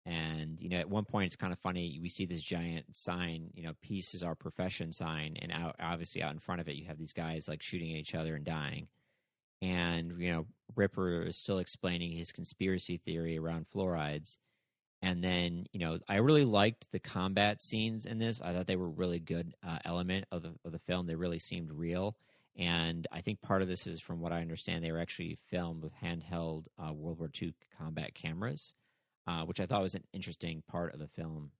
and, 0.06 0.58
you 0.60 0.70
know, 0.70 0.78
at 0.78 0.88
one 0.88 1.04
point 1.04 1.26
it's 1.26 1.36
kind 1.36 1.52
of 1.52 1.58
funny. 1.58 1.98
We 2.00 2.08
see 2.08 2.24
this 2.24 2.42
giant 2.42 2.96
sign, 2.96 3.50
you 3.54 3.62
know, 3.62 3.74
peace 3.82 4.14
is 4.14 4.22
our 4.22 4.34
profession 4.34 4.92
sign. 4.92 5.36
And 5.40 5.52
out, 5.52 5.76
obviously 5.78 6.22
out 6.22 6.32
in 6.32 6.38
front 6.38 6.60
of 6.60 6.68
it, 6.68 6.76
you 6.76 6.86
have 6.86 6.98
these 6.98 7.12
guys 7.12 7.48
like 7.48 7.62
shooting 7.62 7.90
at 7.92 7.98
each 7.98 8.14
other 8.14 8.34
and 8.34 8.44
dying. 8.44 8.88
And, 9.60 10.14
you 10.18 10.32
know, 10.32 10.46
Ripper 10.74 11.22
is 11.24 11.36
still 11.36 11.58
explaining 11.58 12.12
his 12.12 12.32
conspiracy 12.32 12.96
theory 12.96 13.38
around 13.38 13.66
fluorides. 13.74 14.38
And 15.02 15.22
then, 15.22 15.66
you 15.72 15.80
know, 15.80 15.98
I 16.08 16.16
really 16.16 16.44
liked 16.44 16.86
the 16.92 16.98
combat 16.98 17.60
scenes 17.60 18.06
in 18.06 18.18
this. 18.18 18.40
I 18.40 18.52
thought 18.52 18.66
they 18.66 18.76
were 18.76 18.88
really 18.88 19.20
good 19.20 19.54
uh, 19.66 19.78
element 19.84 20.26
of 20.30 20.42
the, 20.42 20.54
of 20.64 20.72
the 20.72 20.78
film. 20.78 21.06
They 21.06 21.14
really 21.14 21.38
seemed 21.38 21.70
real. 21.72 22.16
And 22.56 23.06
I 23.12 23.20
think 23.20 23.42
part 23.42 23.62
of 23.62 23.68
this 23.68 23.86
is, 23.86 24.00
from 24.00 24.20
what 24.20 24.32
I 24.32 24.40
understand, 24.40 24.82
they 24.82 24.92
were 24.92 24.98
actually 24.98 25.38
filmed 25.50 25.82
with 25.82 25.92
handheld 26.02 26.66
uh, 26.78 26.92
World 26.92 27.18
War 27.18 27.30
II 27.40 27.54
combat 27.78 28.14
cameras 28.14 28.74
uh, 29.26 29.42
which 29.44 29.60
I 29.60 29.66
thought 29.66 29.82
was 29.82 29.94
an 29.94 30.04
interesting 30.12 30.62
part 30.68 30.94
of 30.94 31.00
the 31.00 31.08
film. 31.08 31.50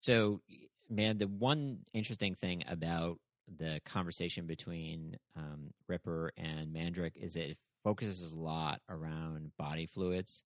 So, 0.00 0.40
man, 0.88 1.18
the 1.18 1.26
one 1.26 1.78
interesting 1.92 2.34
thing 2.34 2.64
about 2.68 3.18
the 3.56 3.80
conversation 3.84 4.46
between 4.46 5.16
um, 5.36 5.72
Ripper 5.86 6.32
and 6.36 6.72
Mandrake 6.72 7.16
is 7.16 7.36
it 7.36 7.56
focuses 7.82 8.32
a 8.32 8.36
lot 8.36 8.80
around 8.88 9.52
body 9.58 9.86
fluids. 9.86 10.42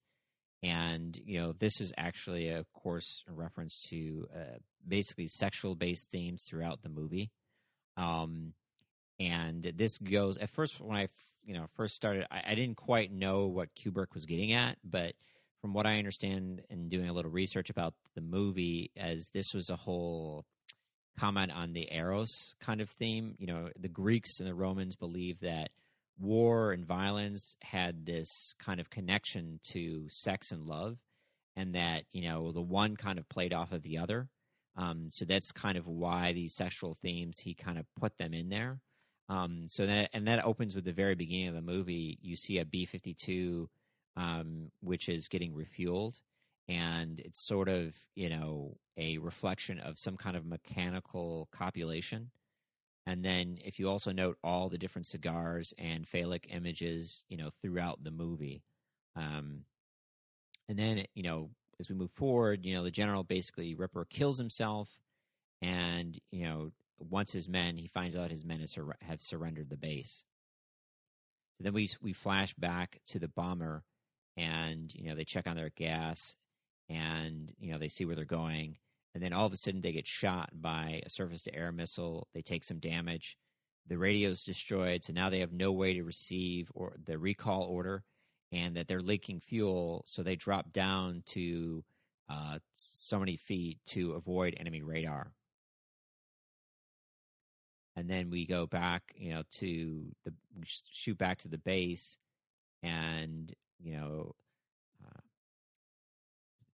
And, 0.61 1.19
you 1.25 1.41
know, 1.41 1.51
this 1.51 1.81
is 1.81 1.91
actually, 1.97 2.49
of 2.49 2.71
course, 2.71 3.23
a 3.27 3.33
reference 3.33 3.83
to 3.89 4.27
uh, 4.33 4.57
basically 4.87 5.27
sexual 5.27 5.75
based 5.75 6.09
themes 6.09 6.43
throughout 6.43 6.81
the 6.81 6.89
movie. 6.89 7.31
Um, 7.97 8.53
and 9.19 9.63
this 9.75 9.97
goes, 9.97 10.37
at 10.37 10.49
first, 10.49 10.79
when 10.79 10.97
I, 10.97 11.09
you 11.43 11.53
know, 11.53 11.67
first 11.75 11.95
started, 11.95 12.25
I, 12.31 12.43
I 12.51 12.55
didn't 12.55 12.77
quite 12.77 13.11
know 13.11 13.47
what 13.47 13.75
Kubrick 13.75 14.13
was 14.13 14.25
getting 14.25 14.53
at, 14.53 14.77
but 14.83 15.13
from 15.63 15.73
what 15.73 15.87
I 15.87 15.97
understand 15.97 16.61
and 16.69 16.89
doing 16.89 17.07
a 17.07 17.13
little 17.13 17.31
research 17.31 17.69
about 17.69 17.93
the 18.15 18.21
movie, 18.21 18.91
as 18.97 19.29
this 19.29 19.53
was 19.53 19.69
a 19.69 19.77
whole 19.77 20.43
comment 21.17 21.53
on 21.53 21.71
the 21.71 21.87
eros 21.89 22.53
kind 22.59 22.81
of 22.81 22.89
theme. 22.89 23.35
You 23.39 23.47
know, 23.47 23.69
the 23.79 23.87
Greeks 23.87 24.41
and 24.41 24.49
the 24.49 24.53
Romans 24.53 24.97
believed 24.97 25.39
that 25.41 25.69
war 26.19 26.73
and 26.73 26.85
violence 26.85 27.55
had 27.61 28.05
this 28.05 28.55
kind 28.59 28.81
of 28.81 28.89
connection 28.89 29.61
to 29.69 30.07
sex 30.09 30.51
and 30.51 30.65
love, 30.65 30.97
and 31.55 31.75
that 31.75 32.03
you 32.11 32.27
know 32.27 32.51
the 32.51 32.61
one 32.61 32.97
kind 32.97 33.17
of 33.17 33.29
played 33.29 33.53
off 33.53 33.71
of 33.71 33.83
the 33.83 33.99
other. 33.99 34.27
Um, 34.75 35.11
so 35.11 35.23
that's 35.23 35.53
kind 35.53 35.77
of 35.77 35.87
why 35.87 36.33
these 36.33 36.53
sexual 36.53 36.97
themes 37.01 37.39
he 37.39 37.53
kind 37.53 37.77
of 37.77 37.85
put 37.97 38.17
them 38.17 38.33
in 38.33 38.49
there. 38.49 38.81
Um, 39.29 39.67
so 39.69 39.85
that 39.85 40.09
and 40.11 40.27
that 40.27 40.43
opens 40.43 40.75
with 40.75 40.83
the 40.83 40.91
very 40.91 41.15
beginning 41.15 41.47
of 41.47 41.55
the 41.55 41.61
movie. 41.61 42.19
You 42.21 42.35
see 42.35 42.57
a 42.57 42.65
B 42.65 42.85
fifty 42.85 43.13
two 43.13 43.69
um, 44.17 44.71
which 44.81 45.09
is 45.09 45.27
getting 45.27 45.53
refueled. 45.53 46.21
And 46.67 47.19
it's 47.19 47.39
sort 47.39 47.69
of, 47.69 47.95
you 48.15 48.29
know, 48.29 48.77
a 48.97 49.17
reflection 49.19 49.79
of 49.79 49.99
some 49.99 50.17
kind 50.17 50.37
of 50.37 50.45
mechanical 50.45 51.49
copulation. 51.51 52.31
And 53.05 53.23
then 53.25 53.59
if 53.63 53.79
you 53.79 53.89
also 53.89 54.11
note 54.11 54.37
all 54.43 54.69
the 54.69 54.77
different 54.77 55.05
cigars 55.05 55.73
and 55.77 56.07
phallic 56.07 56.47
images, 56.49 57.23
you 57.29 57.37
know, 57.37 57.49
throughout 57.61 58.03
the 58.03 58.11
movie. 58.11 58.63
Um, 59.15 59.65
and 60.69 60.77
then, 60.79 61.05
you 61.15 61.23
know, 61.23 61.51
as 61.79 61.89
we 61.89 61.95
move 61.95 62.11
forward, 62.11 62.65
you 62.65 62.73
know, 62.73 62.83
the 62.83 62.91
general 62.91 63.23
basically 63.23 63.75
Ripper 63.75 64.05
kills 64.05 64.37
himself, 64.37 64.89
and 65.61 66.19
you 66.31 66.45
know, 66.45 66.71
once 66.99 67.31
his 67.33 67.49
men, 67.49 67.77
he 67.77 67.87
finds 67.87 68.15
out 68.15 68.31
his 68.31 68.45
men 68.45 68.65
have 69.01 69.21
surrendered 69.21 69.69
the 69.69 69.77
base 69.77 70.23
But 71.57 71.65
then 71.65 71.73
we 71.73 71.89
we 72.01 72.13
flash 72.13 72.53
back 72.55 72.99
to 73.07 73.19
the 73.19 73.27
bomber, 73.27 73.83
and 74.37 74.93
you 74.95 75.09
know 75.09 75.15
they 75.15 75.25
check 75.25 75.47
on 75.47 75.55
their 75.55 75.69
gas, 75.69 76.35
and 76.89 77.53
you 77.59 77.71
know 77.71 77.77
they 77.77 77.87
see 77.87 78.05
where 78.05 78.15
they're 78.15 78.25
going, 78.25 78.77
and 79.13 79.23
then 79.23 79.33
all 79.33 79.45
of 79.45 79.53
a 79.53 79.57
sudden 79.57 79.81
they 79.81 79.91
get 79.91 80.07
shot 80.07 80.49
by 80.53 81.01
a 81.05 81.09
surface 81.09 81.43
to 81.43 81.55
air 81.55 81.71
missile. 81.71 82.27
They 82.33 82.41
take 82.41 82.63
some 82.63 82.79
damage. 82.79 83.37
The 83.87 83.97
radio's 83.97 84.45
destroyed, 84.45 85.03
so 85.03 85.13
now 85.13 85.29
they 85.29 85.39
have 85.39 85.51
no 85.51 85.71
way 85.71 85.93
to 85.93 86.03
receive 86.03 86.71
or 86.73 86.95
the 87.03 87.17
recall 87.17 87.63
order, 87.63 88.03
and 88.51 88.75
that 88.75 88.87
they're 88.87 89.01
leaking 89.01 89.41
fuel. 89.41 90.03
So 90.05 90.23
they 90.23 90.35
drop 90.35 90.71
down 90.71 91.23
to 91.27 91.83
uh, 92.29 92.59
so 92.75 93.19
many 93.19 93.35
feet 93.35 93.79
to 93.87 94.13
avoid 94.13 94.55
enemy 94.57 94.81
radar. 94.81 95.33
And 97.95 98.09
then 98.09 98.29
we 98.29 98.47
go 98.47 98.65
back, 98.65 99.13
you 99.15 99.31
know, 99.33 99.43
to 99.53 100.05
the 100.25 100.33
shoot 100.65 101.17
back 101.17 101.39
to 101.39 101.47
the 101.47 101.59
base, 101.59 102.17
and 102.81 103.53
you 103.83 103.97
know, 103.97 104.35
uh, 105.05 105.19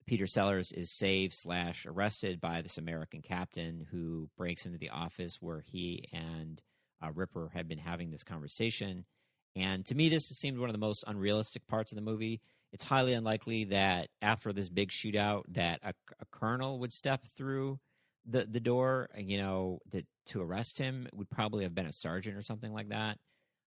Peter 0.05 0.27
Sellers 0.27 0.71
is 0.71 0.91
saved 0.91 1.33
slash 1.33 1.85
arrested 1.85 2.39
by 2.39 2.61
this 2.61 2.77
American 2.77 3.21
captain 3.21 3.87
who 3.91 4.29
breaks 4.37 4.65
into 4.65 4.77
the 4.77 4.89
office 4.89 5.37
where 5.39 5.61
he 5.61 6.05
and 6.13 6.61
uh, 7.03 7.11
Ripper 7.13 7.51
had 7.53 7.67
been 7.67 7.77
having 7.77 8.11
this 8.11 8.23
conversation. 8.23 9.05
And 9.55 9.85
to 9.85 9.95
me, 9.95 10.09
this 10.09 10.27
seemed 10.27 10.59
one 10.59 10.69
of 10.69 10.73
the 10.73 10.79
most 10.79 11.03
unrealistic 11.07 11.67
parts 11.67 11.91
of 11.91 11.95
the 11.95 12.01
movie 12.01 12.41
it's 12.71 12.83
highly 12.83 13.13
unlikely 13.13 13.65
that 13.65 14.09
after 14.21 14.53
this 14.53 14.69
big 14.69 14.89
shootout 14.89 15.43
that 15.49 15.79
a, 15.83 15.93
a 16.19 16.25
colonel 16.31 16.79
would 16.79 16.93
step 16.93 17.25
through 17.35 17.79
the 18.25 18.45
the 18.45 18.59
door. 18.59 19.09
You 19.17 19.39
know, 19.39 19.79
that 19.91 20.05
to 20.27 20.41
arrest 20.41 20.77
him 20.77 21.07
would 21.13 21.29
probably 21.29 21.63
have 21.63 21.73
been 21.73 21.87
a 21.87 21.91
sergeant 21.91 22.37
or 22.37 22.43
something 22.43 22.71
like 22.71 22.89
that. 22.89 23.17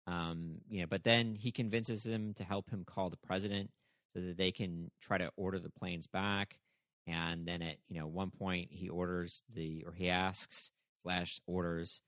Um, 0.07 0.59
you 0.69 0.81
know, 0.81 0.87
but 0.89 1.05
then 1.05 1.35
he 1.35 1.51
convinces 1.51 2.05
him 2.07 2.35
to 2.35 2.45
help 2.45 2.71
him 2.71 2.85
call 2.85 3.11
the 3.11 3.17
president 3.17 3.71
so 4.15 4.21
that 4.21 4.37
they 4.37 4.53
can 4.53 4.91
try 5.03 5.19
to 5.19 5.31
order 5.37 5.59
the 5.59 5.71
planes 5.71 6.07
back. 6.07 6.59
And 7.07 7.47
then 7.47 7.63
at 7.63 7.77
you 7.89 8.01
know 8.01 8.07
one 8.07 8.31
point 8.31 8.69
he 8.71 8.89
orders 8.89 9.43
the 9.55 9.85
or 9.87 9.93
he 9.93 10.11
asks 10.11 10.71
slash 11.03 11.41
orders 11.47 12.01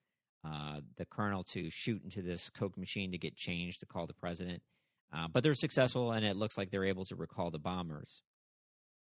uh, 0.45 0.81
the 0.97 1.05
colonel 1.07 1.45
to 1.45 1.71
shoot 1.71 2.03
into 2.05 2.23
this 2.23 2.51
coke 2.51 2.77
machine 2.77 3.13
to 3.13 3.19
get 3.19 3.37
change 3.37 3.79
to 3.79 3.87
call 3.87 4.07
the 4.07 4.15
president. 4.15 4.63
Uh, 5.15 5.27
but 5.33 5.43
they're 5.43 5.55
successful, 5.55 6.13
and 6.13 6.25
it 6.25 6.37
looks 6.37 6.59
like 6.59 6.71
they're 6.71 6.85
able 6.85 7.05
to 7.07 7.17
recall 7.17 7.51
the 7.51 7.59
bombers. 7.59 8.23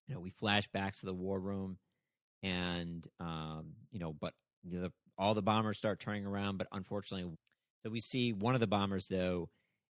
You 0.08 0.16
know, 0.16 0.22
we 0.22 0.30
flash 0.30 0.68
back 0.70 0.96
to 0.98 1.06
the 1.06 1.14
war 1.14 1.40
room, 1.40 1.78
and 2.44 3.06
um, 3.20 3.74
you 3.92 4.00
know, 4.00 4.14
but 4.14 4.34
the, 4.64 4.92
all 5.18 5.34
the 5.34 5.42
bombers 5.42 5.78
start 5.78 6.00
turning 6.00 6.26
around. 6.26 6.58
But 6.58 6.68
unfortunately, 6.72 7.32
so 7.84 7.90
we 7.90 8.00
see 8.00 8.34
one 8.34 8.54
of 8.54 8.60
the 8.60 8.68
bombers 8.68 9.08
though 9.08 9.50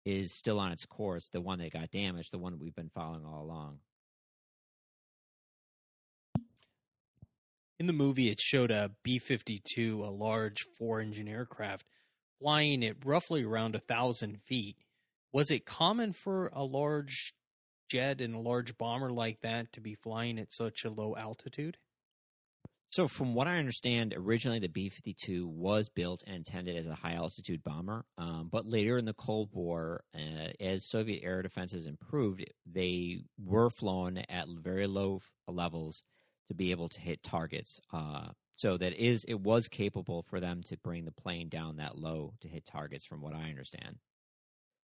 is 0.06 0.34
still 0.34 0.60
on 0.60 0.72
its 0.72 0.86
course, 0.86 1.30
the 1.32 1.42
one 1.42 1.60
that 1.60 1.74
got 1.74 1.92
damaged, 1.92 2.32
the 2.32 2.38
one 2.38 2.58
we've 2.60 2.76
been 2.76 2.92
following 2.94 3.26
all 3.26 3.44
along. 3.44 3.80
In 7.80 7.88
the 7.88 7.94
movie, 7.94 8.30
it 8.30 8.40
showed 8.40 8.72
a 8.72 8.92
B 9.04 9.20
52, 9.20 10.04
a 10.04 10.10
large 10.10 10.64
four 10.78 11.00
engine 11.02 11.28
aircraft, 11.28 11.86
flying 12.40 12.84
at 12.84 13.06
roughly 13.06 13.44
around 13.44 13.76
a 13.76 13.80
thousand 13.80 14.42
feet 14.48 14.78
was 15.38 15.52
it 15.52 15.66
common 15.66 16.14
for 16.14 16.48
a 16.54 16.64
large 16.64 17.34
jet 17.90 18.22
and 18.22 18.34
a 18.34 18.40
large 18.40 18.78
bomber 18.78 19.12
like 19.12 19.42
that 19.42 19.72
to 19.74 19.82
be 19.82 19.96
flying 19.96 20.40
at 20.40 20.54
such 20.54 20.84
a 20.84 20.90
low 20.90 21.16
altitude? 21.16 21.78
So, 22.90 23.08
from 23.08 23.34
what 23.34 23.48
I 23.48 23.58
understand, 23.58 24.14
originally 24.16 24.60
the 24.60 24.70
B 24.70 24.90
52 24.90 25.46
was 25.46 25.90
built 25.90 26.24
and 26.26 26.38
intended 26.38 26.78
as 26.78 26.88
a 26.88 26.96
high 26.96 27.14
altitude 27.14 27.64
bomber. 27.64 28.06
Um, 28.18 28.48
but 28.52 28.66
later 28.66 28.98
in 28.98 29.06
the 29.06 29.14
Cold 29.14 29.50
War, 29.52 30.04
uh, 30.16 30.52
as 30.60 30.86
Soviet 30.86 31.22
air 31.24 31.42
defenses 31.42 31.86
improved, 31.86 32.46
they 32.66 33.20
were 33.38 33.70
flown 33.70 34.18
at 34.30 34.48
very 34.48 34.88
low 34.88 35.22
levels 35.48 36.04
to 36.48 36.54
be 36.54 36.72
able 36.72 36.88
to 36.90 37.02
hit 37.02 37.24
targets. 37.24 37.82
Uh, 37.92 38.30
so, 38.56 38.78
that 38.78 38.94
is, 38.94 39.26
it 39.26 39.42
was 39.42 39.68
capable 39.68 40.24
for 40.24 40.40
them 40.40 40.64
to 40.64 40.78
bring 40.78 41.04
the 41.04 41.12
plane 41.12 41.50
down 41.50 41.78
that 41.78 41.98
low 41.98 42.34
to 42.42 42.48
hit 42.48 42.66
targets, 42.66 43.06
from 43.06 43.22
what 43.22 43.36
I 43.36 43.50
understand. 43.50 43.98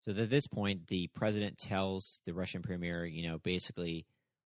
So 0.03 0.11
at 0.11 0.29
this 0.29 0.47
point, 0.47 0.87
the 0.87 1.07
president 1.07 1.57
tells 1.57 2.21
the 2.25 2.33
Russian 2.33 2.61
premier, 2.61 3.05
you 3.05 3.27
know, 3.27 3.37
basically 3.37 4.05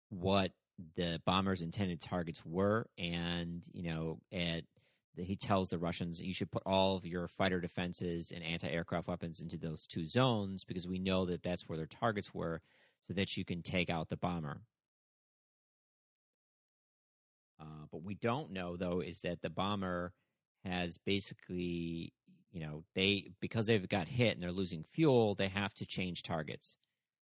what 0.09 0.51
the 0.95 1.21
bombers' 1.25 1.61
intended 1.61 2.01
targets 2.01 2.43
were, 2.45 2.87
and 2.97 3.63
you 3.73 3.83
know, 3.83 4.19
at 4.31 4.63
he 5.15 5.35
tells 5.35 5.69
the 5.69 5.77
Russians 5.77 6.21
you 6.21 6.33
should 6.33 6.51
put 6.51 6.63
all 6.65 6.95
of 6.95 7.05
your 7.05 7.27
fighter 7.27 7.59
defenses 7.59 8.31
and 8.31 8.43
anti-aircraft 8.43 9.07
weapons 9.07 9.41
into 9.41 9.57
those 9.57 9.85
two 9.85 10.07
zones 10.07 10.63
because 10.63 10.87
we 10.87 10.99
know 10.99 11.25
that 11.25 11.43
that's 11.43 11.67
where 11.67 11.77
their 11.77 11.87
targets 11.87 12.33
were, 12.33 12.61
so 13.07 13.13
that 13.13 13.35
you 13.35 13.43
can 13.43 13.61
take 13.61 13.89
out 13.89 14.09
the 14.09 14.17
bomber. 14.17 14.61
Uh, 17.59 17.85
but 17.91 18.03
we 18.03 18.15
don't 18.15 18.51
know 18.51 18.77
though 18.77 19.01
is 19.01 19.21
that 19.21 19.41
the 19.41 19.49
bomber 19.49 20.13
has 20.63 20.97
basically 20.97 22.13
you 22.51 22.61
know 22.61 22.83
they 22.95 23.31
because 23.39 23.67
they've 23.67 23.89
got 23.89 24.07
hit 24.07 24.33
and 24.33 24.41
they're 24.43 24.51
losing 24.51 24.83
fuel 24.93 25.35
they 25.35 25.47
have 25.47 25.73
to 25.73 25.85
change 25.85 26.23
targets 26.23 26.77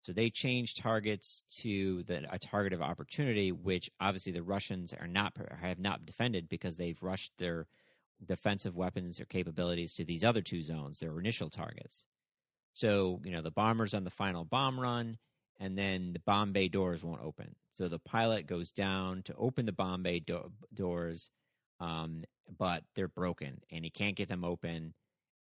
so 0.06 0.12
they 0.12 0.30
change 0.30 0.74
targets 0.74 1.42
to 1.50 2.04
the, 2.04 2.24
a 2.32 2.38
target 2.38 2.72
of 2.72 2.80
opportunity 2.80 3.50
which 3.50 3.90
obviously 4.00 4.32
the 4.32 4.42
russians 4.42 4.92
are 4.92 5.08
not 5.08 5.32
have 5.60 5.80
not 5.80 6.06
defended 6.06 6.48
because 6.48 6.76
they've 6.76 7.02
rushed 7.02 7.32
their 7.38 7.66
defensive 8.24 8.76
weapons 8.76 9.20
or 9.20 9.24
capabilities 9.24 9.92
to 9.94 10.04
these 10.04 10.24
other 10.24 10.42
two 10.42 10.62
zones 10.62 10.98
their 10.98 11.18
initial 11.18 11.50
targets. 11.50 12.04
So 12.72 13.20
you 13.24 13.32
know 13.32 13.42
the 13.42 13.50
bombers 13.50 13.94
on 13.94 14.04
the 14.04 14.10
final 14.10 14.44
bomb 14.44 14.78
run 14.80 15.18
and 15.58 15.76
then 15.76 16.12
the 16.12 16.20
bomb 16.20 16.52
bay 16.52 16.68
doors 16.68 17.02
won't 17.02 17.22
open. 17.22 17.56
So 17.76 17.88
the 17.88 17.98
pilot 17.98 18.46
goes 18.46 18.70
down 18.70 19.22
to 19.24 19.34
open 19.36 19.66
the 19.66 19.72
bomb 19.72 20.02
bay 20.02 20.20
do- 20.20 20.52
doors 20.72 21.30
um, 21.78 22.24
but 22.58 22.84
they're 22.94 23.08
broken 23.08 23.60
and 23.70 23.84
he 23.84 23.90
can't 23.90 24.16
get 24.16 24.28
them 24.28 24.44
open 24.44 24.94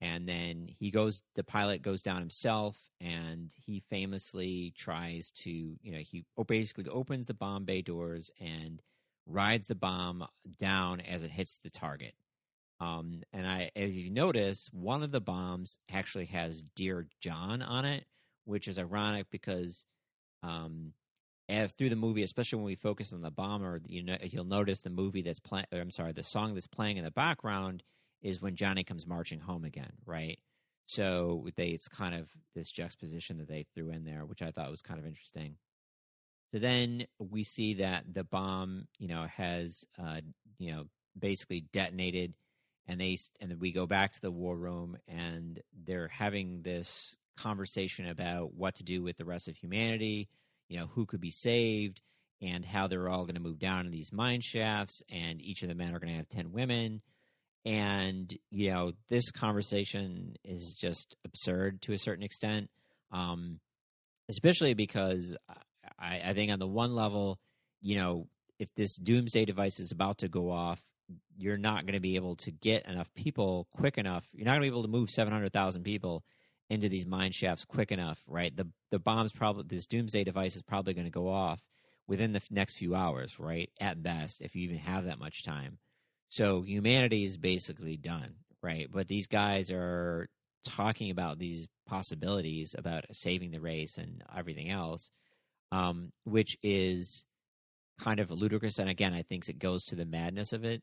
and 0.03 0.28
then 0.28 0.68
he 0.68 0.90
goes 0.90 1.22
the 1.36 1.44
pilot 1.44 1.80
goes 1.80 2.03
down 2.03 2.18
himself 2.18 2.76
and 3.00 3.53
he 3.55 3.80
famously 3.88 4.74
tries 4.76 5.30
to 5.30 5.50
you 5.50 5.92
know 5.92 5.98
he 5.98 6.24
basically 6.46 6.86
opens 6.88 7.26
the 7.26 7.34
bomb 7.34 7.64
bay 7.64 7.80
doors 7.80 8.30
and 8.40 8.82
rides 9.26 9.68
the 9.68 9.74
bomb 9.74 10.26
down 10.59 11.00
as 11.00 11.22
it 11.22 11.30
hits 11.30 11.59
the 11.62 11.70
target 11.70 12.14
um, 12.80 13.22
and 13.32 13.46
i 13.46 13.70
as 13.76 13.96
you 13.96 14.11
notice 14.11 14.68
one 14.72 15.03
of 15.03 15.12
the 15.12 15.20
bombs 15.20 15.78
actually 15.90 16.26
has 16.26 16.62
dear 16.74 17.07
john 17.20 17.62
on 17.62 17.84
it 17.84 18.05
which 18.44 18.66
is 18.66 18.78
ironic 18.78 19.26
because 19.30 19.86
um, 20.42 20.92
through 21.76 21.90
the 21.90 21.96
movie, 21.96 22.22
especially 22.22 22.57
when 22.57 22.66
we 22.66 22.74
focus 22.74 23.12
on 23.12 23.20
the 23.20 23.30
bomber, 23.30 23.80
you 23.86 24.03
know, 24.03 24.16
you'll 24.22 24.44
notice 24.44 24.82
the 24.82 24.90
movie 24.90 25.22
that's 25.22 25.38
playing. 25.38 25.66
I'm 25.70 25.90
sorry, 25.90 26.12
the 26.12 26.22
song 26.22 26.55
that's 26.55 26.66
playing 26.66 26.96
in 26.96 27.05
the 27.05 27.11
background 27.11 27.82
is 28.22 28.40
when 28.40 28.56
Johnny 28.56 28.84
comes 28.84 29.06
marching 29.06 29.40
home 29.40 29.64
again, 29.64 29.92
right? 30.06 30.38
So 30.86 31.48
they 31.56 31.68
it's 31.68 31.88
kind 31.88 32.14
of 32.14 32.28
this 32.54 32.70
juxtaposition 32.70 33.38
that 33.38 33.48
they 33.48 33.66
threw 33.74 33.90
in 33.90 34.04
there, 34.04 34.24
which 34.24 34.42
I 34.42 34.50
thought 34.50 34.70
was 34.70 34.82
kind 34.82 35.00
of 35.00 35.06
interesting. 35.06 35.56
So 36.52 36.58
then 36.58 37.06
we 37.18 37.44
see 37.44 37.74
that 37.74 38.04
the 38.12 38.24
bomb, 38.24 38.86
you 38.98 39.08
know, 39.08 39.26
has 39.36 39.84
uh, 39.98 40.20
you 40.58 40.72
know 40.72 40.84
basically 41.18 41.60
detonated, 41.72 42.34
and 42.86 43.00
they 43.00 43.18
and 43.40 43.50
then 43.50 43.58
we 43.58 43.72
go 43.72 43.86
back 43.86 44.12
to 44.12 44.20
the 44.20 44.30
war 44.30 44.56
room, 44.56 44.98
and 45.08 45.60
they're 45.86 46.08
having 46.08 46.62
this 46.62 47.16
conversation 47.36 48.06
about 48.08 48.54
what 48.54 48.74
to 48.76 48.82
do 48.82 49.02
with 49.02 49.16
the 49.16 49.24
rest 49.24 49.48
of 49.48 49.56
humanity, 49.56 50.28
you 50.68 50.78
know, 50.78 50.88
who 50.88 51.06
could 51.06 51.20
be 51.20 51.30
saved, 51.30 52.02
and 52.42 52.64
how 52.64 52.86
they're 52.86 53.08
all 53.08 53.24
going 53.24 53.34
to 53.34 53.40
move 53.40 53.58
down 53.58 53.86
in 53.86 53.92
these 53.92 54.12
mine 54.12 54.42
shafts, 54.42 55.02
and 55.10 55.40
each 55.40 55.62
of 55.62 55.68
the 55.68 55.74
men 55.74 55.94
are 55.94 55.98
going 55.98 56.12
to 56.12 56.18
have 56.18 56.28
ten 56.28 56.52
women, 56.52 57.00
and 57.64 58.32
you 58.50 58.70
know 58.70 58.92
this 59.08 59.30
conversation 59.30 60.34
is 60.44 60.74
just 60.78 61.16
absurd 61.24 61.80
to 61.82 61.92
a 61.92 61.98
certain 61.98 62.24
extent 62.24 62.70
um, 63.12 63.60
especially 64.28 64.74
because 64.74 65.36
I, 65.98 66.20
I, 66.26 66.32
think 66.32 66.50
on 66.50 66.58
the 66.58 66.66
one 66.66 66.94
level 66.94 67.38
you 67.80 67.96
know 67.96 68.26
if 68.58 68.68
this 68.76 68.96
doomsday 68.96 69.44
device 69.44 69.78
is 69.78 69.92
about 69.92 70.18
to 70.18 70.28
go 70.28 70.50
off 70.50 70.80
you're 71.36 71.58
not 71.58 71.84
going 71.84 71.94
to 71.94 72.00
be 72.00 72.16
able 72.16 72.36
to 72.36 72.50
get 72.50 72.86
enough 72.86 73.12
people 73.14 73.68
quick 73.76 73.98
enough 73.98 74.24
you're 74.32 74.46
not 74.46 74.52
going 74.52 74.62
to 74.62 74.70
be 74.70 74.74
able 74.74 74.82
to 74.82 74.88
move 74.88 75.10
700000 75.10 75.82
people 75.82 76.24
into 76.70 76.88
these 76.88 77.06
mine 77.06 77.32
shafts 77.32 77.64
quick 77.64 77.92
enough 77.92 78.18
right? 78.26 78.56
The 78.56 78.66
the 78.90 78.98
bomb's 78.98 79.32
probably 79.32 79.64
this 79.68 79.86
doomsday 79.86 80.24
device 80.24 80.56
is 80.56 80.62
probably 80.62 80.94
going 80.94 81.06
to 81.06 81.10
go 81.10 81.28
off 81.28 81.60
within 82.08 82.32
the 82.32 82.42
next 82.50 82.76
few 82.76 82.94
hours 82.94 83.38
right 83.38 83.70
at 83.80 84.02
best 84.02 84.40
if 84.40 84.56
you 84.56 84.62
even 84.62 84.78
have 84.78 85.04
that 85.04 85.18
much 85.18 85.44
time 85.44 85.78
so 86.33 86.62
humanity 86.62 87.26
is 87.26 87.37
basically 87.37 87.99
done, 87.99 88.37
right? 88.62 88.89
But 88.91 89.07
these 89.07 89.26
guys 89.26 89.70
are 89.70 90.30
talking 90.64 91.11
about 91.11 91.39
these 91.39 91.68
possibilities 91.87 92.74
about 92.78 93.05
saving 93.12 93.51
the 93.51 93.61
race 93.61 93.99
and 93.99 94.22
everything 94.35 94.70
else, 94.70 95.11
um, 95.72 96.11
which 96.24 96.57
is 96.62 97.26
kind 98.01 98.18
of 98.18 98.30
ludicrous. 98.30 98.78
And 98.78 98.89
again, 98.89 99.12
I 99.12 99.20
think 99.20 99.47
it 99.47 99.59
goes 99.59 99.85
to 99.85 99.95
the 99.95 100.07
madness 100.07 100.55
of 100.55 100.64
it. 100.64 100.83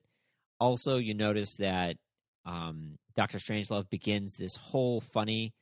Also, 0.60 0.98
you 0.98 1.16
notice 1.16 1.56
that 1.56 1.98
um, 2.46 3.00
Doctor 3.16 3.40
Strangelove 3.40 3.90
begins 3.90 4.38
this 4.38 4.56
whole 4.56 5.02
funny 5.02 5.56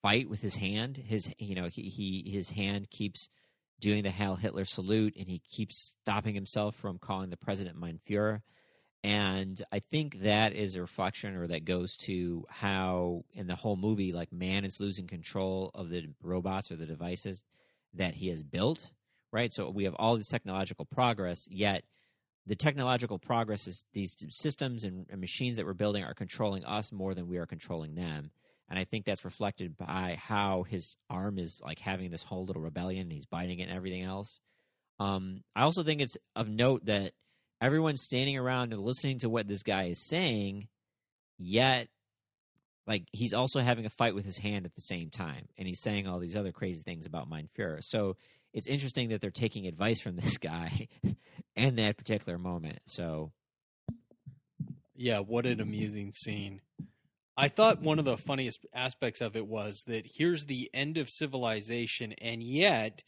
fight 0.00 0.30
with 0.30 0.42
his 0.42 0.54
hand. 0.54 0.96
His 0.96 1.28
you 1.38 1.56
know 1.56 1.66
he, 1.66 1.88
he 1.88 2.30
his 2.30 2.50
hand 2.50 2.88
keeps 2.90 3.28
doing 3.80 4.04
the 4.04 4.12
Heil 4.12 4.36
Hitler 4.36 4.64
salute, 4.64 5.16
and 5.18 5.26
he 5.26 5.42
keeps 5.50 5.96
stopping 6.04 6.36
himself 6.36 6.76
from 6.76 7.00
calling 7.00 7.30
the 7.30 7.36
president 7.36 7.76
Mein 7.76 7.98
Führer. 8.08 8.42
And 9.04 9.62
I 9.70 9.78
think 9.78 10.22
that 10.22 10.52
is 10.52 10.74
a 10.74 10.80
reflection, 10.80 11.36
or 11.36 11.46
that 11.46 11.64
goes 11.64 11.96
to 12.06 12.44
how 12.48 13.24
in 13.32 13.46
the 13.46 13.54
whole 13.54 13.76
movie, 13.76 14.12
like 14.12 14.32
man 14.32 14.64
is 14.64 14.80
losing 14.80 15.06
control 15.06 15.70
of 15.74 15.88
the 15.88 16.08
robots 16.22 16.70
or 16.72 16.76
the 16.76 16.86
devices 16.86 17.42
that 17.94 18.14
he 18.16 18.28
has 18.28 18.42
built. 18.42 18.90
Right. 19.30 19.52
So 19.52 19.70
we 19.70 19.84
have 19.84 19.94
all 19.94 20.16
this 20.16 20.28
technological 20.28 20.86
progress, 20.86 21.46
yet 21.50 21.84
the 22.46 22.56
technological 22.56 23.18
progress 23.18 23.66
is 23.66 23.84
these 23.92 24.16
systems 24.30 24.84
and, 24.84 25.06
and 25.10 25.20
machines 25.20 25.56
that 25.56 25.66
we're 25.66 25.74
building 25.74 26.02
are 26.02 26.14
controlling 26.14 26.64
us 26.64 26.90
more 26.90 27.14
than 27.14 27.28
we 27.28 27.36
are 27.36 27.46
controlling 27.46 27.94
them 27.94 28.30
and 28.68 28.78
I 28.78 28.84
think 28.84 29.04
that's 29.04 29.24
reflected 29.24 29.76
by 29.76 30.18
how 30.20 30.64
his 30.64 30.96
arm 31.08 31.38
is 31.38 31.60
like 31.64 31.78
having 31.78 32.10
this 32.10 32.22
whole 32.22 32.44
little 32.44 32.62
rebellion. 32.62 33.02
And 33.02 33.12
he's 33.12 33.26
biting 33.26 33.60
it 33.60 33.64
and 33.64 33.72
everything 33.72 34.02
else. 34.02 34.40
Um, 35.00 35.42
I 35.56 35.62
also 35.62 35.82
think 35.82 36.00
it's 36.00 36.16
of 36.36 36.48
note 36.48 36.84
that 36.84 37.12
everyone's 37.60 38.02
standing 38.02 38.36
around 38.36 38.72
and 38.72 38.82
listening 38.82 39.18
to 39.20 39.28
what 39.28 39.48
this 39.48 39.62
guy 39.62 39.84
is 39.84 40.06
saying, 40.06 40.68
yet 41.38 41.88
like 42.86 43.04
he's 43.12 43.34
also 43.34 43.60
having 43.60 43.84
a 43.84 43.90
fight 43.90 44.14
with 44.14 44.24
his 44.24 44.38
hand 44.38 44.64
at 44.64 44.74
the 44.74 44.80
same 44.80 45.10
time, 45.10 45.48
and 45.58 45.68
he's 45.68 45.80
saying 45.80 46.08
all 46.08 46.18
these 46.18 46.34
other 46.34 46.52
crazy 46.52 46.82
things 46.82 47.06
about 47.06 47.28
Mein 47.28 47.48
Führer. 47.56 47.84
So 47.84 48.16
it's 48.54 48.66
interesting 48.66 49.10
that 49.10 49.20
they're 49.20 49.30
taking 49.30 49.66
advice 49.66 50.00
from 50.00 50.16
this 50.16 50.38
guy 50.38 50.88
in 51.54 51.76
that 51.76 51.98
particular 51.98 52.38
moment. 52.38 52.78
So, 52.86 53.32
yeah, 54.96 55.20
what 55.20 55.46
an 55.46 55.60
amusing 55.60 56.12
scene. 56.12 56.62
I 57.36 57.48
thought 57.48 57.82
one 57.82 58.00
of 58.00 58.04
the 58.04 58.16
funniest 58.16 58.66
aspects 58.74 59.20
of 59.20 59.36
it 59.36 59.46
was 59.46 59.84
that 59.86 60.04
here's 60.16 60.46
the 60.46 60.70
end 60.74 60.96
of 60.96 61.08
civilization, 61.08 62.14
and 62.14 62.42
yet 62.42 63.04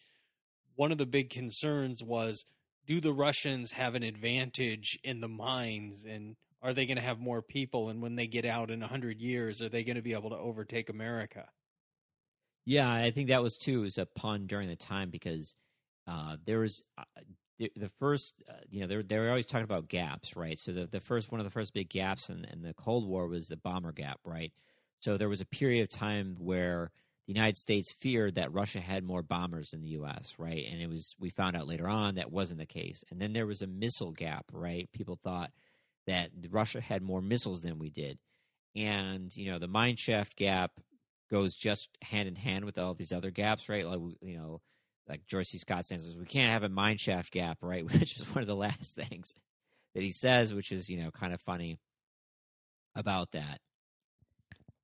one 0.76 0.92
of 0.92 0.98
the 0.98 1.07
big 1.07 1.30
concerns 1.30 2.03
was 2.03 2.46
do 2.91 3.01
the 3.01 3.12
Russians 3.12 3.70
have 3.70 3.95
an 3.95 4.03
advantage 4.03 4.99
in 5.05 5.20
the 5.20 5.28
mines 5.28 6.05
and 6.05 6.34
are 6.61 6.74
they 6.74 6.86
going 6.86 6.97
to 6.97 7.03
have 7.03 7.20
more 7.20 7.41
people 7.41 7.88
and 7.88 8.03
when 8.03 8.16
they 8.16 8.26
get 8.26 8.45
out 8.45 8.68
in 8.68 8.80
100 8.80 9.20
years 9.20 9.62
are 9.62 9.68
they 9.68 9.84
going 9.84 9.95
to 9.95 10.03
be 10.03 10.12
able 10.12 10.30
to 10.30 10.36
overtake 10.36 10.91
America? 10.91 11.47
Yeah, 12.66 12.93
I 12.93 13.12
think 13.12 13.28
that 13.28 13.45
was 13.45 13.57
too 13.57 13.82
was 13.82 13.97
a 13.97 14.07
pun 14.07 14.49
during 14.49 14.68
the 14.68 14.74
time 14.74 15.11
because 15.11 15.55
uh, 16.09 16.36
there 16.45 16.59
was 16.59 16.82
uh, 16.99 17.05
the, 17.61 17.70
the 17.76 17.91
first, 18.01 18.43
uh, 18.49 18.55
you 18.68 18.80
know, 18.80 18.88
they're 18.88 19.05
they're 19.05 19.28
always 19.28 19.47
talking 19.47 19.62
about 19.62 19.86
gaps, 19.86 20.34
right? 20.34 20.59
So 20.59 20.72
the 20.72 20.86
the 20.86 21.01
first 21.01 21.30
one 21.30 21.41
of 21.41 21.45
the 21.45 21.51
first 21.53 21.72
big 21.72 21.91
gaps 21.91 22.28
in, 22.28 22.45
in 22.47 22.62
the 22.62 22.74
Cold 22.74 23.07
War 23.07 23.28
was 23.28 23.47
the 23.47 23.57
bomber 23.57 23.93
gap, 23.93 24.18
right? 24.24 24.53
So 24.99 25.16
there 25.16 25.28
was 25.28 25.41
a 25.41 25.47
period 25.47 25.84
of 25.84 25.91
time 25.91 26.34
where 26.41 26.91
the 27.31 27.39
United 27.39 27.59
States 27.59 27.93
feared 27.93 28.35
that 28.35 28.53
Russia 28.53 28.81
had 28.81 29.05
more 29.05 29.22
bombers 29.22 29.70
than 29.70 29.83
the 29.83 29.91
U.S., 29.91 30.35
right? 30.37 30.66
And 30.68 30.83
it 30.83 30.89
was 30.89 31.14
we 31.20 31.31
found 31.31 31.57
out 31.57 31.68
later 31.68 31.87
on 31.87 32.16
that 32.16 32.33
wasn't 32.33 32.59
the 32.59 32.66
case. 32.66 33.05
And 33.09 33.20
then 33.20 33.33
there 33.33 33.47
was 33.47 33.62
a 33.62 33.68
missile 33.68 34.11
gap, 34.11 34.47
right? 34.53 34.91
People 34.93 35.16
thought 35.22 35.53
that 36.09 36.31
Russia 36.51 36.81
had 36.81 37.03
more 37.03 37.22
missiles 37.22 37.62
than 37.62 37.78
we 37.78 37.89
did, 37.89 38.18
and 38.74 39.31
you 39.37 39.49
know 39.49 39.61
the 39.61 39.68
mine 39.68 39.95
shaft 39.95 40.35
gap 40.35 40.72
goes 41.31 41.55
just 41.55 41.89
hand 42.03 42.26
in 42.26 42.35
hand 42.35 42.64
with 42.64 42.78
all 42.78 42.95
these 42.95 43.12
other 43.12 43.31
gaps, 43.31 43.68
right? 43.68 43.87
Like 43.87 44.01
you 44.22 44.37
know 44.37 44.61
like 45.09 45.24
George 45.28 45.47
C. 45.47 45.59
Scott 45.59 45.87
says, 45.87 46.16
we 46.18 46.26
can't 46.26 46.51
have 46.51 46.64
a 46.64 46.68
mineshaft 46.68 47.31
gap, 47.31 47.59
right? 47.62 47.85
Which 47.85 48.16
is 48.16 48.22
one 48.35 48.43
of 48.43 48.49
the 48.49 48.57
last 48.57 48.95
things 49.09 49.35
that 49.95 50.03
he 50.03 50.11
says, 50.11 50.53
which 50.53 50.72
is, 50.72 50.89
you 50.89 51.01
know, 51.01 51.12
kind 51.12 51.33
of 51.33 51.41
funny 51.41 51.78
about 52.97 53.31
that. 53.33 53.61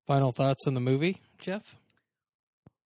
Final 0.07 0.30
thoughts 0.30 0.68
on 0.68 0.74
the 0.74 0.80
movie, 0.80 1.20
Jeff? 1.40 1.74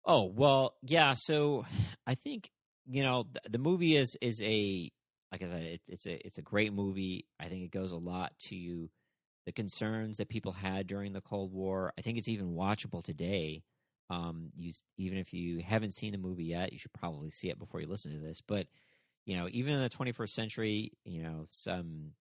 Oh, 0.05 0.23
well, 0.25 0.75
yeah. 0.81 1.13
So 1.13 1.65
I 2.05 2.15
think, 2.15 2.51
you 2.85 3.03
know, 3.03 3.25
the, 3.31 3.51
the 3.51 3.57
movie 3.57 3.95
is, 3.95 4.17
is 4.21 4.41
a, 4.41 4.91
like 5.31 5.41
I 5.41 5.47
said, 5.47 5.63
it, 5.63 5.81
it's 5.87 6.05
a, 6.05 6.25
it's 6.25 6.37
a 6.37 6.41
great 6.41 6.73
movie. 6.73 7.25
I 7.39 7.47
think 7.47 7.63
it 7.63 7.71
goes 7.71 7.91
a 7.91 7.97
lot 7.97 8.33
to 8.49 8.89
the 9.45 9.51
concerns 9.51 10.17
that 10.17 10.29
people 10.29 10.51
had 10.51 10.87
during 10.87 11.13
the 11.13 11.21
Cold 11.21 11.53
War. 11.53 11.93
I 11.97 12.01
think 12.01 12.17
it's 12.17 12.27
even 12.27 12.53
watchable 12.55 13.03
today 13.03 13.63
um, 14.09 14.51
you 14.55 14.73
even 14.97 15.17
if 15.17 15.33
you 15.33 15.61
haven't 15.61 15.93
seen 15.93 16.11
the 16.11 16.17
movie 16.17 16.45
yet, 16.45 16.73
you 16.73 16.79
should 16.79 16.93
probably 16.93 17.31
see 17.31 17.49
it 17.49 17.59
before 17.59 17.81
you 17.81 17.87
listen 17.87 18.11
to 18.11 18.19
this. 18.19 18.41
But 18.45 18.67
you 19.25 19.37
know, 19.37 19.47
even 19.51 19.73
in 19.73 19.81
the 19.81 19.89
21st 19.89 20.29
century, 20.29 20.91
you 21.05 21.23
know, 21.23 21.45
some 21.49 22.11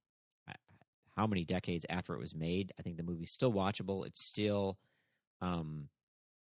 how 1.16 1.26
many 1.26 1.44
decades 1.44 1.84
after 1.90 2.14
it 2.14 2.20
was 2.20 2.34
made, 2.34 2.72
I 2.78 2.82
think 2.82 2.96
the 2.96 3.02
movie's 3.02 3.30
still 3.30 3.52
watchable. 3.52 4.06
It's 4.06 4.22
still, 4.24 4.78
um, 5.42 5.88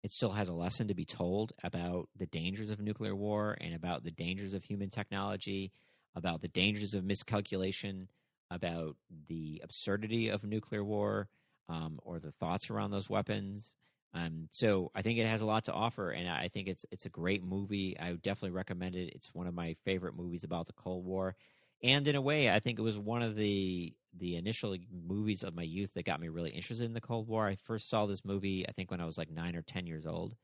it 0.03 0.13
still 0.13 0.31
has 0.31 0.49
a 0.49 0.55
lesson 0.55 0.89
to 0.89 0.95
be 0.95 1.05
told 1.05 1.53
about 1.63 2.09
the 2.17 2.27
dangers 2.27 2.71
of 2.71 2.81
nuclear 2.81 3.15
war 3.15 3.57
and 3.61 3.75
about 3.75 4.05
the 4.05 4.11
dangers 4.11 4.55
of 4.55 4.65
human 4.65 4.91
technology, 4.91 5.73
about 6.15 6.41
the 6.41 6.49
dangers 6.49 6.95
of 6.95 7.05
miscalculation, 7.05 8.09
about 8.51 8.97
the 9.29 9.61
absurdity 9.65 10.29
of 10.29 10.45
nuclear 10.45 10.85
war, 10.85 11.29
um, 11.69 11.99
or 12.03 12.19
the 12.19 12.33
thoughts 12.33 12.71
around 12.71 12.91
those 12.91 13.11
weapons. 13.11 13.73
Um, 14.15 14.49
so 14.53 14.91
I 14.95 15.03
think 15.03 15.19
it 15.19 15.27
has 15.27 15.43
a 15.43 15.47
lot 15.47 15.65
to 15.65 15.73
offer, 15.73 16.11
and 16.11 16.29
I 16.29 16.49
think 16.49 16.69
it's 16.69 16.87
it's 16.91 17.05
a 17.05 17.11
great 17.11 17.45
movie. 17.45 17.97
I 17.99 18.13
would 18.13 18.23
definitely 18.23 18.57
recommend 18.57 18.95
it. 18.95 19.13
It's 19.15 19.35
one 19.35 19.47
of 19.47 19.55
my 19.55 19.77
favorite 19.85 20.17
movies 20.17 20.45
about 20.45 20.67
the 20.67 20.73
Cold 20.73 21.05
War, 21.05 21.37
and 21.83 22.07
in 22.09 22.17
a 22.17 22.21
way, 22.21 22.51
I 22.51 22.59
think 22.59 22.79
it 22.79 22.83
was 22.83 22.99
one 22.99 23.23
of 23.23 23.37
the 23.37 23.95
the 24.17 24.37
initial 24.37 24.75
movies 25.07 25.45
of 25.45 25.55
my 25.55 25.63
youth 25.63 25.91
that 25.95 26.05
got 26.05 26.21
me 26.21 26.29
really 26.29 26.51
interested 26.51 26.85
in 26.85 26.95
the 26.95 27.01
Cold 27.01 27.29
War. 27.29 27.47
I 27.47 27.57
first 27.57 27.89
saw 27.89 28.07
this 28.07 28.25
movie, 28.25 28.67
I 28.69 28.73
think, 28.73 28.91
when 28.91 29.01
I 29.01 29.05
was 29.05 29.19
like 29.19 29.31
nine 29.31 29.55
or 29.55 29.63
ten 29.63 29.87
years 29.87 30.07
old, 30.07 30.35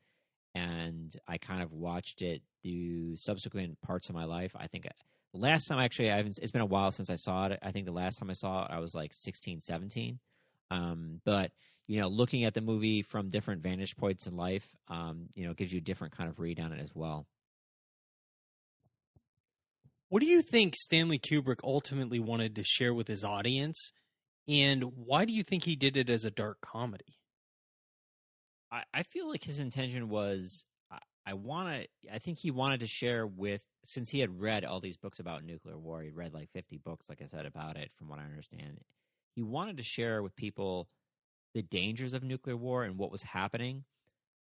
and 0.54 1.14
I 1.26 1.38
kind 1.38 1.62
of 1.62 1.72
watched 1.72 2.22
it 2.22 2.42
through 2.62 3.16
subsequent 3.16 3.80
parts 3.80 4.08
of 4.08 4.14
my 4.14 4.24
life. 4.24 4.52
I 4.56 4.68
think 4.68 4.86
the 5.32 5.40
last 5.40 5.66
time 5.66 5.80
actually, 5.80 6.10
I 6.12 6.16
haven't. 6.16 6.38
It's 6.40 6.52
been 6.52 6.60
a 6.60 6.66
while 6.66 6.92
since 6.92 7.10
I 7.10 7.16
saw 7.16 7.46
it. 7.46 7.58
I 7.62 7.72
think 7.72 7.86
the 7.86 7.92
last 7.92 8.18
time 8.18 8.30
I 8.30 8.34
saw 8.34 8.64
it, 8.64 8.70
I 8.70 8.78
was 8.78 8.94
like 8.94 9.12
16, 9.12 9.60
17. 9.60 10.18
Um, 10.70 11.20
but 11.24 11.50
you 11.86 12.00
know, 12.00 12.08
looking 12.08 12.44
at 12.44 12.54
the 12.54 12.60
movie 12.60 13.02
from 13.02 13.28
different 13.28 13.62
vantage 13.62 13.96
points 13.96 14.26
in 14.26 14.36
life, 14.36 14.66
um, 14.88 15.28
you 15.34 15.46
know, 15.46 15.52
gives 15.52 15.72
you 15.72 15.78
a 15.78 15.82
different 15.82 16.16
kind 16.16 16.30
of 16.30 16.38
read 16.38 16.60
on 16.60 16.72
it 16.72 16.80
as 16.80 16.94
well. 16.94 17.26
What 20.14 20.20
do 20.20 20.28
you 20.28 20.42
think 20.42 20.76
Stanley 20.76 21.18
Kubrick 21.18 21.58
ultimately 21.64 22.20
wanted 22.20 22.54
to 22.54 22.62
share 22.62 22.94
with 22.94 23.08
his 23.08 23.24
audience? 23.24 23.90
And 24.46 24.84
why 24.94 25.24
do 25.24 25.32
you 25.32 25.42
think 25.42 25.64
he 25.64 25.74
did 25.74 25.96
it 25.96 26.08
as 26.08 26.24
a 26.24 26.30
dark 26.30 26.58
comedy? 26.60 27.18
I, 28.70 28.84
I 28.94 29.02
feel 29.02 29.28
like 29.28 29.42
his 29.42 29.58
intention 29.58 30.08
was 30.08 30.62
I, 30.88 30.98
I 31.26 31.34
want 31.34 31.82
to, 31.82 32.14
I 32.14 32.20
think 32.20 32.38
he 32.38 32.52
wanted 32.52 32.78
to 32.78 32.86
share 32.86 33.26
with, 33.26 33.62
since 33.86 34.08
he 34.08 34.20
had 34.20 34.40
read 34.40 34.64
all 34.64 34.78
these 34.78 34.96
books 34.96 35.18
about 35.18 35.42
nuclear 35.42 35.76
war, 35.76 36.00
he 36.00 36.10
read 36.10 36.32
like 36.32 36.48
50 36.52 36.78
books, 36.84 37.06
like 37.08 37.20
I 37.20 37.26
said, 37.26 37.44
about 37.44 37.76
it, 37.76 37.90
from 37.98 38.08
what 38.08 38.20
I 38.20 38.24
understand. 38.24 38.78
He 39.34 39.42
wanted 39.42 39.78
to 39.78 39.82
share 39.82 40.22
with 40.22 40.36
people 40.36 40.86
the 41.54 41.62
dangers 41.62 42.14
of 42.14 42.22
nuclear 42.22 42.56
war 42.56 42.84
and 42.84 42.98
what 42.98 43.10
was 43.10 43.24
happening. 43.24 43.82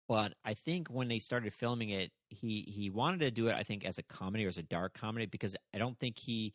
But 0.08 0.34
I 0.44 0.54
think 0.54 0.88
when 0.88 1.08
they 1.08 1.18
started 1.18 1.54
filming 1.54 1.90
it, 1.90 2.12
he 2.28 2.62
he 2.68 2.90
wanted 2.90 3.20
to 3.20 3.30
do 3.30 3.48
it. 3.48 3.54
I 3.54 3.62
think 3.62 3.84
as 3.84 3.98
a 3.98 4.02
comedy 4.02 4.44
or 4.44 4.48
as 4.48 4.58
a 4.58 4.62
dark 4.62 4.94
comedy 4.94 5.26
because 5.26 5.56
I 5.74 5.78
don't 5.78 5.98
think 5.98 6.18
he 6.18 6.54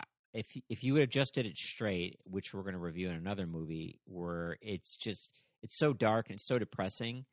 uh, 0.00 0.04
if 0.34 0.46
if 0.68 0.82
you 0.82 0.94
would 0.94 1.00
have 1.00 1.10
just 1.10 1.34
did 1.34 1.46
it 1.46 1.56
straight, 1.56 2.18
which 2.24 2.52
we're 2.52 2.62
going 2.62 2.74
to 2.74 2.80
review 2.80 3.08
in 3.08 3.14
another 3.14 3.46
movie, 3.46 4.00
where 4.04 4.56
it's 4.60 4.96
just 4.96 5.30
it's 5.62 5.76
so 5.76 5.92
dark 5.92 6.30
and 6.30 6.40
so 6.40 6.58
depressing 6.58 7.24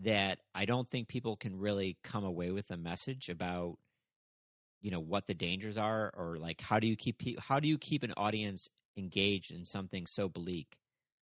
that 0.00 0.38
I 0.54 0.64
don't 0.64 0.88
think 0.90 1.08
people 1.08 1.36
can 1.36 1.58
really 1.58 1.96
come 2.04 2.24
away 2.24 2.50
with 2.50 2.70
a 2.70 2.76
message 2.76 3.28
about 3.30 3.78
you 4.80 4.90
know 4.90 5.00
what 5.00 5.26
the 5.26 5.34
dangers 5.34 5.76
are 5.76 6.12
or 6.16 6.36
like 6.38 6.60
how 6.60 6.78
do 6.78 6.86
you 6.86 6.96
keep 6.96 7.22
how 7.40 7.58
do 7.58 7.68
you 7.68 7.78
keep 7.78 8.02
an 8.02 8.12
audience 8.16 8.68
engaged 8.96 9.50
in 9.50 9.64
something 9.64 10.06
so 10.06 10.28
bleak 10.28 10.76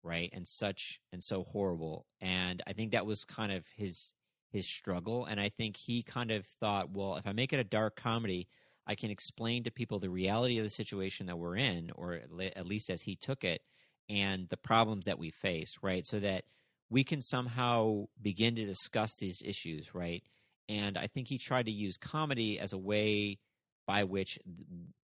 right? 0.05 0.29
And 0.33 0.47
such 0.47 1.01
and 1.11 1.23
so 1.23 1.43
horrible. 1.43 2.05
And 2.21 2.61
i 2.67 2.73
think 2.73 2.91
that 2.91 3.05
was 3.05 3.25
kind 3.25 3.51
of 3.51 3.65
his 3.75 4.13
his 4.51 4.65
struggle. 4.65 5.25
And 5.25 5.39
i 5.39 5.49
think 5.49 5.75
he 5.75 6.03
kind 6.03 6.31
of 6.31 6.45
thought 6.45 6.91
well 6.91 7.17
if 7.17 7.27
i 7.27 7.33
make 7.33 7.51
it 7.51 7.59
a 7.59 7.63
dark 7.63 7.95
comedy 7.95 8.47
i 8.87 8.95
can 8.95 9.09
explain 9.09 9.63
to 9.63 9.71
people 9.71 9.99
the 9.99 10.09
reality 10.09 10.57
of 10.57 10.63
the 10.63 10.69
situation 10.69 11.25
that 11.25 11.37
we're 11.37 11.57
in 11.57 11.91
or 11.95 12.13
at 12.13 12.65
least 12.65 12.89
as 12.89 13.01
he 13.01 13.15
took 13.15 13.43
it 13.43 13.61
and 14.07 14.47
the 14.49 14.57
problems 14.57 15.05
that 15.05 15.19
we 15.19 15.31
face 15.31 15.75
right? 15.81 16.05
So 16.05 16.19
that 16.19 16.45
we 16.89 17.03
can 17.03 17.19
somehow 17.19 18.05
begin 18.21 18.55
to 18.55 18.65
discuss 18.65 19.15
these 19.15 19.41
issues 19.43 19.93
right? 19.95 20.23
And 20.69 20.97
i 20.97 21.07
think 21.07 21.27
he 21.27 21.37
tried 21.37 21.65
to 21.65 21.71
use 21.71 21.97
comedy 21.97 22.59
as 22.59 22.73
a 22.73 22.77
way 22.77 23.39
by 23.87 24.03
which 24.03 24.39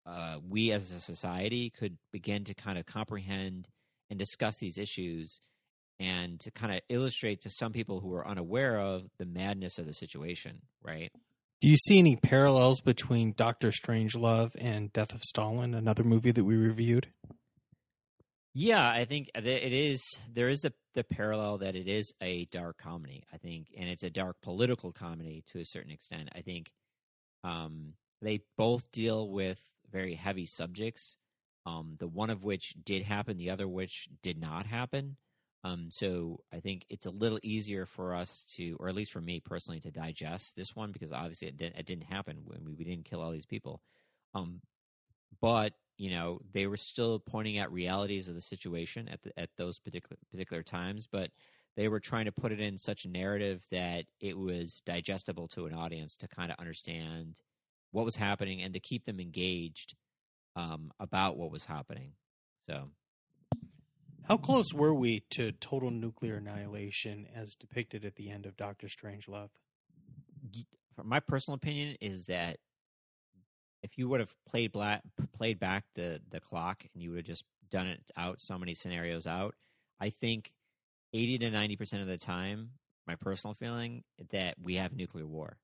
uh, 0.05 0.37
we 0.47 0.71
as 0.71 0.91
a 0.91 0.99
society 0.99 1.69
could 1.69 1.97
begin 2.11 2.43
to 2.45 2.53
kind 2.53 2.77
of 2.77 2.85
comprehend 2.85 3.67
and 4.09 4.17
discuss 4.17 4.55
these 4.59 4.77
issues 4.77 5.39
and 5.99 6.39
to 6.39 6.51
kind 6.51 6.73
of 6.73 6.81
illustrate 6.89 7.41
to 7.41 7.49
some 7.49 7.73
people 7.73 7.99
who 7.99 8.13
are 8.13 8.27
unaware 8.27 8.79
of 8.79 9.03
the 9.17 9.25
madness 9.25 9.77
of 9.77 9.85
the 9.85 9.93
situation, 9.93 10.61
right? 10.81 11.11
Do 11.61 11.67
you 11.67 11.75
see 11.75 11.99
any 11.99 12.15
parallels 12.15 12.79
between 12.79 13.33
Doctor 13.35 13.71
Strangelove 13.71 14.51
and 14.57 14.93
Death 14.93 15.13
of 15.13 15.23
Stalin, 15.23 15.73
another 15.73 16.05
movie 16.05 16.31
that 16.31 16.45
we 16.45 16.55
reviewed? 16.55 17.07
Yeah, 18.53 18.89
I 18.89 19.05
think 19.05 19.29
it 19.35 19.45
is. 19.45 20.01
There 20.33 20.49
is 20.49 20.61
the 20.61 20.73
the 20.95 21.03
parallel 21.03 21.59
that 21.59 21.75
it 21.75 21.87
is 21.87 22.11
a 22.21 22.45
dark 22.45 22.77
comedy. 22.77 23.23
I 23.31 23.37
think, 23.37 23.67
and 23.77 23.89
it's 23.89 24.03
a 24.03 24.09
dark 24.09 24.37
political 24.41 24.91
comedy 24.91 25.43
to 25.51 25.59
a 25.59 25.65
certain 25.65 25.91
extent. 25.91 26.29
I 26.35 26.41
think 26.41 26.71
um, 27.43 27.93
they 28.21 28.41
both 28.57 28.91
deal 28.91 29.29
with 29.29 29.59
very 29.91 30.15
heavy 30.15 30.45
subjects. 30.45 31.17
Um, 31.69 31.95
the 31.99 32.07
one 32.07 32.31
of 32.31 32.43
which 32.43 32.73
did 32.83 33.03
happen, 33.03 33.37
the 33.37 33.51
other 33.51 33.67
which 33.67 34.09
did 34.23 34.39
not 34.39 34.65
happen. 34.65 35.17
Um, 35.63 35.89
so 35.91 36.39
I 36.53 36.59
think 36.59 36.85
it's 36.89 37.05
a 37.05 37.11
little 37.11 37.39
easier 37.43 37.85
for 37.85 38.15
us 38.15 38.43
to, 38.55 38.75
or 38.79 38.87
at 38.87 38.95
least 38.95 39.11
for 39.11 39.21
me 39.21 39.39
personally, 39.39 39.79
to 39.81 39.91
digest 39.91 40.55
this 40.55 40.75
one 40.75 40.91
because 40.91 41.11
obviously 41.11 41.49
it 41.49 41.57
didn't, 41.57 41.77
it 41.77 41.85
didn't 41.85 42.05
happen 42.05 42.37
we, 42.45 42.73
we 42.73 42.83
didn't 42.85 43.05
kill 43.05 43.21
all 43.21 43.31
these 43.31 43.45
people. 43.45 43.81
Um, 44.33 44.61
but 45.41 45.73
you 45.97 46.09
know 46.09 46.39
they 46.53 46.65
were 46.65 46.77
still 46.77 47.19
pointing 47.19 47.59
out 47.59 47.71
realities 47.71 48.27
of 48.27 48.35
the 48.35 48.41
situation 48.41 49.07
at 49.09 49.21
the, 49.21 49.37
at 49.37 49.49
those 49.57 49.79
particular 49.79 50.17
particular 50.31 50.63
times, 50.63 51.07
but 51.11 51.29
they 51.75 51.87
were 51.87 51.99
trying 51.99 52.25
to 52.25 52.31
put 52.31 52.51
it 52.51 52.59
in 52.59 52.77
such 52.77 53.05
a 53.05 53.09
narrative 53.09 53.61
that 53.69 54.05
it 54.19 54.37
was 54.37 54.81
digestible 54.85 55.47
to 55.49 55.65
an 55.65 55.73
audience 55.73 56.17
to 56.17 56.27
kind 56.27 56.51
of 56.51 56.57
understand 56.59 57.41
what 57.91 58.05
was 58.05 58.15
happening 58.15 58.61
and 58.63 58.73
to 58.73 58.79
keep 58.79 59.05
them 59.05 59.19
engaged 59.19 59.95
um, 60.59 60.91
about 60.99 61.37
what 61.37 61.51
was 61.51 61.65
happening. 61.65 62.11
So 62.69 62.89
How 64.23 64.37
close 64.37 64.73
were 64.73 64.93
we 64.93 65.21
to 65.31 65.53
total 65.53 65.89
nuclear 65.89 66.35
annihilation 66.35 67.27
as 67.33 67.55
depicted 67.55 68.03
at 68.03 68.15
the 68.15 68.29
end 68.29 68.45
of 68.45 68.57
Doctor 68.57 68.87
Strangelove? 68.87 69.49
my 71.01 71.21
personal 71.21 71.55
opinion 71.55 71.95
is 72.01 72.25
that 72.25 72.57
if 73.83 73.97
you 73.97 74.09
would 74.09 74.19
have 74.19 74.35
played 74.49 74.73
black, 74.73 75.01
played 75.33 75.59
back 75.59 75.85
the 75.95 76.19
the 76.29 76.41
clock 76.41 76.83
and 76.93 77.01
you 77.01 77.11
would 77.11 77.19
have 77.19 77.25
just 77.25 77.45
done 77.71 77.87
it 77.87 78.11
out 78.17 78.41
so 78.41 78.57
many 78.57 78.73
scenarios 78.73 79.25
out, 79.25 79.55
I 80.01 80.09
think 80.09 80.51
eighty 81.13 81.37
to 81.37 81.49
ninety 81.49 81.77
percent 81.77 82.01
of 82.01 82.09
the 82.09 82.17
time, 82.17 82.71
my 83.07 83.15
personal 83.15 83.53
feeling 83.53 84.03
that 84.31 84.55
we 84.61 84.75
have 84.75 84.93
nuclear 84.93 85.25
war. 85.25 85.57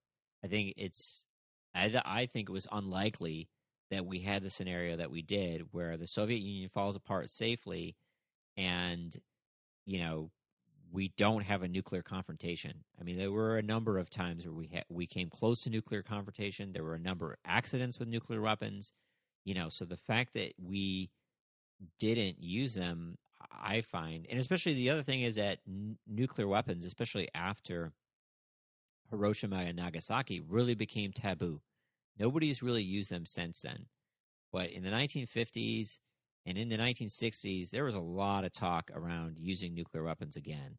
I 0.44 0.48
think 0.48 0.76
it's 0.78 1.26
I, 1.74 2.02
I 2.06 2.26
think 2.28 2.50
it 2.50 2.54
was 2.54 2.68
unlikely 2.72 3.50
that 3.92 4.06
we 4.06 4.20
had 4.20 4.44
the 4.44 4.50
scenario 4.50 4.98
that 4.98 5.12
we 5.12 5.22
did 5.22 5.68
where 5.72 5.98
the 5.98 6.08
Soviet 6.08 6.40
Union 6.40 6.70
falls 6.70 6.96
apart 6.96 7.30
safely 7.30 7.96
and 8.58 9.16
you 9.86 10.00
know 10.00 10.32
we 10.92 11.10
don't 11.18 11.44
have 11.44 11.62
a 11.62 11.68
nuclear 11.68 12.02
confrontation. 12.02 12.84
I 13.00 13.04
mean, 13.04 13.18
there 13.18 13.32
were 13.32 13.58
a 13.58 13.62
number 13.62 13.98
of 13.98 14.10
times 14.10 14.46
where 14.46 14.54
we 14.54 14.70
ha- 14.74 14.86
we 14.90 15.06
came 15.06 15.30
close 15.30 15.62
to 15.64 15.70
nuclear 15.70 16.02
confrontation. 16.02 16.72
There 16.72 16.84
were 16.84 16.96
a 16.96 17.00
number 17.00 17.34
of 17.34 17.40
accidents 17.44 18.00
with 18.00 18.08
nuclear 18.08 18.42
weapons. 18.42 18.94
You 19.44 19.56
know, 19.56 19.70
so 19.70 19.84
the 19.86 19.98
fact 19.98 20.34
that 20.36 20.54
we 20.58 21.12
didn't 22.00 22.42
use 22.42 22.74
them, 22.76 23.18
I 23.52 23.82
find, 23.82 24.26
and 24.30 24.40
especially 24.40 24.74
the 24.74 24.90
other 24.90 25.04
thing 25.04 25.22
is 25.22 25.36
that 25.36 25.60
n- 25.68 25.98
nuclear 26.08 26.48
weapons, 26.48 26.86
especially 26.86 27.28
after 27.36 27.92
Hiroshima 29.12 29.58
and 29.58 29.76
Nagasaki, 29.76 30.40
really 30.40 30.76
became 30.76 31.12
taboo. 31.12 31.62
Nobody's 32.18 32.64
really 32.64 32.84
used 32.84 33.10
them 33.10 33.26
since 33.26 33.62
then. 33.62 33.86
But 34.52 34.72
in 34.72 34.84
the 34.84 34.90
1950s 34.90 36.00
and 36.46 36.58
in 36.58 36.70
the 36.70 36.78
1960s, 36.78 37.72
there 37.72 37.84
was 37.84 37.96
a 37.96 38.00
lot 38.00 38.46
of 38.46 38.54
talk 38.54 38.92
around 38.94 39.36
using 39.40 39.74
nuclear 39.74 40.04
weapons 40.04 40.36
again. 40.36 40.78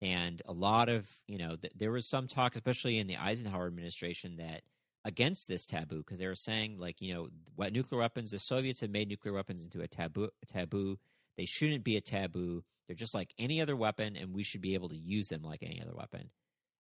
And 0.00 0.40
a 0.46 0.52
lot 0.52 0.88
of, 0.88 1.08
you 1.26 1.38
know, 1.38 1.56
th- 1.56 1.72
there 1.76 1.90
was 1.90 2.06
some 2.06 2.28
talk, 2.28 2.54
especially 2.54 2.98
in 2.98 3.08
the 3.08 3.16
Eisenhower 3.16 3.66
administration, 3.66 4.36
that 4.36 4.62
against 5.04 5.48
this 5.48 5.66
taboo, 5.66 5.98
because 5.98 6.18
they 6.18 6.26
were 6.26 6.34
saying, 6.36 6.78
like, 6.78 7.00
you 7.00 7.14
know, 7.14 7.28
what 7.56 7.72
nuclear 7.72 8.00
weapons, 8.00 8.30
the 8.30 8.38
Soviets 8.38 8.80
have 8.80 8.90
made 8.90 9.08
nuclear 9.08 9.34
weapons 9.34 9.64
into 9.64 9.80
a 9.80 9.88
taboo. 9.88 10.28
A 10.42 10.46
taboo. 10.46 10.98
They 11.36 11.46
shouldn't 11.46 11.82
be 11.82 11.96
a 11.96 12.00
taboo. 12.00 12.62
They're 12.86 12.94
just 12.94 13.14
like 13.14 13.34
any 13.38 13.60
other 13.60 13.76
weapon, 13.76 14.16
and 14.16 14.32
we 14.32 14.42
should 14.44 14.60
be 14.60 14.74
able 14.74 14.88
to 14.90 14.96
use 14.96 15.28
them 15.28 15.42
like 15.42 15.62
any 15.62 15.80
other 15.82 15.94
weapon. 15.94 16.30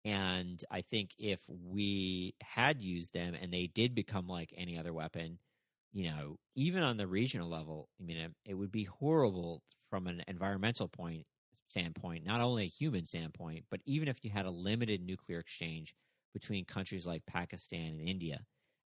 And 0.06 0.64
I 0.72 0.82
think 0.82 1.12
if 1.18 1.40
we 1.48 2.36
had 2.42 2.82
used 2.82 3.14
them 3.14 3.36
and 3.40 3.54
they 3.54 3.68
did 3.68 3.94
become 3.94 4.28
like 4.28 4.54
any 4.56 4.78
other 4.78 4.94
weapon, 4.94 5.40
you 5.92 6.10
know, 6.10 6.38
even 6.56 6.84
on 6.84 6.98
the 6.98 7.08
regional 7.08 7.50
level, 7.50 7.90
I 8.00 8.06
mean, 8.06 8.34
it, 8.46 8.54
would 8.54 8.72
be 8.72 8.86
horrible 8.86 9.62
from 9.90 10.08
an 10.08 10.24
environmental 10.28 10.88
point 10.88 11.26
standpoint, 11.68 12.26
not 12.26 12.42
only 12.42 12.64
a 12.64 12.68
human 12.68 13.06
standpoint, 13.06 13.66
but 13.70 13.82
even 13.86 14.08
if 14.08 14.24
you 14.24 14.30
had 14.30 14.46
a 14.46 14.52
limited 14.52 15.06
nuclear 15.06 15.40
exchange 15.40 15.94
between 16.34 16.66
countries 16.66 17.08
like 17.08 17.26
Pakistan 17.26 17.98
and 18.00 18.08
India. 18.08 18.40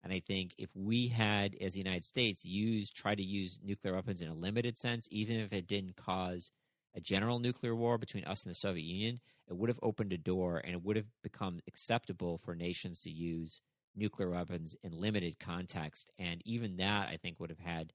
And 0.04 0.12
I 0.12 0.20
think 0.20 0.54
if 0.58 0.70
we 0.74 1.08
had, 1.08 1.56
as 1.62 1.74
the 1.74 1.80
United 1.80 2.06
States, 2.06 2.44
used 2.44 2.96
try 2.96 3.16
to 3.16 3.24
use 3.24 3.60
nuclear 3.64 3.94
weapons 3.94 4.22
in 4.22 4.28
a 4.28 4.34
limited 4.34 4.78
sense, 4.78 5.08
even 5.12 5.40
if 5.40 5.54
it 5.54 5.68
didn't 5.68 5.96
cause 5.96 6.52
a 6.96 7.02
general 7.02 7.40
nuclear 7.40 7.76
war 7.76 7.98
between 7.98 8.24
us 8.26 8.44
and 8.44 8.52
the 8.52 8.56
Soviet 8.56 8.84
Union, 8.84 9.20
it 9.48 9.56
would 9.56 9.70
have 9.70 9.80
opened 9.82 10.14
a 10.14 10.18
door 10.18 10.62
and 10.64 10.74
it 10.74 10.84
would 10.84 10.96
have 10.96 11.08
become 11.22 11.60
acceptable 11.68 12.40
for 12.44 12.56
nations 12.56 13.02
to 13.02 13.10
use 13.10 13.62
nuclear 13.96 14.30
weapons 14.30 14.76
in 14.84 15.00
limited 15.00 15.40
context. 15.40 16.12
And 16.18 16.42
even 16.46 16.78
that, 16.78 17.10
I 17.10 17.18
think, 17.18 17.40
would 17.40 17.50
have 17.50 17.60
had 17.60 17.94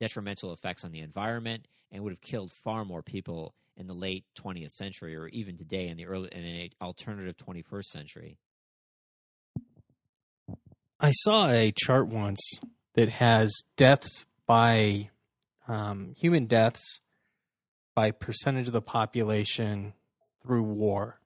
detrimental 0.00 0.52
effects 0.52 0.84
on 0.84 0.92
the 0.92 1.00
environment 1.00 1.68
and 1.90 2.02
would 2.02 2.12
have 2.12 2.20
killed 2.20 2.52
far 2.64 2.84
more 2.84 3.02
people 3.02 3.54
in 3.76 3.86
the 3.86 3.94
late 3.94 4.24
20th 4.38 4.72
century 4.72 5.16
or 5.16 5.28
even 5.28 5.56
today 5.56 5.88
in 5.88 5.96
the 5.96 6.06
early 6.06 6.28
in 6.32 6.42
the 6.42 6.70
alternative 6.80 7.36
21st 7.36 7.84
century. 7.84 8.38
I 11.00 11.12
saw 11.12 11.48
a 11.48 11.72
chart 11.72 12.08
once 12.08 12.40
that 12.94 13.08
has 13.08 13.52
deaths 13.76 14.24
by 14.46 15.10
um, 15.66 16.14
human 16.16 16.46
deaths 16.46 17.00
by 17.94 18.10
percentage 18.10 18.68
of 18.68 18.72
the 18.72 18.82
population 18.82 19.94
through 20.42 20.62
war. 20.62 21.20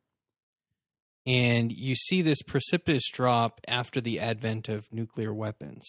And 1.27 1.73
you 1.73 1.95
see 1.97 2.23
this 2.23 2.43
precipitous 2.43 3.09
drop 3.11 3.61
after 3.67 4.01
the 4.01 4.21
advent 4.21 4.69
of 4.69 4.93
nuclear 4.93 5.35
weapons. 5.35 5.85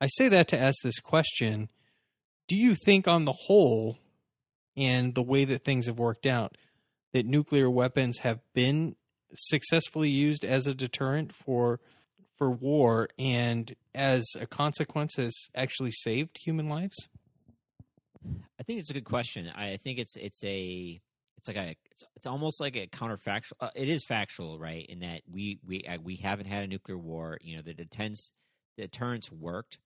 I 0.00 0.06
say 0.06 0.28
that 0.28 0.48
to 0.48 0.58
ask 0.58 0.76
this 0.82 1.00
question 1.00 1.70
Do 2.46 2.56
you 2.56 2.74
think, 2.74 3.08
on 3.08 3.24
the 3.24 3.32
whole, 3.32 3.98
and 4.76 5.14
the 5.14 5.22
way 5.22 5.44
that 5.44 5.64
things 5.64 5.86
have 5.86 5.98
worked 5.98 6.26
out, 6.26 6.56
that 7.12 7.26
nuclear 7.26 7.70
weapons 7.70 8.18
have 8.18 8.40
been 8.54 8.96
successfully 9.36 10.10
used 10.10 10.44
as 10.44 10.66
a 10.66 10.74
deterrent 10.74 11.34
for 11.34 11.80
for 12.36 12.50
war 12.50 13.08
and 13.18 13.74
as 13.94 14.24
a 14.38 14.46
consequence 14.46 15.16
has 15.16 15.34
actually 15.54 15.90
saved 15.90 16.38
human 16.44 16.68
lives? 16.68 17.08
I 18.58 18.62
think 18.62 18.80
it's 18.80 18.90
a 18.90 18.94
good 18.94 19.04
question. 19.04 19.48
I 19.54 19.76
think 19.76 19.98
it's 19.98 20.16
it's 20.16 20.42
a 20.44 21.00
it's 21.36 21.48
like 21.48 21.56
a 21.56 21.76
it's, 21.90 22.04
it's 22.16 22.26
almost 22.26 22.60
like 22.60 22.76
a 22.76 22.86
counterfactual. 22.86 23.52
Uh, 23.60 23.70
it 23.74 23.88
is 23.88 24.04
factual, 24.04 24.58
right? 24.58 24.86
In 24.86 25.00
that 25.00 25.22
we 25.30 25.58
we 25.66 25.84
uh, 25.84 25.98
we 26.02 26.16
haven't 26.16 26.46
had 26.46 26.64
a 26.64 26.66
nuclear 26.66 26.98
war. 26.98 27.38
You 27.40 27.56
know, 27.56 27.62
the 27.62 27.74
deterrence 27.74 28.32
the 28.76 28.84
deterrence 28.84 29.30
worked. 29.30 29.78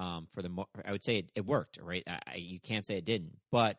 Um, 0.00 0.28
for 0.32 0.42
the 0.42 0.48
mo- 0.48 0.68
I 0.84 0.92
would 0.92 1.02
say 1.02 1.18
it, 1.18 1.32
it 1.34 1.44
worked, 1.44 1.78
right? 1.82 2.04
I, 2.06 2.20
I, 2.24 2.34
you 2.36 2.60
can't 2.60 2.86
say 2.86 2.96
it 2.96 3.04
didn't, 3.04 3.36
but 3.50 3.78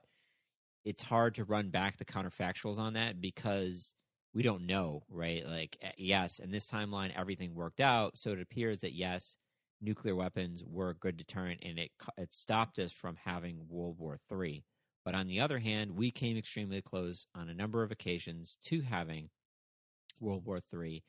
it's 0.83 1.01
hard 1.01 1.35
to 1.35 1.43
run 1.45 1.69
back 1.69 1.97
the 1.97 2.05
counterfactuals 2.05 2.77
on 2.77 2.93
that 2.93 3.21
because 3.21 3.93
we 4.33 4.43
don't 4.43 4.65
know, 4.65 5.03
right? 5.09 5.45
Like, 5.47 5.77
uh, 5.83 5.89
yes, 5.97 6.39
in 6.39 6.51
this 6.51 6.69
timeline, 6.69 7.11
everything 7.15 7.55
worked 7.55 7.79
out. 7.79 8.17
So 8.17 8.31
it 8.31 8.41
appears 8.41 8.79
that, 8.79 8.93
yes, 8.93 9.37
nuclear 9.81 10.15
weapons 10.15 10.63
were 10.65 10.89
a 10.89 10.95
good 10.95 11.17
deterrent 11.17 11.61
and 11.63 11.79
it, 11.79 11.91
it 12.17 12.33
stopped 12.33 12.79
us 12.79 12.91
from 12.91 13.15
having 13.23 13.67
World 13.69 13.97
War 13.97 14.19
III. 14.31 14.63
But 15.05 15.15
on 15.15 15.27
the 15.27 15.39
other 15.39 15.59
hand, 15.59 15.91
we 15.91 16.11
came 16.11 16.37
extremely 16.37 16.81
close 16.81 17.25
on 17.33 17.49
a 17.49 17.53
number 17.53 17.83
of 17.83 17.91
occasions 17.91 18.57
to 18.65 18.81
having 18.81 19.29
World 20.19 20.45
War 20.45 20.59
III. 20.73 21.03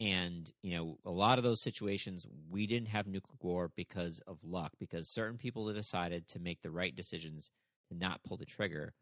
And, 0.00 0.50
you 0.62 0.76
know, 0.76 0.98
a 1.04 1.10
lot 1.10 1.38
of 1.38 1.44
those 1.44 1.60
situations, 1.60 2.26
we 2.50 2.66
didn't 2.66 2.88
have 2.88 3.06
nuclear 3.06 3.36
war 3.40 3.70
because 3.76 4.20
of 4.26 4.38
luck, 4.42 4.72
because 4.80 5.08
certain 5.08 5.38
people 5.38 5.72
decided 5.72 6.26
to 6.28 6.40
make 6.40 6.62
the 6.62 6.70
right 6.70 6.94
decisions 6.94 7.50
to 7.90 7.96
not 7.96 8.22
pull 8.24 8.36
the 8.36 8.44
trigger. 8.44 8.92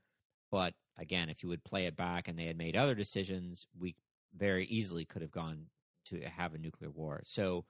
But 0.50 0.74
again, 0.98 1.30
if 1.30 1.42
you 1.42 1.48
would 1.48 1.64
play 1.64 1.86
it 1.86 1.96
back 1.96 2.28
and 2.28 2.38
they 2.38 2.44
had 2.44 2.58
made 2.58 2.76
other 2.76 2.94
decisions, 2.94 3.66
we 3.78 3.96
very 4.36 4.66
easily 4.66 5.04
could 5.04 5.22
have 5.22 5.30
gone 5.30 5.66
to 6.06 6.20
have 6.22 6.54
a 6.54 6.58
nuclear 6.58 6.90
war. 6.90 7.22
So, 7.24 7.64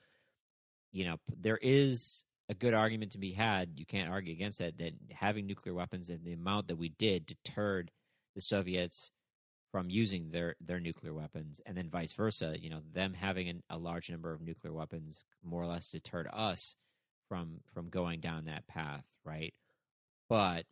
you 0.93 1.05
know, 1.05 1.16
there 1.40 1.59
is 1.61 2.24
a 2.49 2.55
good 2.55 2.74
argument 2.74 3.12
to 3.12 3.18
be 3.18 3.32
had. 3.32 3.70
You 3.76 3.86
can't 3.86 4.11
argue 4.11 4.32
against 4.32 4.59
that, 4.59 4.78
that 4.78 4.93
having 5.11 5.47
nuclear 5.47 5.74
weapons 5.74 6.11
and 6.11 6.24
the 6.24 6.34
amount 6.34 6.68
that 6.68 6.76
we 6.76 6.90
did 6.90 7.26
deterred 7.26 7.90
the 8.34 8.40
Soviets 8.40 9.11
from 9.70 9.88
using 9.88 10.30
their, 10.30 10.55
their 10.61 10.80
nuclear 10.80 11.14
weapons, 11.14 11.61
and 11.64 11.76
then 11.76 11.88
vice 11.88 12.12
versa. 12.12 12.55
You 12.61 12.68
know, 12.70 12.80
them 12.93 13.14
having 13.14 13.49
an, 13.49 13.62
a 13.70 13.78
large 13.78 14.11
number 14.11 14.32
of 14.32 14.43
nuclear 14.43 14.72
weapons 14.72 15.24
more 15.43 15.62
or 15.62 15.66
less 15.66 15.88
deterred 15.88 16.28
us 16.32 16.74
from 17.28 17.61
from 17.72 17.88
going 17.88 18.20
down 18.20 18.45
that 18.45 18.66
path, 18.66 19.05
right? 19.24 19.55
But 20.28 20.66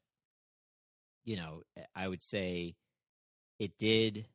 you 1.25 1.37
know, 1.37 1.62
I 1.95 2.07
would 2.07 2.23
say 2.23 2.77
it 3.59 3.79
did 3.79 4.27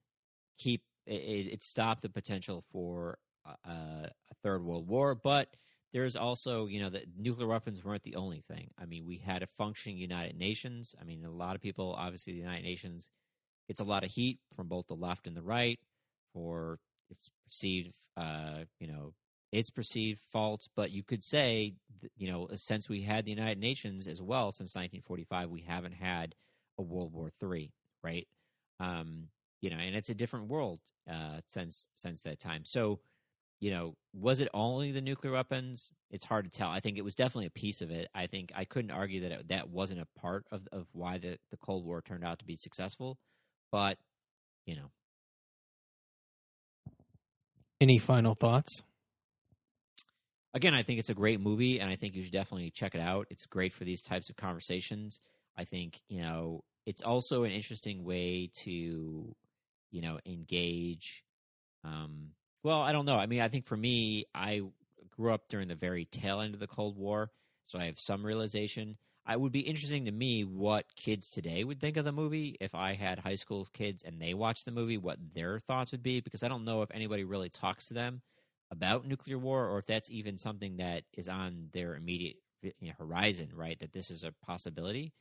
keep 0.58 0.82
it, 1.06 1.14
it 1.54 1.64
stopped 1.64 2.02
the 2.02 2.10
potential 2.10 2.64
for 2.72 3.20
a, 3.46 3.70
a 3.70 4.36
third 4.42 4.64
world 4.64 4.88
war, 4.88 5.14
but 5.14 5.50
there's 5.96 6.18
also, 6.18 6.66
you 6.66 6.82
know, 6.82 6.90
the 6.90 7.04
nuclear 7.18 7.48
weapons 7.48 7.82
weren't 7.82 8.04
the 8.04 8.18
only 8.18 8.44
thing. 8.50 8.70
I 8.78 8.84
mean, 8.84 9.06
we 9.06 9.16
had 9.16 9.44
a 9.44 9.48
functioning 9.58 9.98
United 9.98 10.38
Nations. 10.38 10.94
I 11.00 11.06
mean, 11.06 11.24
a 11.24 11.32
lot 11.32 11.56
of 11.56 11.62
people, 11.62 11.96
obviously, 11.98 12.34
the 12.34 12.40
United 12.40 12.66
Nations 12.66 13.08
gets 13.70 13.80
a 13.80 13.86
lot 13.86 14.04
of 14.04 14.12
heat 14.12 14.40
from 14.54 14.68
both 14.68 14.88
the 14.88 14.94
left 14.94 15.26
and 15.26 15.38
the 15.38 15.42
right 15.42 15.80
for 16.34 16.80
its 17.10 17.30
perceived, 17.46 17.94
uh, 18.18 18.66
you 18.78 18.88
know, 18.88 19.14
its 19.54 19.70
perceived 19.70 20.20
faults. 20.34 20.68
But 20.76 20.92
you 20.92 21.02
could 21.02 21.24
say, 21.24 21.76
you 22.18 22.30
know, 22.30 22.50
since 22.56 22.90
we 22.90 23.04
had 23.04 23.24
the 23.24 23.32
United 23.32 23.60
Nations 23.60 24.06
as 24.06 24.22
well 24.22 24.52
since 24.52 24.76
1945, 24.76 25.50
we 25.50 25.62
haven't 25.62 25.94
had 25.94 26.36
a 26.78 26.82
World 26.82 27.14
War 27.14 27.32
III, 27.42 27.72
right? 28.04 28.28
Um, 28.82 29.30
you 29.62 29.70
know, 29.70 29.78
and 29.78 29.96
it's 29.96 30.10
a 30.10 30.14
different 30.14 30.50
world 30.50 30.82
uh, 31.10 31.40
since 31.52 31.88
since 31.96 32.24
that 32.24 32.42
time. 32.42 32.66
So 32.66 33.00
you 33.66 33.72
know, 33.72 33.96
was 34.14 34.42
it 34.42 34.48
only 34.54 34.92
the 34.92 35.02
nuclear 35.02 35.34
weapons? 35.34 35.92
It's 36.12 36.24
hard 36.24 36.46
to 36.46 36.52
tell. 36.52 36.70
I 36.70 36.82
think 36.82 37.00
it 37.00 37.04
was 37.04 37.16
definitely 37.16 37.48
a 37.48 37.50
piece 37.50 37.82
of 37.82 37.90
it. 37.90 38.08
I 38.14 38.28
think 38.28 38.52
I 38.56 38.64
couldn't 38.64 38.92
argue 38.92 39.22
that 39.22 39.32
it, 39.32 39.48
that 39.48 39.72
wasn't 39.72 40.02
a 40.02 40.20
part 40.20 40.46
of 40.52 40.68
of 40.72 40.86
why 40.92 41.18
the 41.18 41.40
the 41.50 41.58
Cold 41.58 41.84
War 41.84 42.04
turned 42.04 42.24
out 42.24 42.38
to 42.38 42.46
be 42.46 42.58
successful, 42.58 43.18
but 43.72 43.98
you 44.68 44.76
know. 44.76 44.92
Any 47.82 47.98
final 47.98 48.36
thoughts? 48.36 48.84
Again, 50.54 50.76
I 50.76 50.84
think 50.84 51.00
it's 51.00 51.10
a 51.10 51.16
great 51.16 51.40
movie, 51.40 51.80
and 51.80 51.90
I 51.90 51.96
think 51.96 52.14
you 52.14 52.22
should 52.22 52.32
definitely 52.32 52.70
check 52.70 52.94
it 52.94 53.02
out. 53.02 53.26
It's 53.32 53.48
great 53.48 53.74
for 53.74 53.84
these 53.84 54.04
types 54.04 54.30
of 54.30 54.36
conversations. 54.36 55.20
I 55.58 55.64
think 55.64 56.02
you 56.08 56.22
know 56.22 56.64
it's 56.86 57.02
also 57.02 57.46
an 57.46 57.52
interesting 57.52 58.04
way 58.04 58.52
to 58.58 59.36
you 59.90 60.02
know 60.04 60.20
engage 60.24 61.24
um, 61.84 62.28
well, 62.66 62.82
I 62.82 62.92
don't 62.94 63.06
know. 63.06 63.18
I 63.18 63.28
mean, 63.28 63.42
I 63.42 63.48
think 63.48 63.68
for 63.68 63.78
me, 63.78 64.26
I 64.34 64.64
grew 65.16 65.32
up 65.32 65.48
during 65.50 65.68
the 65.68 65.76
very 65.76 66.06
tail 66.06 66.42
end 66.42 66.56
of 66.56 66.60
the 66.60 66.66
Cold 66.66 66.98
War, 66.98 67.30
so 67.68 67.78
I 67.78 67.86
have 67.86 68.00
some 68.00 68.26
realization. 68.26 68.98
It 69.30 69.40
would 69.40 69.52
be 69.52 69.60
interesting 69.60 70.06
to 70.06 70.12
me 70.12 70.44
what 70.44 70.96
kids 70.96 71.30
today 71.30 71.64
would 71.64 71.80
think 71.80 71.96
of 71.96 72.06
the 72.06 72.12
movie 72.12 72.58
if 72.60 72.74
I 72.74 72.96
had 72.96 73.20
high 73.20 73.36
school 73.36 73.68
kids 73.72 74.02
and 74.02 74.20
they 74.20 74.34
watched 74.34 74.66
the 74.66 74.72
movie, 74.72 74.98
what 74.98 75.20
their 75.36 75.60
thoughts 75.60 75.92
would 75.92 76.02
be, 76.02 76.22
because 76.22 76.42
I 76.42 76.48
don't 76.48 76.66
know 76.66 76.82
if 76.82 76.90
anybody 76.92 77.24
really 77.24 77.50
talks 77.50 77.88
to 77.90 77.94
them 77.94 78.24
about 78.72 79.08
nuclear 79.08 79.38
war 79.38 79.68
or 79.68 79.78
if 79.78 79.86
that's 79.86 80.10
even 80.10 80.40
something 80.40 80.78
that 80.78 81.04
is 81.16 81.30
on 81.30 81.70
their 81.72 81.96
immediate 81.96 82.38
you 82.64 82.72
know, 82.82 82.94
horizon, 82.98 83.50
right? 83.54 83.80
That 83.80 83.94
this 83.94 84.10
is 84.10 84.24
a 84.24 84.34
possibility. 84.44 85.14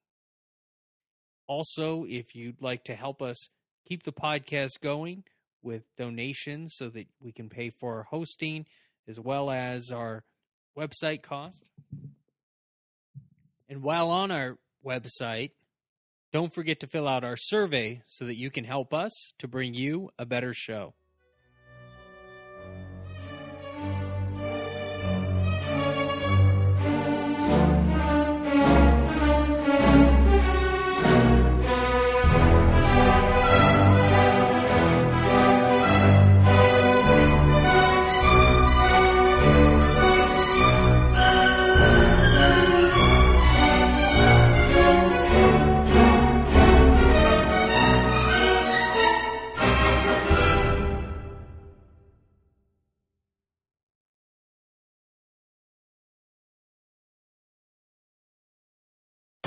Also, 1.47 2.05
if 2.07 2.35
you'd 2.35 2.61
like 2.61 2.85
to 2.85 2.95
help 2.95 3.21
us 3.21 3.49
keep 3.87 4.03
the 4.03 4.11
podcast 4.11 4.81
going 4.81 5.23
with 5.61 5.83
donations 5.97 6.75
so 6.75 6.89
that 6.89 7.07
we 7.21 7.31
can 7.31 7.49
pay 7.49 7.69
for 7.69 7.97
our 7.97 8.03
hosting 8.03 8.65
as 9.07 9.19
well 9.19 9.49
as 9.49 9.91
our 9.91 10.23
website 10.77 11.21
cost. 11.21 11.63
And 13.69 13.81
while 13.81 14.09
on 14.09 14.31
our 14.31 14.57
website. 14.85 15.51
Don't 16.33 16.53
forget 16.53 16.79
to 16.81 16.87
fill 16.87 17.07
out 17.07 17.23
our 17.23 17.37
survey 17.37 18.01
so 18.05 18.25
that 18.25 18.37
you 18.37 18.51
can 18.51 18.65
help 18.65 18.93
us 18.93 19.33
to 19.39 19.47
bring 19.47 19.73
you 19.73 20.09
a 20.19 20.25
better 20.25 20.53
show. 20.53 20.93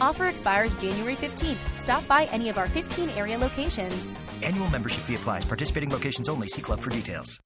Offer 0.00 0.26
expires 0.26 0.74
January 0.74 1.16
15th. 1.16 1.74
Stop 1.74 2.06
by 2.06 2.26
any 2.26 2.48
of 2.48 2.58
our 2.58 2.68
15 2.68 3.10
area 3.10 3.38
locations. 3.38 4.12
Annual 4.42 4.68
membership 4.68 5.02
fee 5.04 5.16
applies. 5.16 5.44
Participating 5.44 5.90
locations 5.90 6.28
only. 6.28 6.48
See 6.48 6.62
club 6.62 6.80
for 6.80 6.90
details. 6.90 7.40